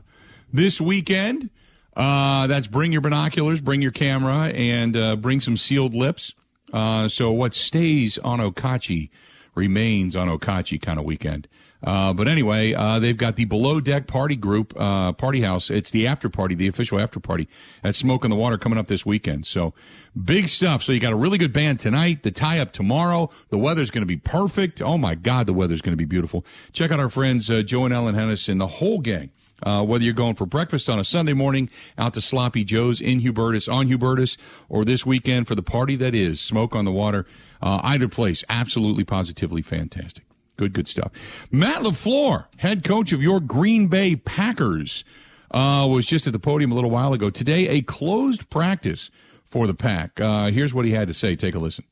this 0.53 0.79
weekend. 0.79 1.49
Uh, 1.95 2.47
that's 2.47 2.67
bring 2.67 2.91
your 2.91 3.01
binoculars, 3.01 3.61
bring 3.61 3.81
your 3.81 3.91
camera, 3.91 4.47
and 4.47 4.95
uh, 4.95 5.15
bring 5.15 5.39
some 5.39 5.57
sealed 5.57 5.93
lips. 5.93 6.33
Uh, 6.71 7.07
so 7.07 7.31
what 7.31 7.53
stays 7.53 8.17
on 8.19 8.39
Okauchee 8.39 9.09
remains 9.55 10.15
on 10.15 10.27
Okauchee 10.27 10.81
kind 10.81 10.99
of 10.99 11.05
weekend. 11.05 11.47
Uh, 11.81 12.13
but 12.13 12.27
anyway, 12.27 12.73
uh, 12.73 12.99
they've 12.99 13.15
got 13.15 13.37
the 13.37 13.45
below 13.45 13.79
deck 13.79 14.05
party 14.05 14.35
group, 14.35 14.73
uh, 14.77 15.13
party 15.13 15.41
house. 15.41 15.69
It's 15.69 15.91
the 15.91 16.07
after 16.07 16.29
party, 16.29 16.53
the 16.53 16.67
official 16.67 16.99
after 16.99 17.19
party 17.21 17.47
at 17.83 17.95
Smoke 17.95 18.25
on 18.25 18.29
the 18.29 18.35
Water 18.35 18.57
coming 18.57 18.77
up 18.77 18.87
this 18.87 19.05
weekend. 19.05 19.45
So 19.45 19.73
big 20.21 20.49
stuff. 20.49 20.83
So 20.83 20.91
you 20.91 20.99
got 20.99 21.13
a 21.13 21.17
really 21.17 21.37
good 21.37 21.53
band 21.53 21.79
tonight, 21.79 22.23
the 22.23 22.31
tie 22.31 22.59
up 22.59 22.73
tomorrow. 22.73 23.29
The 23.49 23.57
weather's 23.57 23.91
going 23.91 24.01
to 24.01 24.07
be 24.07 24.17
perfect. 24.17 24.81
Oh 24.81 24.97
my 24.97 25.15
God, 25.15 25.47
the 25.47 25.53
weather's 25.53 25.81
going 25.81 25.93
to 25.93 25.97
be 25.97 26.05
beautiful. 26.05 26.45
Check 26.73 26.91
out 26.91 26.99
our 26.99 27.09
friends, 27.09 27.49
uh, 27.49 27.61
Joe 27.61 27.85
and 27.85 27.93
Ellen 27.93 28.15
Hennis 28.15 28.49
and 28.49 28.59
the 28.59 28.67
whole 28.67 28.99
gang 28.99 29.31
uh, 29.63 29.83
whether 29.83 30.03
you're 30.03 30.13
going 30.13 30.35
for 30.35 30.45
breakfast 30.45 30.89
on 30.89 30.99
a 30.99 31.03
Sunday 31.03 31.33
morning 31.33 31.69
out 31.97 32.13
to 32.13 32.21
Sloppy 32.21 32.63
Joe's 32.63 33.01
in 33.01 33.21
Hubertus, 33.21 33.71
on 33.71 33.87
Hubertus, 33.87 34.37
or 34.67 34.85
this 34.85 35.05
weekend 35.05 35.47
for 35.47 35.55
the 35.55 35.61
party 35.61 35.95
that 35.97 36.15
is 36.15 36.39
Smoke 36.41 36.75
on 36.75 36.85
the 36.85 36.91
Water, 36.91 37.25
uh, 37.61 37.79
either 37.83 38.07
place, 38.07 38.43
absolutely 38.49 39.03
positively 39.03 39.61
fantastic. 39.61 40.23
Good, 40.57 40.73
good 40.73 40.87
stuff. 40.87 41.11
Matt 41.51 41.83
LaFleur, 41.83 42.47
head 42.57 42.83
coach 42.83 43.13
of 43.13 43.21
your 43.21 43.39
Green 43.39 43.87
Bay 43.87 44.15
Packers, 44.15 45.05
uh, 45.51 45.87
was 45.89 46.05
just 46.05 46.27
at 46.27 46.33
the 46.33 46.39
podium 46.39 46.71
a 46.71 46.75
little 46.75 46.89
while 46.89 47.13
ago. 47.13 47.29
Today, 47.29 47.67
a 47.69 47.81
closed 47.81 48.49
practice 48.49 49.09
for 49.49 49.67
the 49.67 49.73
Pack. 49.73 50.19
Uh, 50.19 50.51
here's 50.51 50.73
what 50.73 50.85
he 50.85 50.91
had 50.91 51.07
to 51.07 51.13
say. 51.13 51.35
Take 51.35 51.55
a 51.55 51.59
listen. 51.59 51.85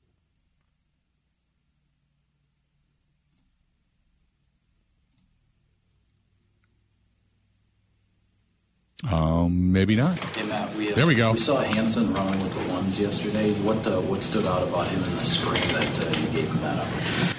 Um, 9.03 9.71
maybe 9.71 9.95
not. 9.95 10.17
Hey 10.17 10.47
Matt, 10.47 10.73
we, 10.75 10.91
uh, 10.91 10.95
there 10.95 11.05
we 11.05 11.13
go. 11.13 11.33
We 11.33 11.38
saw 11.38 11.62
Hanson 11.62 12.12
running 12.15 12.41
with 12.41 12.53
the 12.53 12.73
ones 12.73 12.99
yesterday. 12.99 13.53
What 13.62 13.86
uh, 13.86 14.01
what 14.01 14.23
stood 14.23 14.47
out 14.47 14.67
about 14.67 14.88
him 14.88 15.03
in 15.03 15.15
the 15.17 15.23
spring 15.23 15.62
that 15.73 16.01
uh, 16.01 16.19
you 16.19 16.27
gave 16.29 16.49
him 16.49 16.60
that 16.62 16.79
opportunity? 16.79 17.33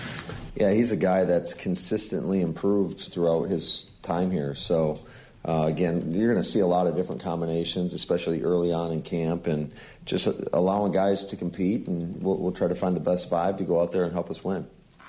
Yeah, 0.54 0.72
he's 0.72 0.92
a 0.92 0.96
guy 0.96 1.24
that's 1.24 1.54
consistently 1.54 2.42
improved 2.42 3.00
throughout 3.00 3.48
his 3.48 3.86
time 4.02 4.30
here. 4.30 4.54
So. 4.54 5.00
Uh, 5.44 5.66
again, 5.66 6.12
you're 6.12 6.30
going 6.30 6.42
to 6.42 6.46
see 6.46 6.58
a 6.58 6.66
lot 6.66 6.86
of 6.86 6.96
different 6.96 7.22
combinations, 7.22 7.94
especially 7.94 8.42
early 8.42 8.70
on 8.70 8.90
in 8.90 9.00
camp, 9.00 9.46
and 9.46 9.72
just 10.04 10.26
allowing 10.52 10.92
guys 10.92 11.24
to 11.24 11.36
compete. 11.36 11.86
And 11.86 12.20
we'll, 12.20 12.36
we'll 12.36 12.52
try 12.52 12.68
to 12.68 12.74
find 12.74 12.94
the 12.94 13.00
best 13.00 13.30
five 13.30 13.56
to 13.58 13.64
go 13.64 13.80
out 13.80 13.92
there 13.92 14.02
and 14.02 14.12
help 14.12 14.28
us 14.28 14.44
win 14.44 14.66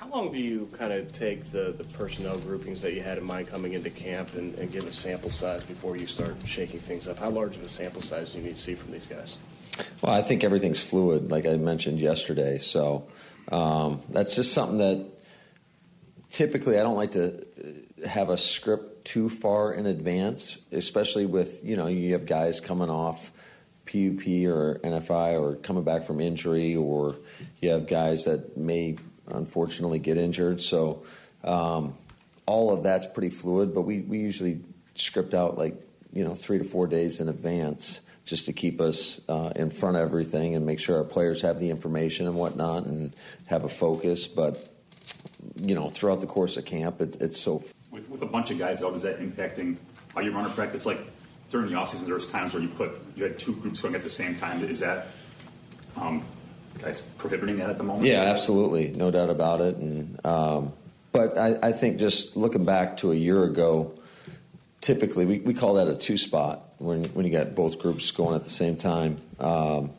long 0.08 0.32
do 0.32 0.38
you 0.38 0.68
kind 0.72 0.92
of 0.92 1.12
take 1.12 1.44
the, 1.52 1.74
the 1.76 1.84
personnel 1.84 2.38
groupings 2.38 2.80
that 2.82 2.94
you 2.94 3.02
had 3.02 3.18
in 3.18 3.24
mind 3.24 3.48
coming 3.48 3.74
into 3.74 3.90
camp 3.90 4.34
and, 4.34 4.54
and 4.56 4.72
give 4.72 4.86
a 4.86 4.92
sample 4.92 5.30
size 5.30 5.62
before 5.64 5.96
you 5.96 6.06
start 6.06 6.36
shaking 6.46 6.80
things 6.80 7.06
up? 7.06 7.18
How 7.18 7.30
large 7.30 7.56
of 7.56 7.64
a 7.64 7.68
sample 7.68 8.02
size 8.02 8.32
do 8.32 8.38
you 8.38 8.44
need 8.44 8.56
to 8.56 8.62
see 8.62 8.74
from 8.74 8.92
these 8.92 9.06
guys? 9.06 9.36
Well, 10.02 10.12
I 10.12 10.22
think 10.22 10.44
everything's 10.44 10.80
fluid, 10.80 11.30
like 11.30 11.46
I 11.46 11.56
mentioned 11.56 12.00
yesterday. 12.00 12.58
So 12.58 13.08
um, 13.52 14.00
that's 14.08 14.36
just 14.36 14.52
something 14.52 14.78
that 14.78 15.06
typically 16.30 16.78
I 16.78 16.82
don't 16.82 16.96
like 16.96 17.12
to 17.12 17.44
have 18.06 18.30
a 18.30 18.38
script 18.38 19.04
too 19.04 19.28
far 19.28 19.72
in 19.72 19.86
advance, 19.86 20.58
especially 20.72 21.26
with, 21.26 21.64
you 21.64 21.76
know, 21.76 21.86
you 21.86 22.12
have 22.12 22.26
guys 22.26 22.60
coming 22.60 22.90
off 22.90 23.32
PUP 23.86 24.26
or 24.46 24.78
NFI 24.84 25.40
or 25.40 25.56
coming 25.56 25.82
back 25.82 26.04
from 26.04 26.20
injury, 26.20 26.76
or 26.76 27.16
you 27.60 27.70
have 27.70 27.86
guys 27.86 28.24
that 28.24 28.56
may 28.56 28.96
unfortunately 29.32 29.98
get 29.98 30.16
injured. 30.16 30.60
So 30.60 31.02
um, 31.44 31.94
all 32.46 32.72
of 32.72 32.82
that's 32.82 33.06
pretty 33.06 33.30
fluid, 33.30 33.74
but 33.74 33.82
we, 33.82 34.00
we 34.00 34.18
usually 34.18 34.60
script 34.94 35.34
out 35.34 35.56
like, 35.56 35.74
you 36.12 36.24
know, 36.24 36.34
three 36.34 36.58
to 36.58 36.64
four 36.64 36.86
days 36.86 37.20
in 37.20 37.28
advance 37.28 38.00
just 38.24 38.46
to 38.46 38.52
keep 38.52 38.80
us 38.80 39.20
uh, 39.28 39.52
in 39.56 39.70
front 39.70 39.96
of 39.96 40.02
everything 40.02 40.54
and 40.54 40.66
make 40.66 40.78
sure 40.78 40.96
our 40.98 41.04
players 41.04 41.42
have 41.42 41.58
the 41.58 41.70
information 41.70 42.26
and 42.26 42.36
whatnot 42.36 42.86
and 42.86 43.14
have 43.46 43.64
a 43.64 43.68
focus. 43.68 44.26
But, 44.28 44.68
you 45.56 45.74
know, 45.74 45.88
throughout 45.88 46.20
the 46.20 46.26
course 46.26 46.56
of 46.56 46.64
camp, 46.64 47.00
it, 47.00 47.16
it's 47.20 47.40
so. 47.40 47.62
With, 47.90 48.08
with 48.08 48.22
a 48.22 48.26
bunch 48.26 48.50
of 48.50 48.58
guys 48.58 48.82
out, 48.82 48.94
is 48.94 49.02
that 49.02 49.20
impacting 49.20 49.76
how 50.14 50.20
you 50.20 50.32
run 50.32 50.46
a 50.46 50.50
practice? 50.50 50.86
Like 50.86 51.00
during 51.50 51.70
the 51.70 51.76
offseason, 51.76 52.06
there 52.06 52.14
was 52.14 52.28
times 52.28 52.54
where 52.54 52.62
you 52.62 52.68
put, 52.68 52.92
you 53.16 53.24
had 53.24 53.38
two 53.38 53.56
groups 53.56 53.80
going 53.80 53.94
at 53.94 54.02
the 54.02 54.10
same 54.10 54.36
time. 54.36 54.62
Is 54.62 54.80
that 54.80 55.08
um, 55.96 56.24
guys 56.78 57.02
prohibiting 57.02 57.58
that 57.58 57.70
at 57.70 57.78
the 57.78 57.84
moment? 57.84 58.06
Yeah, 58.06 58.22
absolutely, 58.22 58.88
no 58.88 59.10
doubt 59.10 59.30
about 59.30 59.60
it. 59.60 59.76
And 59.76 60.24
um, 60.24 60.72
but 61.12 61.36
I, 61.38 61.58
I, 61.62 61.72
think 61.72 61.98
just 61.98 62.36
looking 62.36 62.64
back 62.64 62.98
to 62.98 63.12
a 63.12 63.14
year 63.14 63.42
ago, 63.44 63.94
typically 64.80 65.26
we, 65.26 65.40
we 65.40 65.54
call 65.54 65.74
that 65.74 65.88
a 65.88 65.96
two 65.96 66.16
spot 66.16 66.62
when 66.78 67.04
when 67.06 67.26
you 67.26 67.32
got 67.32 67.54
both 67.54 67.78
groups 67.78 68.10
going 68.10 68.34
at 68.34 68.44
the 68.44 68.50
same 68.50 68.76
time. 68.76 69.18
Um, 69.38 69.90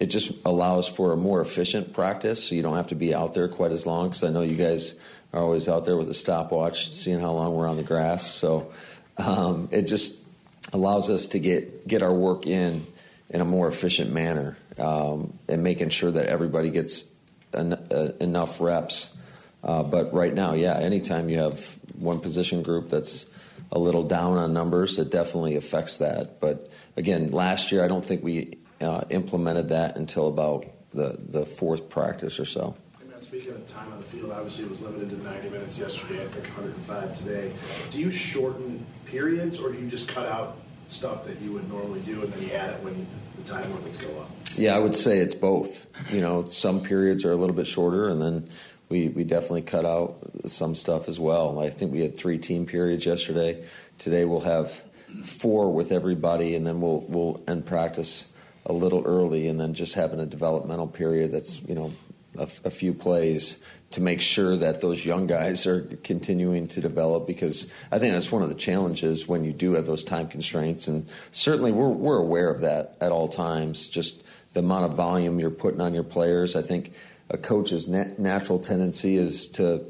it 0.00 0.06
just 0.06 0.32
allows 0.44 0.88
for 0.88 1.12
a 1.12 1.16
more 1.16 1.40
efficient 1.40 1.92
practice, 1.92 2.42
so 2.42 2.54
you 2.54 2.62
don't 2.62 2.76
have 2.76 2.88
to 2.88 2.96
be 2.96 3.14
out 3.14 3.34
there 3.34 3.48
quite 3.48 3.70
as 3.70 3.86
long. 3.86 4.08
Because 4.08 4.24
I 4.24 4.30
know 4.30 4.42
you 4.42 4.56
guys 4.56 4.96
are 5.32 5.40
always 5.40 5.68
out 5.68 5.84
there 5.84 5.96
with 5.96 6.08
a 6.08 6.14
stopwatch, 6.14 6.90
seeing 6.90 7.20
how 7.20 7.32
long 7.32 7.54
we're 7.54 7.68
on 7.68 7.76
the 7.76 7.84
grass. 7.84 8.28
So 8.28 8.72
um, 9.18 9.68
it 9.70 9.82
just 9.82 10.24
allows 10.72 11.10
us 11.10 11.28
to 11.28 11.38
get 11.38 11.86
get 11.86 12.02
our 12.02 12.12
work 12.12 12.46
in 12.46 12.86
in 13.30 13.40
a 13.40 13.44
more 13.44 13.68
efficient 13.68 14.12
manner 14.12 14.56
um, 14.78 15.38
and 15.48 15.62
making 15.62 15.88
sure 15.90 16.10
that 16.10 16.26
everybody 16.26 16.70
gets 16.70 17.08
en- 17.52 17.72
uh, 17.72 18.12
enough 18.20 18.60
reps 18.60 19.16
Uh, 19.64 19.82
but 19.82 20.12
right 20.12 20.34
now, 20.34 20.52
yeah, 20.52 20.76
anytime 20.76 21.30
you 21.30 21.38
have 21.38 21.58
one 21.98 22.20
position 22.20 22.62
group 22.62 22.90
that's 22.90 23.24
a 23.72 23.78
little 23.78 24.02
down 24.02 24.36
on 24.36 24.52
numbers, 24.52 24.98
it 24.98 25.10
definitely 25.10 25.56
affects 25.56 25.96
that. 26.04 26.38
But 26.38 26.68
again, 26.98 27.32
last 27.32 27.72
year, 27.72 27.82
I 27.82 27.88
don't 27.88 28.04
think 28.04 28.22
we 28.22 28.58
uh, 28.82 29.04
implemented 29.08 29.70
that 29.70 29.96
until 29.96 30.28
about 30.28 30.66
the, 30.92 31.16
the 31.30 31.46
fourth 31.46 31.88
practice 31.88 32.38
or 32.38 32.44
so. 32.44 32.76
Speaking 33.20 33.52
of 33.56 33.66
time 33.66 33.90
on 33.90 33.96
the 33.96 34.04
field, 34.12 34.32
obviously 34.32 34.64
it 34.66 34.70
was 34.70 34.82
limited 34.82 35.08
to 35.08 35.16
90 35.24 35.48
minutes 35.48 35.78
yesterday. 35.78 36.22
I 36.22 36.26
think 36.26 36.44
105 36.44 37.18
today. 37.24 37.50
Do 37.90 37.98
you 37.98 38.10
shorten 38.10 38.84
periods, 39.06 39.58
or 39.60 39.72
do 39.72 39.78
you 39.78 39.88
just 39.88 40.08
cut 40.08 40.26
out 40.28 40.58
stuff 40.88 41.24
that 41.26 41.40
you 41.40 41.52
would 41.52 41.68
normally 41.68 42.00
do 42.00 42.22
and 42.22 42.32
then 42.32 42.42
you 42.42 42.52
add 42.52 42.70
it 42.70 42.82
when 42.82 43.06
the 43.36 43.50
time 43.50 43.72
limits 43.74 43.96
go 43.98 44.08
up? 44.20 44.30
Yeah, 44.56 44.76
I 44.76 44.78
would 44.78 44.94
say 44.94 45.18
it's 45.18 45.34
both. 45.34 45.86
You 46.12 46.20
know, 46.20 46.44
some 46.44 46.82
periods 46.82 47.24
are 47.24 47.32
a 47.32 47.36
little 47.36 47.56
bit 47.56 47.66
shorter, 47.66 48.08
and 48.08 48.22
then 48.22 48.48
we, 48.88 49.08
we 49.08 49.24
definitely 49.24 49.62
cut 49.62 49.84
out 49.84 50.18
some 50.46 50.74
stuff 50.74 51.08
as 51.08 51.18
well. 51.18 51.58
I 51.58 51.70
think 51.70 51.92
we 51.92 52.00
had 52.00 52.16
three 52.16 52.38
team 52.38 52.66
periods 52.66 53.04
yesterday. 53.04 53.64
Today 53.98 54.24
we'll 54.24 54.40
have 54.40 54.82
four 55.24 55.72
with 55.72 55.90
everybody, 55.92 56.54
and 56.54 56.66
then 56.66 56.80
we'll 56.80 57.00
we'll 57.08 57.42
end 57.48 57.66
practice 57.66 58.28
a 58.66 58.72
little 58.72 59.02
early, 59.04 59.48
and 59.48 59.60
then 59.60 59.74
just 59.74 59.94
having 59.94 60.20
a 60.20 60.26
developmental 60.26 60.86
period 60.86 61.32
that's 61.32 61.60
you 61.62 61.74
know 61.74 61.90
a, 62.38 62.70
few 62.70 62.92
plays 62.92 63.58
to 63.92 64.00
make 64.00 64.20
sure 64.20 64.56
that 64.56 64.80
those 64.80 65.04
young 65.04 65.26
guys 65.26 65.66
are 65.66 65.82
continuing 66.02 66.66
to 66.68 66.80
develop 66.80 67.26
because 67.26 67.72
I 67.92 67.98
think 67.98 68.12
that's 68.12 68.32
one 68.32 68.42
of 68.42 68.48
the 68.48 68.54
challenges 68.54 69.28
when 69.28 69.44
you 69.44 69.52
do 69.52 69.74
have 69.74 69.86
those 69.86 70.04
time 70.04 70.26
constraints, 70.28 70.88
and 70.88 71.06
certainly 71.32 71.72
we're 71.72 71.88
we're 71.88 72.18
aware 72.18 72.50
of 72.50 72.62
that 72.62 72.96
at 73.00 73.12
all 73.12 73.28
times. 73.28 73.88
Just 73.88 74.24
the 74.52 74.60
amount 74.60 74.90
of 74.90 74.96
volume 74.96 75.38
you're 75.38 75.50
putting 75.50 75.80
on 75.80 75.94
your 75.94 76.04
players, 76.04 76.56
I 76.56 76.62
think 76.62 76.92
a 77.30 77.38
coach's 77.38 77.88
nat- 77.88 78.18
natural 78.18 78.58
tendency 78.58 79.16
is 79.16 79.48
to 79.50 79.84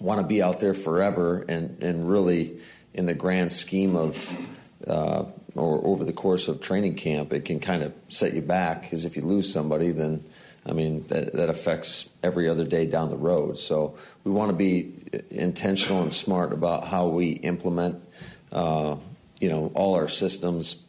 want 0.00 0.20
to 0.20 0.26
be 0.26 0.42
out 0.42 0.60
there 0.60 0.74
forever 0.74 1.44
and, 1.48 1.82
and 1.82 2.08
really 2.08 2.58
in 2.94 3.06
the 3.06 3.14
grand 3.14 3.52
scheme 3.52 3.96
of 3.96 4.38
uh, 4.86 5.24
or 5.54 5.84
over 5.84 6.04
the 6.04 6.12
course 6.12 6.46
of 6.48 6.60
training 6.60 6.94
camp 6.94 7.32
it 7.32 7.44
can 7.44 7.58
kind 7.58 7.82
of 7.82 7.92
set 8.08 8.32
you 8.32 8.40
back 8.40 8.82
because 8.82 9.04
if 9.04 9.16
you 9.16 9.22
lose 9.22 9.52
somebody 9.52 9.90
then 9.90 10.24
I 10.68 10.72
mean 10.72 11.04
that, 11.08 11.32
that 11.34 11.48
affects 11.48 12.10
every 12.22 12.48
other 12.48 12.64
day 12.64 12.86
down 12.86 13.10
the 13.10 13.16
road 13.16 13.58
so 13.58 13.96
we 14.24 14.32
want 14.32 14.50
to 14.50 14.56
be 14.56 14.94
intentional 15.30 16.02
and 16.02 16.12
smart 16.12 16.52
about 16.52 16.86
how 16.86 17.08
we 17.08 17.30
implement 17.30 18.02
uh, 18.52 18.96
you 19.40 19.48
know 19.48 19.70
all 19.74 19.94
our 19.94 20.08
systems 20.08 20.82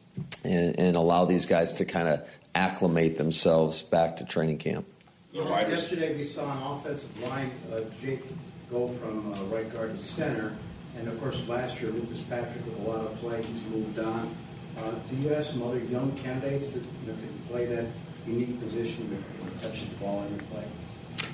and, 0.44 0.80
and 0.80 0.96
allow 0.96 1.26
these 1.26 1.46
guys 1.46 1.74
to 1.74 1.86
kind 1.86 2.08
of 2.08 2.28
acclimate 2.56 3.18
themselves 3.18 3.82
back 3.82 4.18
to 4.18 4.26
training 4.26 4.58
camp. 4.58 4.86
Yesterday, 5.34 6.16
we 6.16 6.24
saw 6.24 6.52
an 6.52 6.80
offensive 6.80 7.24
line, 7.24 7.52
uh, 7.72 7.82
Jake 8.02 8.22
go 8.70 8.88
from 8.88 9.32
uh, 9.34 9.44
right 9.46 9.72
guard 9.72 9.96
to 9.96 10.04
center, 10.04 10.56
and 10.98 11.08
of 11.08 11.20
course, 11.22 11.48
last 11.48 11.80
year, 11.82 11.92
Lucas 11.92 12.22
Patrick 12.22 12.66
with 12.66 12.80
a 12.80 12.90
lot 12.90 13.06
of 13.06 13.16
play, 13.20 13.42
he's 13.42 13.62
moved 13.70 14.00
on. 14.00 14.36
Uh, 14.78 14.92
do 15.10 15.16
you 15.18 15.30
have 15.30 15.44
some 15.44 15.62
other 15.64 15.80
young 15.80 16.12
candidates 16.18 16.72
that 16.72 16.84
you 16.84 17.08
know, 17.08 17.14
can 17.14 17.40
play 17.50 17.66
that 17.66 17.86
unique 18.26 18.60
position 18.60 19.10
that 19.10 19.39
touches 19.62 19.88
the 19.88 19.96
ball 19.96 20.24
in 20.24 20.36
your 20.36 20.44
play? 20.44 20.64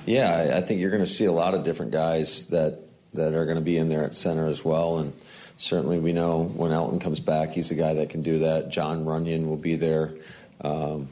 Yeah, 0.06 0.52
I, 0.54 0.58
I 0.58 0.60
think 0.60 0.80
you're 0.80 0.90
going 0.90 1.02
to 1.02 1.10
see 1.10 1.24
a 1.24 1.32
lot 1.32 1.54
of 1.54 1.64
different 1.64 1.92
guys 1.92 2.46
that 2.48 2.80
that 3.14 3.34
are 3.34 3.46
going 3.46 3.56
to 3.56 3.64
be 3.64 3.78
in 3.78 3.88
there 3.88 4.04
at 4.04 4.14
center 4.14 4.46
as 4.46 4.64
well, 4.64 4.98
and 4.98 5.12
certainly 5.56 5.98
we 5.98 6.12
know 6.12 6.44
when 6.44 6.70
Elgton 6.70 7.00
comes 7.00 7.20
back, 7.20 7.52
he's 7.52 7.70
a 7.70 7.74
guy 7.74 7.94
that 7.94 8.10
can 8.10 8.22
do 8.22 8.40
that. 8.40 8.68
Jon 8.68 9.04
Runyan 9.04 9.48
will 9.48 9.56
be 9.56 9.76
there. 9.76 10.14
Um, 10.60 11.08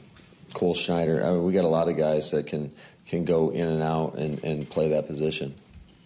Cole 0.53 0.73
Schneider. 0.73 1.25
I 1.25 1.31
mean, 1.31 1.43
we 1.43 1.53
got 1.53 1.65
a 1.65 1.67
lot 1.69 1.89
of 1.89 1.97
guys 1.97 2.31
that 2.31 2.47
can 2.47 2.71
can 3.07 3.25
go 3.25 3.51
in 3.51 3.67
and 3.67 3.83
out 3.83 4.15
and, 4.15 4.43
and 4.43 4.69
play 4.69 4.89
that 4.89 5.07
position. 5.07 5.53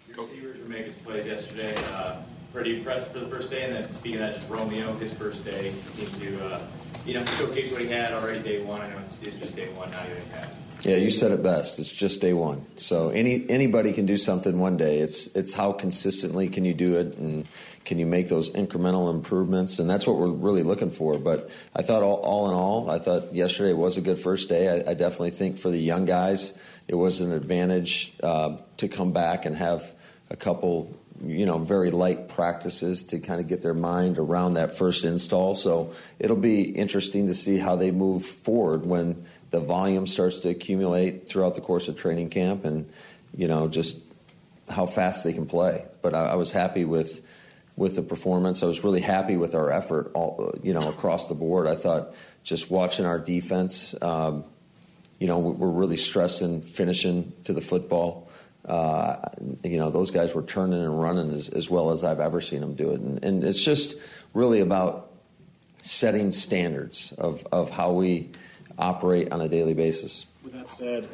Your 0.10 0.18
receivers 0.26 0.60
were 0.60 0.68
making 0.68 0.93
plays 1.05 1.26
yesterday. 1.26 1.74
Uh, 1.93 2.18
pretty 2.51 2.78
impressive 2.78 3.14
for 3.14 3.20
the 3.20 3.28
first 3.28 3.49
day. 3.49 3.64
And 3.64 3.76
then 3.76 3.93
speaking 3.93 4.20
of 4.22 4.28
that, 4.28 4.36
just 4.36 4.49
Romeo, 4.49 4.93
his 4.95 5.14
first 5.14 5.45
day, 5.45 5.74
seemed 5.88 6.20
to 6.20 6.45
uh, 6.45 6.62
you 7.05 7.14
know 7.14 7.26
showcase 7.38 7.72
what 7.72 7.82
he 7.82 7.88
had 7.88 8.14
already 8.14 8.41
day 8.41 8.62
one. 8.62 8.82
I 8.82 8.89
know 8.89 8.97
it's, 9.05 9.18
it's 9.22 9.38
just 9.38 9.55
day 9.55 9.68
one, 9.74 9.91
not 9.91 10.05
even 10.05 10.22
half. 10.32 10.53
Yeah, 10.82 10.96
you 10.96 11.10
said 11.10 11.32
it 11.32 11.44
best. 11.44 11.78
It's 11.80 11.94
just 11.94 12.22
day 12.22 12.32
one. 12.32 12.66
So 12.78 13.10
any 13.10 13.46
anybody 13.50 13.92
can 13.92 14.06
do 14.06 14.18
something 14.18 14.60
one 14.60 14.78
day. 14.78 15.00
It's 15.00 15.28
it's 15.28 15.54
how 15.54 15.74
consistently 15.74 16.48
can 16.48 16.64
you 16.64 16.74
do 16.74 16.98
it, 16.98 17.18
and 17.18 17.46
can 17.84 18.00
you 18.00 18.06
make 18.06 18.30
those 18.30 18.50
incremental 18.52 19.14
improvements? 19.14 19.80
And 19.80 19.90
that's 19.90 20.08
what 20.08 20.16
we're 20.18 20.32
really 20.32 20.64
looking 20.64 20.92
for. 20.92 21.20
But 21.20 21.50
I 21.76 21.82
thought 21.82 22.02
all, 22.02 22.22
all 22.22 22.48
in 22.50 22.56
all, 22.56 22.90
I 22.90 23.00
thought 23.00 23.34
yesterday 23.34 23.74
was 23.74 23.98
a 23.98 24.02
good 24.02 24.20
first 24.20 24.48
day. 24.48 24.70
I, 24.70 24.92
I 24.92 24.94
definitely 24.94 25.32
think 25.32 25.58
for 25.58 25.70
the 25.70 25.80
young 25.80 26.06
guys, 26.06 26.54
it 26.88 26.96
was 26.96 27.20
an 27.20 27.34
advantage 27.34 28.14
uh, 28.24 28.58
to 28.78 28.88
come 28.88 29.12
back 29.12 29.46
and 29.46 29.56
have 29.58 29.92
a 30.30 30.38
couple 30.38 30.96
you 31.22 31.46
know, 31.46 31.58
very 31.58 31.92
light 31.92 32.30
practices 32.30 33.04
to 33.04 33.20
kind 33.20 33.42
of 33.42 33.48
get 33.48 33.62
their 33.62 33.74
mind 33.74 34.18
around 34.18 34.54
that 34.54 34.78
first 34.78 35.04
install. 35.04 35.54
So 35.56 35.94
it'll 36.18 36.38
be 36.38 36.62
interesting 36.62 37.28
to 37.28 37.34
see 37.34 37.58
how 37.58 37.76
they 37.76 37.92
move 37.92 38.26
forward 38.26 38.86
when 38.86 39.26
the 39.52 39.60
volume 39.60 40.08
starts 40.08 40.39
to 40.39 40.50
accumulate 40.50 41.28
throughout 41.28 41.56
the 41.56 41.62
course 41.62 41.88
of 41.88 41.95
training 41.95 42.30
camp 42.30 42.66
and, 42.66 42.89
you 43.36 43.47
know, 43.47 43.68
just 43.68 44.00
how 44.70 44.86
fast 44.86 45.24
they 45.24 45.34
can 45.34 45.45
play. 45.45 45.86
But 46.02 46.14
I, 46.14 46.28
I 46.28 46.36
was 46.36 46.52
happy 46.52 46.86
with 46.86 47.22
with 47.76 47.95
the 47.95 48.02
performance. 48.02 48.62
I 48.62 48.66
was 48.66 48.84
really 48.84 49.00
happy 49.00 49.38
with 49.38 49.56
our 49.56 49.72
effort, 49.72 50.12
all, 50.14 50.54
you 50.62 50.74
know, 50.74 50.89
across 50.89 51.30
the 51.30 51.34
board. 51.34 51.66
I 51.66 51.76
thought 51.76 52.14
just 52.43 52.70
watching 52.70 53.06
our 53.06 53.18
defense, 53.18 53.95
um, 54.02 54.43
you 55.18 55.28
know, 55.28 55.39
we're 55.39 55.70
really 55.70 55.95
stressing 55.95 56.62
finishing 56.62 57.32
to 57.45 57.54
the 57.54 57.62
football. 57.62 58.30
Uh, 58.66 59.16
you 59.64 59.78
know, 59.78 59.89
those 59.89 60.12
guys 60.12 60.36
were 60.36 60.43
turning 60.43 60.84
and 60.84 61.02
running 61.02 61.34
as, 61.34 61.50
as, 61.50 61.70
well 61.70 61.91
as 61.91 62.04
I've 62.04 62.20
ever 62.20 62.41
seen 62.41 62.60
them 62.60 62.76
do 62.76 62.91
it. 62.91 63.00
And, 63.00 63.24
and 63.24 63.43
it's 63.43 63.64
just 63.64 63.95
really 64.34 64.60
about 64.60 65.12
setting 65.80 66.32
standards 66.34 67.14
of, 67.18 67.47
of 67.52 67.70
how 67.70 67.93
we 67.93 68.30
operate 68.80 69.32
on 69.32 69.42
a 69.42 69.50
daily 69.50 69.74
basis. 69.74 70.26
With 70.44 70.54
that 70.54 70.70
said, 70.70 71.10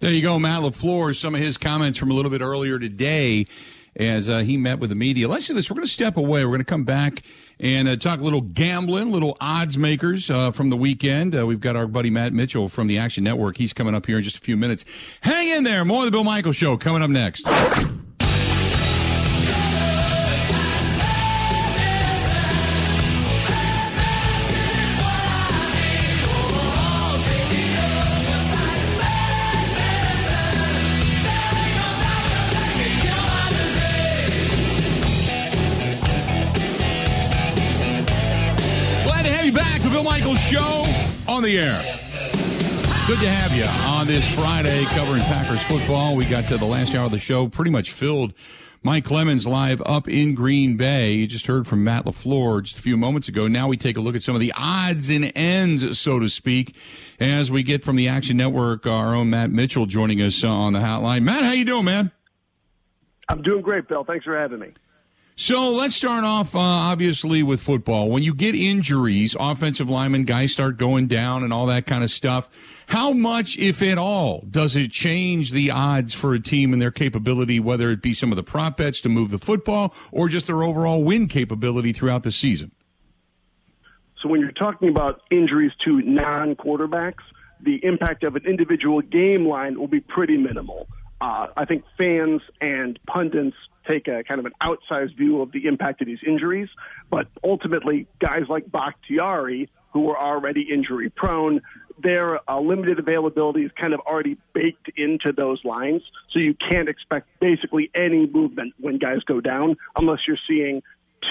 There 0.00 0.10
you 0.10 0.22
go, 0.22 0.38
Matt 0.38 0.62
LaFleur. 0.62 1.14
Some 1.14 1.34
of 1.34 1.42
his 1.42 1.58
comments 1.58 1.98
from 1.98 2.10
a 2.10 2.14
little 2.14 2.30
bit 2.30 2.40
earlier 2.40 2.78
today 2.78 3.46
as 3.94 4.30
uh, 4.30 4.38
he 4.38 4.56
met 4.56 4.78
with 4.78 4.88
the 4.88 4.96
media. 4.96 5.28
Let's 5.28 5.46
do 5.46 5.52
this. 5.52 5.68
We're 5.68 5.74
going 5.74 5.86
to 5.86 5.92
step 5.92 6.16
away. 6.16 6.42
We're 6.42 6.52
going 6.52 6.60
to 6.60 6.64
come 6.64 6.84
back 6.84 7.22
and 7.58 7.86
uh, 7.86 7.96
talk 7.96 8.20
a 8.20 8.22
little 8.22 8.40
gambling, 8.40 9.10
little 9.10 9.36
odds 9.42 9.76
makers 9.76 10.30
uh, 10.30 10.52
from 10.52 10.70
the 10.70 10.76
weekend. 10.76 11.38
Uh, 11.38 11.44
we've 11.44 11.60
got 11.60 11.76
our 11.76 11.86
buddy 11.86 12.08
Matt 12.08 12.32
Mitchell 12.32 12.68
from 12.68 12.86
the 12.86 12.96
Action 12.96 13.24
Network. 13.24 13.58
He's 13.58 13.74
coming 13.74 13.94
up 13.94 14.06
here 14.06 14.16
in 14.16 14.24
just 14.24 14.36
a 14.36 14.40
few 14.40 14.56
minutes. 14.56 14.86
Hang 15.20 15.48
in 15.48 15.64
there. 15.64 15.84
More 15.84 15.98
of 15.98 16.04
the 16.06 16.12
Bill 16.12 16.24
Michaels 16.24 16.56
Show 16.56 16.78
coming 16.78 17.02
up 17.02 17.10
next. 17.10 17.46
On 41.40 41.44
the 41.44 41.58
air. 41.58 41.80
Good 43.06 43.18
to 43.20 43.30
have 43.30 43.56
you 43.56 43.64
on 43.88 44.06
this 44.06 44.34
Friday 44.34 44.84
covering 44.90 45.22
Packers 45.22 45.62
football. 45.62 46.14
We 46.14 46.26
got 46.26 46.44
to 46.48 46.58
the 46.58 46.66
last 46.66 46.94
hour 46.94 47.06
of 47.06 47.12
the 47.12 47.18
show 47.18 47.48
pretty 47.48 47.70
much 47.70 47.92
filled. 47.92 48.34
Mike 48.82 49.06
Clemens 49.06 49.46
live 49.46 49.80
up 49.86 50.06
in 50.06 50.34
Green 50.34 50.76
Bay. 50.76 51.12
You 51.12 51.26
just 51.26 51.46
heard 51.46 51.66
from 51.66 51.82
Matt 51.82 52.04
LaFleur 52.04 52.62
just 52.64 52.78
a 52.78 52.82
few 52.82 52.98
moments 52.98 53.28
ago. 53.28 53.46
Now 53.46 53.68
we 53.68 53.78
take 53.78 53.96
a 53.96 54.00
look 54.02 54.14
at 54.14 54.22
some 54.22 54.34
of 54.34 54.42
the 54.42 54.52
odds 54.54 55.08
and 55.08 55.32
ends, 55.34 55.98
so 55.98 56.18
to 56.18 56.28
speak, 56.28 56.74
as 57.18 57.50
we 57.50 57.62
get 57.62 57.84
from 57.84 57.96
the 57.96 58.08
Action 58.08 58.36
Network, 58.36 58.86
our 58.86 59.14
own 59.14 59.30
Matt 59.30 59.50
Mitchell 59.50 59.86
joining 59.86 60.20
us 60.20 60.44
on 60.44 60.74
the 60.74 60.80
hotline. 60.80 61.22
Matt, 61.22 61.42
how 61.44 61.52
you 61.52 61.64
doing, 61.64 61.86
man? 61.86 62.12
I'm 63.30 63.40
doing 63.40 63.62
great, 63.62 63.88
Bill. 63.88 64.04
Thanks 64.04 64.26
for 64.26 64.38
having 64.38 64.58
me. 64.58 64.74
So 65.36 65.70
let's 65.70 65.96
start 65.96 66.22
off, 66.24 66.54
uh, 66.54 66.58
obviously, 66.58 67.42
with 67.42 67.62
football. 67.62 68.10
When 68.10 68.22
you 68.22 68.34
get 68.34 68.54
injuries, 68.54 69.34
offensive 69.40 69.88
linemen, 69.88 70.24
guys 70.24 70.52
start 70.52 70.76
going 70.76 71.06
down 71.06 71.44
and 71.44 71.52
all 71.52 71.64
that 71.66 71.86
kind 71.86 72.04
of 72.04 72.10
stuff. 72.10 72.50
How 72.88 73.12
much, 73.12 73.56
if 73.56 73.82
at 73.82 73.96
all, 73.96 74.44
does 74.50 74.76
it 74.76 74.90
change 74.90 75.52
the 75.52 75.70
odds 75.70 76.12
for 76.12 76.34
a 76.34 76.40
team 76.40 76.74
and 76.74 76.82
their 76.82 76.90
capability, 76.90 77.58
whether 77.58 77.90
it 77.90 78.02
be 78.02 78.12
some 78.12 78.30
of 78.32 78.36
the 78.36 78.42
prop 78.42 78.76
bets 78.76 79.00
to 79.00 79.08
move 79.08 79.30
the 79.30 79.38
football 79.38 79.94
or 80.12 80.28
just 80.28 80.46
their 80.46 80.62
overall 80.62 81.02
win 81.02 81.26
capability 81.26 81.94
throughout 81.94 82.22
the 82.22 82.32
season? 82.32 82.72
So 84.20 84.28
when 84.28 84.40
you're 84.40 84.52
talking 84.52 84.90
about 84.90 85.22
injuries 85.30 85.72
to 85.86 86.02
non 86.02 86.54
quarterbacks, 86.54 87.22
the 87.62 87.82
impact 87.84 88.24
of 88.24 88.36
an 88.36 88.44
individual 88.44 89.00
game 89.00 89.46
line 89.46 89.78
will 89.78 89.88
be 89.88 90.00
pretty 90.00 90.36
minimal. 90.36 90.86
Uh, 91.20 91.48
I 91.56 91.64
think 91.64 91.84
fans 91.96 92.42
and 92.60 92.98
pundits 93.06 93.56
take 93.90 94.08
a 94.08 94.22
kind 94.24 94.40
of 94.40 94.46
an 94.46 94.52
outsized 94.62 95.16
view 95.16 95.42
of 95.42 95.52
the 95.52 95.66
impact 95.66 96.00
of 96.00 96.06
these 96.06 96.20
injuries. 96.26 96.68
But 97.10 97.28
ultimately, 97.42 98.06
guys 98.18 98.44
like 98.48 98.70
Bakhtiari, 98.70 99.68
who 99.92 100.00
were 100.00 100.18
already 100.18 100.62
injury 100.72 101.10
prone, 101.10 101.60
their 102.02 102.40
uh, 102.50 102.60
limited 102.60 102.98
availability 102.98 103.62
is 103.62 103.70
kind 103.78 103.92
of 103.92 104.00
already 104.00 104.38
baked 104.54 104.90
into 104.96 105.32
those 105.32 105.62
lines. 105.64 106.02
So 106.30 106.38
you 106.38 106.54
can't 106.54 106.88
expect 106.88 107.28
basically 107.40 107.90
any 107.94 108.26
movement 108.26 108.74
when 108.78 108.98
guys 108.98 109.22
go 109.26 109.40
down 109.40 109.76
unless 109.96 110.20
you're 110.26 110.38
seeing 110.48 110.82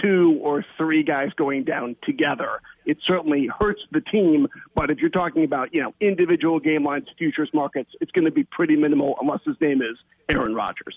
two 0.04 0.40
or 0.44 0.64
three 0.78 1.04
guys 1.04 1.30
going 1.36 1.64
down 1.64 1.96
together. 2.04 2.62
It 2.86 2.98
certainly 3.08 3.50
hurts 3.60 3.82
the 3.92 4.02
team, 4.02 4.48
but 4.76 4.92
if 4.92 5.00
you're 5.00 5.10
talking 5.10 5.44
about, 5.44 5.74
you 5.74 5.82
know, 5.82 5.94
individual 6.00 6.60
game 6.60 6.84
lines, 6.84 7.08
futures 7.18 7.50
markets, 7.54 7.90
it's 8.00 8.12
going 8.12 8.26
to 8.26 8.32
be 8.32 8.44
pretty 8.44 8.76
minimal 8.76 9.16
unless 9.20 9.40
his 9.46 9.56
name 9.60 9.82
is 9.82 9.98
Aaron 10.30 10.54
Rodgers. 10.54 10.96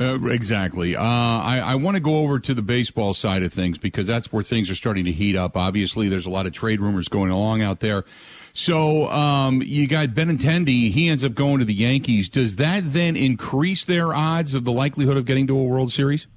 Uh, 0.00 0.28
exactly. 0.28 0.94
Uh, 0.94 1.02
I, 1.02 1.58
I 1.58 1.74
want 1.74 1.96
to 1.96 2.00
go 2.00 2.18
over 2.18 2.38
to 2.38 2.54
the 2.54 2.62
baseball 2.62 3.14
side 3.14 3.42
of 3.42 3.52
things 3.52 3.78
because 3.78 4.06
that's 4.06 4.32
where 4.32 4.44
things 4.44 4.70
are 4.70 4.76
starting 4.76 5.04
to 5.06 5.12
heat 5.12 5.34
up. 5.34 5.56
Obviously, 5.56 6.08
there's 6.08 6.26
a 6.26 6.30
lot 6.30 6.46
of 6.46 6.52
trade 6.52 6.80
rumors 6.80 7.08
going 7.08 7.32
along 7.32 7.62
out 7.62 7.80
there. 7.80 8.04
So 8.52 9.08
um, 9.08 9.60
you 9.60 9.88
got 9.88 10.10
Benintendi. 10.10 10.92
He 10.92 11.08
ends 11.08 11.24
up 11.24 11.34
going 11.34 11.58
to 11.58 11.64
the 11.64 11.74
Yankees. 11.74 12.28
Does 12.28 12.56
that 12.56 12.92
then 12.92 13.16
increase 13.16 13.84
their 13.84 14.14
odds 14.14 14.54
of 14.54 14.64
the 14.64 14.72
likelihood 14.72 15.16
of 15.16 15.24
getting 15.24 15.48
to 15.48 15.58
a 15.58 15.64
World 15.64 15.92
Series? 15.92 16.28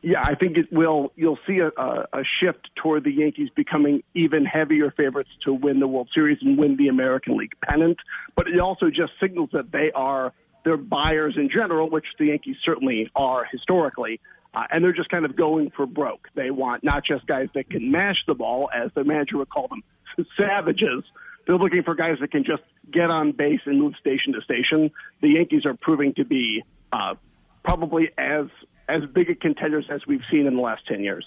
Yeah, 0.00 0.22
I 0.22 0.34
think 0.34 0.58
it 0.58 0.70
will. 0.70 1.12
You'll 1.16 1.38
see 1.46 1.60
a, 1.60 1.68
a, 1.68 2.06
a 2.12 2.24
shift 2.40 2.68
toward 2.74 3.04
the 3.04 3.12
Yankees 3.12 3.48
becoming 3.54 4.02
even 4.14 4.44
heavier 4.44 4.90
favorites 4.90 5.30
to 5.46 5.54
win 5.54 5.80
the 5.80 5.88
World 5.88 6.10
Series 6.14 6.38
and 6.42 6.58
win 6.58 6.76
the 6.76 6.88
American 6.88 7.38
League 7.38 7.54
pennant. 7.62 7.98
But 8.36 8.48
it 8.48 8.60
also 8.60 8.90
just 8.90 9.12
signals 9.18 9.48
that 9.52 9.72
they 9.72 9.92
are 9.92 10.34
they're 10.64 10.76
buyers 10.76 11.34
in 11.36 11.50
general, 11.50 11.90
which 11.90 12.06
the 12.18 12.26
Yankees 12.26 12.56
certainly 12.64 13.10
are 13.14 13.44
historically. 13.44 14.20
Uh, 14.54 14.64
and 14.70 14.84
they're 14.84 14.92
just 14.92 15.08
kind 15.08 15.24
of 15.24 15.34
going 15.34 15.70
for 15.70 15.84
broke. 15.84 16.28
They 16.34 16.50
want 16.50 16.84
not 16.84 17.04
just 17.04 17.26
guys 17.26 17.48
that 17.54 17.68
can 17.68 17.90
mash 17.90 18.18
the 18.26 18.34
ball, 18.34 18.70
as 18.72 18.90
the 18.94 19.02
manager 19.02 19.38
would 19.38 19.50
call 19.50 19.68
them, 19.68 19.82
savages. 20.38 21.02
They're 21.46 21.58
looking 21.58 21.82
for 21.82 21.94
guys 21.94 22.18
that 22.20 22.30
can 22.30 22.44
just 22.44 22.62
get 22.90 23.10
on 23.10 23.32
base 23.32 23.60
and 23.66 23.80
move 23.80 23.94
station 24.00 24.32
to 24.34 24.40
station. 24.42 24.92
The 25.20 25.30
Yankees 25.30 25.66
are 25.66 25.74
proving 25.74 26.14
to 26.14 26.24
be 26.24 26.62
uh, 26.92 27.14
probably 27.64 28.10
as 28.16 28.46
as 28.88 29.02
big 29.12 29.30
a 29.30 29.34
contenders 29.34 29.86
as 29.90 30.06
we've 30.06 30.22
seen 30.30 30.46
in 30.46 30.56
the 30.56 30.60
last 30.60 30.86
10 30.86 31.02
years. 31.02 31.26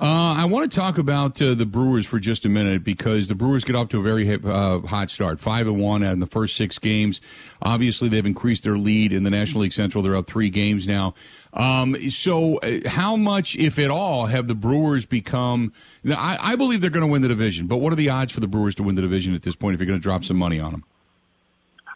Uh, 0.00 0.34
I 0.36 0.46
want 0.46 0.68
to 0.68 0.76
talk 0.76 0.98
about 0.98 1.40
uh, 1.40 1.54
the 1.54 1.64
Brewers 1.64 2.06
for 2.06 2.18
just 2.18 2.44
a 2.44 2.48
minute 2.48 2.82
because 2.82 3.28
the 3.28 3.36
Brewers 3.36 3.62
get 3.62 3.76
off 3.76 3.88
to 3.90 4.00
a 4.00 4.02
very 4.02 4.28
uh, 4.34 4.80
hot 4.80 5.10
start, 5.10 5.38
five 5.38 5.68
and 5.68 5.78
one 5.80 6.02
in 6.02 6.18
the 6.18 6.26
first 6.26 6.56
six 6.56 6.78
games. 6.80 7.20
Obviously, 7.60 8.08
they've 8.08 8.26
increased 8.26 8.64
their 8.64 8.76
lead 8.76 9.12
in 9.12 9.22
the 9.22 9.30
National 9.30 9.62
League 9.62 9.72
Central. 9.72 10.02
They're 10.02 10.16
up 10.16 10.26
three 10.26 10.50
games 10.50 10.88
now. 10.88 11.14
Um, 11.52 12.10
so, 12.10 12.56
uh, 12.58 12.88
how 12.88 13.14
much, 13.14 13.54
if 13.54 13.78
at 13.78 13.92
all, 13.92 14.26
have 14.26 14.48
the 14.48 14.56
Brewers 14.56 15.06
become? 15.06 15.72
I, 16.04 16.36
I 16.40 16.56
believe 16.56 16.80
they're 16.80 16.90
going 16.90 17.06
to 17.06 17.12
win 17.12 17.22
the 17.22 17.28
division, 17.28 17.68
but 17.68 17.76
what 17.76 17.92
are 17.92 17.96
the 17.96 18.08
odds 18.08 18.32
for 18.32 18.40
the 18.40 18.48
Brewers 18.48 18.74
to 18.76 18.82
win 18.82 18.96
the 18.96 19.02
division 19.02 19.36
at 19.36 19.42
this 19.42 19.54
point? 19.54 19.74
If 19.74 19.80
you're 19.80 19.86
going 19.86 20.00
to 20.00 20.02
drop 20.02 20.24
some 20.24 20.36
money 20.36 20.58
on 20.58 20.72
them, 20.72 20.84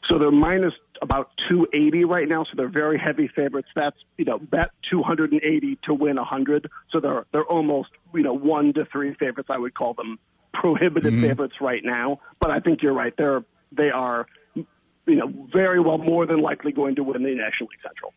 so 0.09 0.19
they're 0.19 0.31
minus 0.31 0.75
about 1.03 1.31
280 1.49 2.05
right 2.05 2.29
now, 2.29 2.45
so 2.45 2.51
they're 2.55 2.69
very 2.69 2.99
heavy 2.99 3.29
favorites. 3.29 3.69
That's 3.75 3.97
you 4.17 4.25
know 4.25 4.39
bet 4.39 4.71
280 4.91 5.79
to 5.85 5.95
win 5.95 6.17
100, 6.17 6.71
so 6.91 7.01
they're 7.01 7.27
they're 7.33 7.45
almost 7.45 7.91
you 8.15 8.23
know 8.23 8.35
one 8.35 8.73
to 8.75 8.85
three 8.87 9.15
favorites. 9.15 9.49
I 9.51 9.59
would 9.59 9.75
call 9.75 9.95
them 9.95 10.19
prohibitive 10.53 11.13
mm-hmm. 11.13 11.29
favorites 11.29 11.55
right 11.61 11.85
now, 11.85 12.21
but 12.41 12.51
I 12.51 12.61
think 12.61 12.83
you're 12.83 12.95
right. 12.95 13.15
They're 13.17 13.45
they 13.73 13.91
are 13.91 14.27
you 14.55 14.67
know 15.07 15.33
very 15.53 15.81
well 15.81 15.99
more 15.99 16.27
than 16.27 16.41
likely 16.41 16.73
going 16.73 16.97
to 16.97 17.03
win 17.03 17.23
the 17.23 17.35
National 17.35 17.69
League 17.71 17.81
Central. 17.83 18.13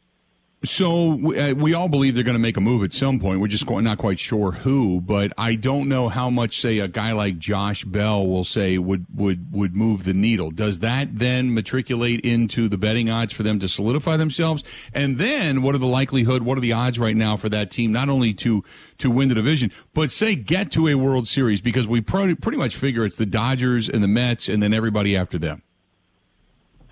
So 0.66 1.14
uh, 1.14 1.54
we 1.56 1.74
all 1.74 1.88
believe 1.88 2.16
they're 2.16 2.24
going 2.26 2.36
to 2.36 2.40
make 2.40 2.58
a 2.58 2.62
move 2.62 2.84
at 2.84 2.92
some 2.92 3.18
point. 3.18 3.40
We're 3.40 3.48
just 3.48 3.70
not 3.70 3.98
quite 3.98 4.20
sure 4.20 4.52
who, 4.52 5.00
but 5.00 5.32
I 5.38 5.56
don't 5.56 5.88
know 5.88 6.10
how 6.10 6.30
much, 6.30 6.60
say, 6.60 6.80
a 6.80 6.88
guy 6.90 7.14
like 7.14 7.40
Josh 7.40 7.86
Bell 7.86 8.28
will 8.28 8.44
say 8.44 8.78
would 8.78 9.06
would 9.16 9.54
would 9.54 9.74
move 9.74 10.04
the 10.04 10.14
needle. 10.14 10.52
Does 10.52 10.80
that 10.80 11.18
then 11.18 11.54
matriculate 11.54 12.20
into 12.22 12.68
the 12.68 12.78
betting 12.78 13.10
odds 13.10 13.32
for 13.32 13.44
them 13.44 13.62
to 13.62 13.70
solidify 13.70 14.18
themselves? 14.18 14.66
And 14.94 15.18
then, 15.18 15.62
what 15.62 15.76
are 15.76 15.80
the 15.80 15.88
likelihood? 15.88 16.42
What 16.42 16.58
are 16.58 16.62
the 16.62 16.74
odds 16.74 17.00
right 17.00 17.16
now 17.16 17.38
for 17.38 17.48
that 17.48 17.72
team 17.72 17.94
not 17.94 18.10
only 18.10 18.34
to 18.34 18.62
to 18.98 19.10
win 19.10 19.30
the 19.30 19.36
division, 19.36 19.72
but 19.94 20.12
say 20.12 20.36
get 20.36 20.74
to 20.74 20.90
a 20.90 20.96
World 20.96 21.30
Series? 21.30 21.62
Because 21.62 21.88
we 21.88 22.02
pretty 22.02 22.36
pretty 22.36 22.58
much 22.58 22.76
figure 22.76 23.06
it's 23.06 23.16
the 23.16 23.26
Dodgers 23.26 23.88
and 23.88 24.04
the 24.04 24.10
Mets, 24.10 24.50
and 24.50 24.62
then 24.62 24.74
everybody 24.74 25.16
after 25.16 25.38
them. 25.38 25.62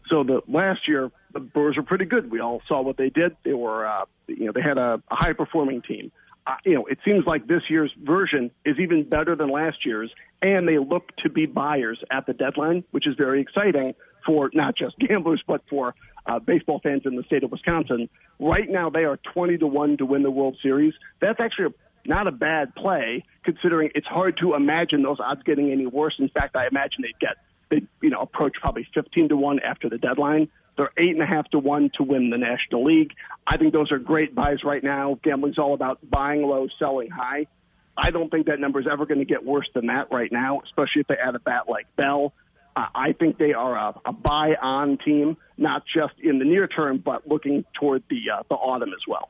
So 0.10 0.24
the 0.24 0.42
last 0.48 0.88
year, 0.88 1.12
the 1.40 1.46
Brewers 1.46 1.78
were 1.78 1.84
pretty 1.84 2.06
good. 2.06 2.32
We 2.32 2.40
all 2.40 2.62
saw 2.68 2.82
what 2.82 2.98
they 2.98 3.10
did. 3.10 3.36
They 3.44 3.54
were, 3.54 3.86
uh, 3.86 4.06
you 4.28 4.46
know, 4.46 4.52
they 4.52 4.62
had 4.62 4.78
a, 4.78 5.02
a 5.10 5.16
high 5.16 5.34
performing 5.34 5.82
team. 5.82 6.12
Uh, 6.46 6.56
you 6.66 6.76
know, 6.76 6.86
it 6.86 7.00
seems 7.04 7.26
like 7.26 7.46
this 7.48 7.64
year's 7.70 7.92
version 8.02 8.52
is 8.64 8.78
even 8.80 9.04
better 9.04 9.36
than 9.36 9.50
last 9.50 9.86
year's, 9.86 10.12
and 10.42 10.68
they 10.68 10.78
look 10.78 11.16
to 11.18 11.30
be 11.30 11.46
buyers 11.46 12.02
at 12.10 12.26
the 12.26 12.34
deadline, 12.34 12.84
which 12.92 13.06
is 13.06 13.16
very 13.18 13.42
exciting 13.42 13.96
for 14.26 14.50
not 14.54 14.76
just 14.76 14.98
gamblers 15.00 15.44
but 15.46 15.62
for 15.70 15.94
uh, 16.26 16.40
baseball 16.40 16.80
fans 16.82 17.02
in 17.06 17.16
the 17.16 17.24
state 17.24 17.44
of 17.44 17.52
Wisconsin. 17.52 18.10
Right 18.40 18.70
now, 18.70 18.90
they 18.90 19.04
are 19.04 19.18
twenty 19.18 19.58
to 19.58 19.68
one 19.68 19.98
to 19.98 20.06
win 20.06 20.24
the 20.24 20.32
World 20.32 20.58
Series. 20.62 20.94
That's 21.20 21.40
actually 21.40 21.66
a, 21.66 21.74
not 22.08 22.28
a 22.28 22.32
bad 22.32 22.76
play, 22.76 23.24
considering 23.44 23.92
it's 23.96 24.08
hard 24.08 24.38
to 24.38 24.54
imagine 24.54 25.02
those 25.02 25.20
odds 25.20 25.44
getting 25.44 25.72
any 25.72 25.86
worse. 25.86 26.16
In 26.20 26.30
fact, 26.30 26.56
I 26.56 26.68
imagine 26.68 27.02
they'd 27.02 27.20
get 27.20 27.38
they 27.70 27.82
you 28.02 28.10
know 28.10 28.20
approach 28.20 28.56
probably 28.60 28.88
fifteen 28.94 29.30
to 29.30 29.38
one 29.38 29.60
after 29.60 29.90
the 29.90 29.98
deadline. 29.98 30.50
They're 30.78 30.92
eight 30.98 31.12
and 31.12 31.22
a 31.22 31.26
half 31.26 31.50
to 31.50 31.60
one 31.60 31.90
to 31.96 32.04
win 32.04 32.30
the 32.30 32.38
National 32.38 32.84
League. 32.84 33.14
I 33.46 33.58
think 33.58 33.74
those 33.74 33.92
are 33.92 34.00
great 34.00 34.36
buys 34.36 34.64
right 34.64 34.84
now. 34.84 35.20
Gambling's 35.24 35.58
all 35.58 35.74
about 35.74 36.00
buying 36.08 36.44
low, 36.44 36.68
selling 36.80 37.10
high. 37.10 37.48
I 37.98 38.12
don't 38.12 38.30
think 38.30 38.46
that 38.46 38.60
number 38.60 38.80
is 38.80 38.86
ever 38.90 39.08
going 39.08 39.20
to 39.20 39.26
get 39.26 39.44
worse 39.44 39.68
than 39.74 39.88
that 39.88 40.12
right 40.12 40.32
now, 40.32 40.62
especially 40.64 41.02
if 41.02 41.08
they 41.08 41.18
add 41.18 41.36
a 41.36 41.40
bat 41.40 41.68
like 41.68 41.88
Bell. 41.96 42.34
Uh, 42.76 42.86
I 42.94 43.14
think 43.14 43.40
they 43.40 43.54
are 43.54 43.76
a, 43.76 44.00
a 44.06 44.14
buy 44.14 44.54
on 44.62 45.00
team, 45.00 45.38
not 45.58 45.84
just 45.92 46.14
in 46.20 46.38
the 46.38 46.46
near 46.46 46.68
term, 46.68 47.00
but 47.00 47.28
looking 47.28 47.66
toward 47.74 48.04
the 48.08 48.22
uh, 48.32 48.44
the 48.50 48.56
autumn 48.56 48.90
as 48.90 49.08
well. 49.08 49.30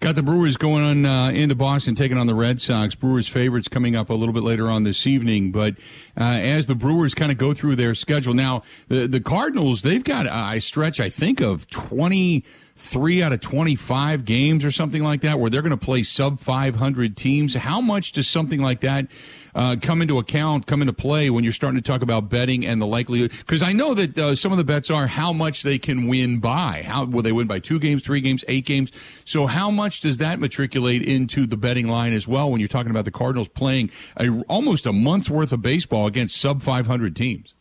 Got 0.00 0.14
the 0.14 0.22
Brewers 0.22 0.56
going 0.56 0.84
on 0.84 1.04
uh, 1.04 1.30
into 1.30 1.56
Boston, 1.56 1.96
taking 1.96 2.18
on 2.18 2.28
the 2.28 2.34
Red 2.34 2.60
Sox. 2.60 2.94
Brewers 2.94 3.26
favorites 3.26 3.66
coming 3.66 3.96
up 3.96 4.10
a 4.10 4.14
little 4.14 4.32
bit 4.32 4.44
later 4.44 4.70
on 4.70 4.84
this 4.84 5.08
evening. 5.08 5.50
But 5.50 5.74
uh, 6.16 6.22
as 6.22 6.66
the 6.66 6.76
Brewers 6.76 7.14
kind 7.14 7.32
of 7.32 7.38
go 7.38 7.52
through 7.52 7.74
their 7.74 7.96
schedule 7.96 8.32
now, 8.32 8.62
the 8.86 9.08
the 9.08 9.20
Cardinals 9.20 9.82
they've 9.82 10.04
got 10.04 10.26
a 10.26 10.60
stretch 10.60 11.00
I 11.00 11.10
think 11.10 11.40
of 11.40 11.68
twenty 11.68 12.44
three 12.78 13.22
out 13.22 13.32
of 13.32 13.40
25 13.40 14.24
games 14.24 14.64
or 14.64 14.70
something 14.70 15.02
like 15.02 15.22
that 15.22 15.40
where 15.40 15.50
they're 15.50 15.62
going 15.62 15.70
to 15.70 15.76
play 15.76 16.04
sub 16.04 16.38
500 16.38 17.16
teams. 17.16 17.54
How 17.54 17.80
much 17.80 18.12
does 18.12 18.28
something 18.28 18.60
like 18.60 18.80
that 18.80 19.08
uh, 19.54 19.76
come 19.82 20.00
into 20.00 20.18
account, 20.18 20.66
come 20.66 20.80
into 20.80 20.92
play 20.92 21.28
when 21.28 21.42
you're 21.42 21.52
starting 21.52 21.80
to 21.80 21.86
talk 21.86 22.02
about 22.02 22.30
betting 22.30 22.64
and 22.64 22.80
the 22.80 22.86
likelihood? 22.86 23.32
Because 23.36 23.62
I 23.62 23.72
know 23.72 23.94
that 23.94 24.16
uh, 24.16 24.34
some 24.36 24.52
of 24.52 24.58
the 24.58 24.64
bets 24.64 24.90
are 24.90 25.08
how 25.08 25.32
much 25.32 25.64
they 25.64 25.78
can 25.78 26.06
win 26.06 26.38
by. 26.38 26.84
How 26.86 27.04
will 27.04 27.22
they 27.22 27.32
win 27.32 27.48
by 27.48 27.58
two 27.58 27.80
games, 27.80 28.02
three 28.02 28.20
games, 28.20 28.44
eight 28.46 28.64
games? 28.64 28.92
So 29.24 29.46
how 29.46 29.70
much 29.72 30.00
does 30.00 30.18
that 30.18 30.38
matriculate 30.38 31.02
into 31.02 31.46
the 31.46 31.56
betting 31.56 31.88
line 31.88 32.12
as 32.12 32.28
well 32.28 32.50
when 32.50 32.60
you're 32.60 32.68
talking 32.68 32.90
about 32.90 33.04
the 33.04 33.10
Cardinals 33.10 33.48
playing 33.48 33.90
a, 34.16 34.28
almost 34.48 34.86
a 34.86 34.92
month's 34.92 35.28
worth 35.28 35.52
of 35.52 35.62
baseball 35.62 36.06
against 36.06 36.36
sub 36.36 36.62
500 36.62 37.16
teams? 37.16 37.54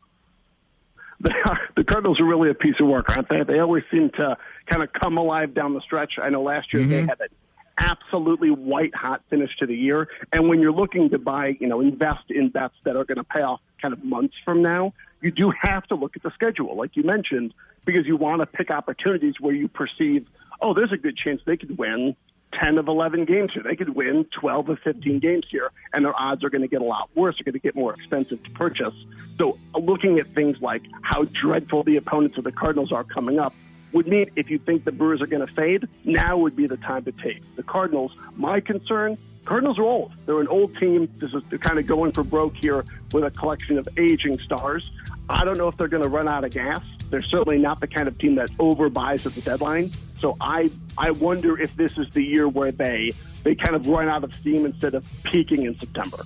Are, 1.25 1.59
the 1.75 1.83
Cardinals 1.83 2.19
are 2.19 2.25
really 2.25 2.51
a 2.51 2.53
piece 2.53 2.75
of 2.79 2.87
work, 2.87 3.15
aren't 3.17 3.29
they? 3.29 3.43
They 3.43 3.59
always 3.59 3.83
seem 3.89 4.11
to 4.11 4.37
kind 4.67 4.83
of 4.83 4.91
come 4.93 5.17
alive 5.17 5.53
down 5.53 5.73
the 5.73 5.81
stretch. 5.81 6.13
I 6.21 6.29
know 6.29 6.43
last 6.43 6.73
year 6.73 6.83
mm-hmm. 6.83 6.91
they 6.91 7.01
had 7.01 7.19
an 7.19 7.29
absolutely 7.77 8.49
white 8.49 8.93
hot 8.95 9.21
finish 9.29 9.55
to 9.57 9.65
the 9.65 9.75
year. 9.75 10.07
And 10.31 10.49
when 10.49 10.59
you're 10.59 10.71
looking 10.71 11.09
to 11.11 11.19
buy, 11.19 11.57
you 11.59 11.67
know, 11.67 11.81
invest 11.81 12.29
in 12.29 12.49
bets 12.49 12.75
that 12.83 12.95
are 12.95 13.05
going 13.05 13.17
to 13.17 13.23
pay 13.23 13.41
off 13.41 13.61
kind 13.81 13.93
of 13.93 14.03
months 14.03 14.35
from 14.43 14.61
now, 14.61 14.93
you 15.21 15.31
do 15.31 15.51
have 15.61 15.85
to 15.87 15.95
look 15.95 16.15
at 16.15 16.23
the 16.23 16.31
schedule, 16.31 16.75
like 16.75 16.95
you 16.95 17.03
mentioned, 17.03 17.53
because 17.85 18.05
you 18.05 18.17
want 18.17 18.41
to 18.41 18.45
pick 18.45 18.69
opportunities 18.69 19.35
where 19.39 19.53
you 19.53 19.67
perceive, 19.67 20.27
oh, 20.61 20.73
there's 20.73 20.91
a 20.91 20.97
good 20.97 21.17
chance 21.17 21.41
they 21.45 21.57
could 21.57 21.77
win 21.77 22.15
10 22.53 22.77
of 22.77 22.87
11 22.87 23.25
games 23.25 23.51
here. 23.53 23.63
They 23.63 23.75
could 23.75 23.89
win 23.89 24.25
12 24.39 24.69
of 24.69 24.79
15 24.79 25.19
games 25.19 25.45
here, 25.49 25.71
and 25.93 26.05
their 26.05 26.19
odds 26.19 26.43
are 26.43 26.49
going 26.49 26.61
to 26.61 26.67
get 26.67 26.81
a 26.81 26.85
lot 26.85 27.09
worse. 27.15 27.35
They're 27.37 27.51
going 27.51 27.59
to 27.59 27.59
get 27.59 27.75
more 27.75 27.93
expensive 27.93 28.43
to 28.43 28.49
purchase. 28.51 28.93
So, 29.37 29.57
looking 29.75 30.19
at 30.19 30.27
things 30.27 30.61
like 30.61 30.83
how 31.01 31.25
dreadful 31.25 31.83
the 31.83 31.97
opponents 31.97 32.37
of 32.37 32.43
the 32.43 32.51
Cardinals 32.51 32.91
are 32.91 33.03
coming 33.03 33.39
up 33.39 33.53
would 33.97 34.07
mean 34.07 34.29
if 34.35 34.51
you 34.51 34.59
think 34.59 34.85
the 34.85 34.91
Brewers 34.91 35.23
are 35.23 35.27
going 35.27 35.45
to 35.45 35.51
fade, 35.51 35.87
now 36.05 36.37
would 36.37 36.55
be 36.55 36.67
the 36.67 36.77
time 36.77 37.03
to 37.05 37.11
take 37.11 37.41
the 37.55 37.63
Cardinals. 37.63 38.15
My 38.35 38.59
concern 38.59 39.17
Cardinals 39.43 39.79
are 39.79 39.83
old. 39.83 40.11
They're 40.25 40.39
an 40.39 40.47
old 40.49 40.77
team. 40.77 41.09
This 41.15 41.33
is 41.33 41.41
they're 41.49 41.57
kind 41.57 41.79
of 41.79 41.87
going 41.87 42.11
for 42.11 42.23
broke 42.23 42.55
here 42.55 42.85
with 43.11 43.23
a 43.23 43.31
collection 43.31 43.77
of 43.77 43.87
aging 43.97 44.39
stars. 44.39 44.91
I 45.29 45.45
don't 45.45 45.57
know 45.57 45.67
if 45.67 45.77
they're 45.77 45.87
going 45.87 46.03
to 46.03 46.09
run 46.09 46.27
out 46.27 46.43
of 46.43 46.51
gas. 46.51 46.83
They're 47.09 47.23
certainly 47.23 47.57
not 47.57 47.79
the 47.79 47.87
kind 47.87 48.07
of 48.07 48.17
team 48.19 48.35
that 48.35 48.51
overbuys 48.57 49.25
at 49.25 49.33
the 49.33 49.41
deadline. 49.41 49.89
So 50.19 50.37
I 50.39 50.69
I 50.97 51.11
wonder 51.11 51.59
if 51.59 51.75
this 51.75 51.97
is 51.97 52.07
the 52.11 52.23
year 52.23 52.47
where 52.47 52.71
they 52.71 53.13
they 53.43 53.55
kind 53.55 53.75
of 53.75 53.87
run 53.87 54.09
out 54.09 54.23
of 54.23 54.33
steam 54.35 54.65
instead 54.65 54.93
of 54.93 55.09
peaking 55.23 55.63
in 55.63 55.79
September. 55.79 56.19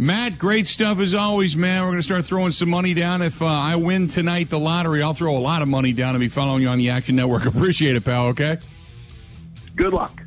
Matt, 0.00 0.38
great 0.38 0.66
stuff 0.66 0.98
as 0.98 1.12
always, 1.14 1.58
man. 1.58 1.82
We're 1.82 1.88
going 1.88 1.98
to 1.98 2.02
start 2.02 2.24
throwing 2.24 2.52
some 2.52 2.70
money 2.70 2.94
down. 2.94 3.20
If 3.20 3.42
uh, 3.42 3.44
I 3.44 3.76
win 3.76 4.08
tonight 4.08 4.48
the 4.48 4.58
lottery, 4.58 5.02
I'll 5.02 5.12
throw 5.12 5.36
a 5.36 5.38
lot 5.38 5.60
of 5.60 5.68
money 5.68 5.92
down 5.92 6.14
and 6.14 6.20
be 6.20 6.30
following 6.30 6.62
you 6.62 6.68
on 6.68 6.78
the 6.78 6.88
Action 6.88 7.16
Network. 7.16 7.44
Appreciate 7.54 7.96
it, 7.96 8.02
pal. 8.02 8.28
Okay. 8.28 8.56
Good 9.76 9.92
luck. 9.92 10.22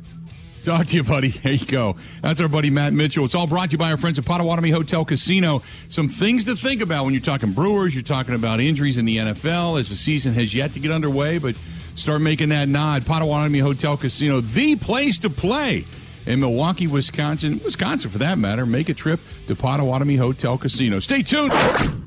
Talk 0.62 0.86
to 0.86 0.94
you, 0.94 1.02
buddy. 1.02 1.30
There 1.42 1.52
you 1.52 1.66
go. 1.66 1.96
That's 2.22 2.40
our 2.40 2.46
buddy 2.46 2.70
Matt 2.70 2.92
Mitchell. 2.92 3.24
It's 3.24 3.34
all 3.34 3.48
brought 3.48 3.70
to 3.70 3.72
you 3.72 3.78
by 3.78 3.90
our 3.90 3.96
friends 3.96 4.16
at 4.16 4.24
Potawatomi 4.24 4.70
Hotel 4.70 5.04
Casino. 5.04 5.60
Some 5.88 6.08
things 6.08 6.44
to 6.44 6.54
think 6.54 6.80
about 6.80 7.04
when 7.04 7.12
you're 7.12 7.20
talking 7.20 7.50
Brewers, 7.50 7.94
you're 7.94 8.04
talking 8.04 8.36
about 8.36 8.60
injuries 8.60 8.96
in 8.96 9.06
the 9.06 9.16
NFL 9.16 9.80
as 9.80 9.88
the 9.88 9.96
season 9.96 10.34
has 10.34 10.54
yet 10.54 10.72
to 10.74 10.78
get 10.78 10.92
underway, 10.92 11.38
but 11.38 11.58
start 11.96 12.20
making 12.20 12.50
that 12.50 12.68
nod. 12.68 13.04
Potawatomi 13.04 13.58
Hotel 13.58 13.96
Casino, 13.96 14.40
the 14.40 14.76
place 14.76 15.18
to 15.18 15.30
play 15.30 15.84
in 16.26 16.40
Milwaukee, 16.40 16.86
Wisconsin, 16.86 17.60
Wisconsin 17.64 18.10
for 18.10 18.18
that 18.18 18.38
matter. 18.38 18.66
Make 18.66 18.88
a 18.88 18.94
trip 18.94 19.20
to 19.46 19.54
Potawatomi 19.54 20.16
Hotel 20.16 20.58
Casino. 20.58 21.00
Stay 21.00 21.22
tuned. 21.22 22.03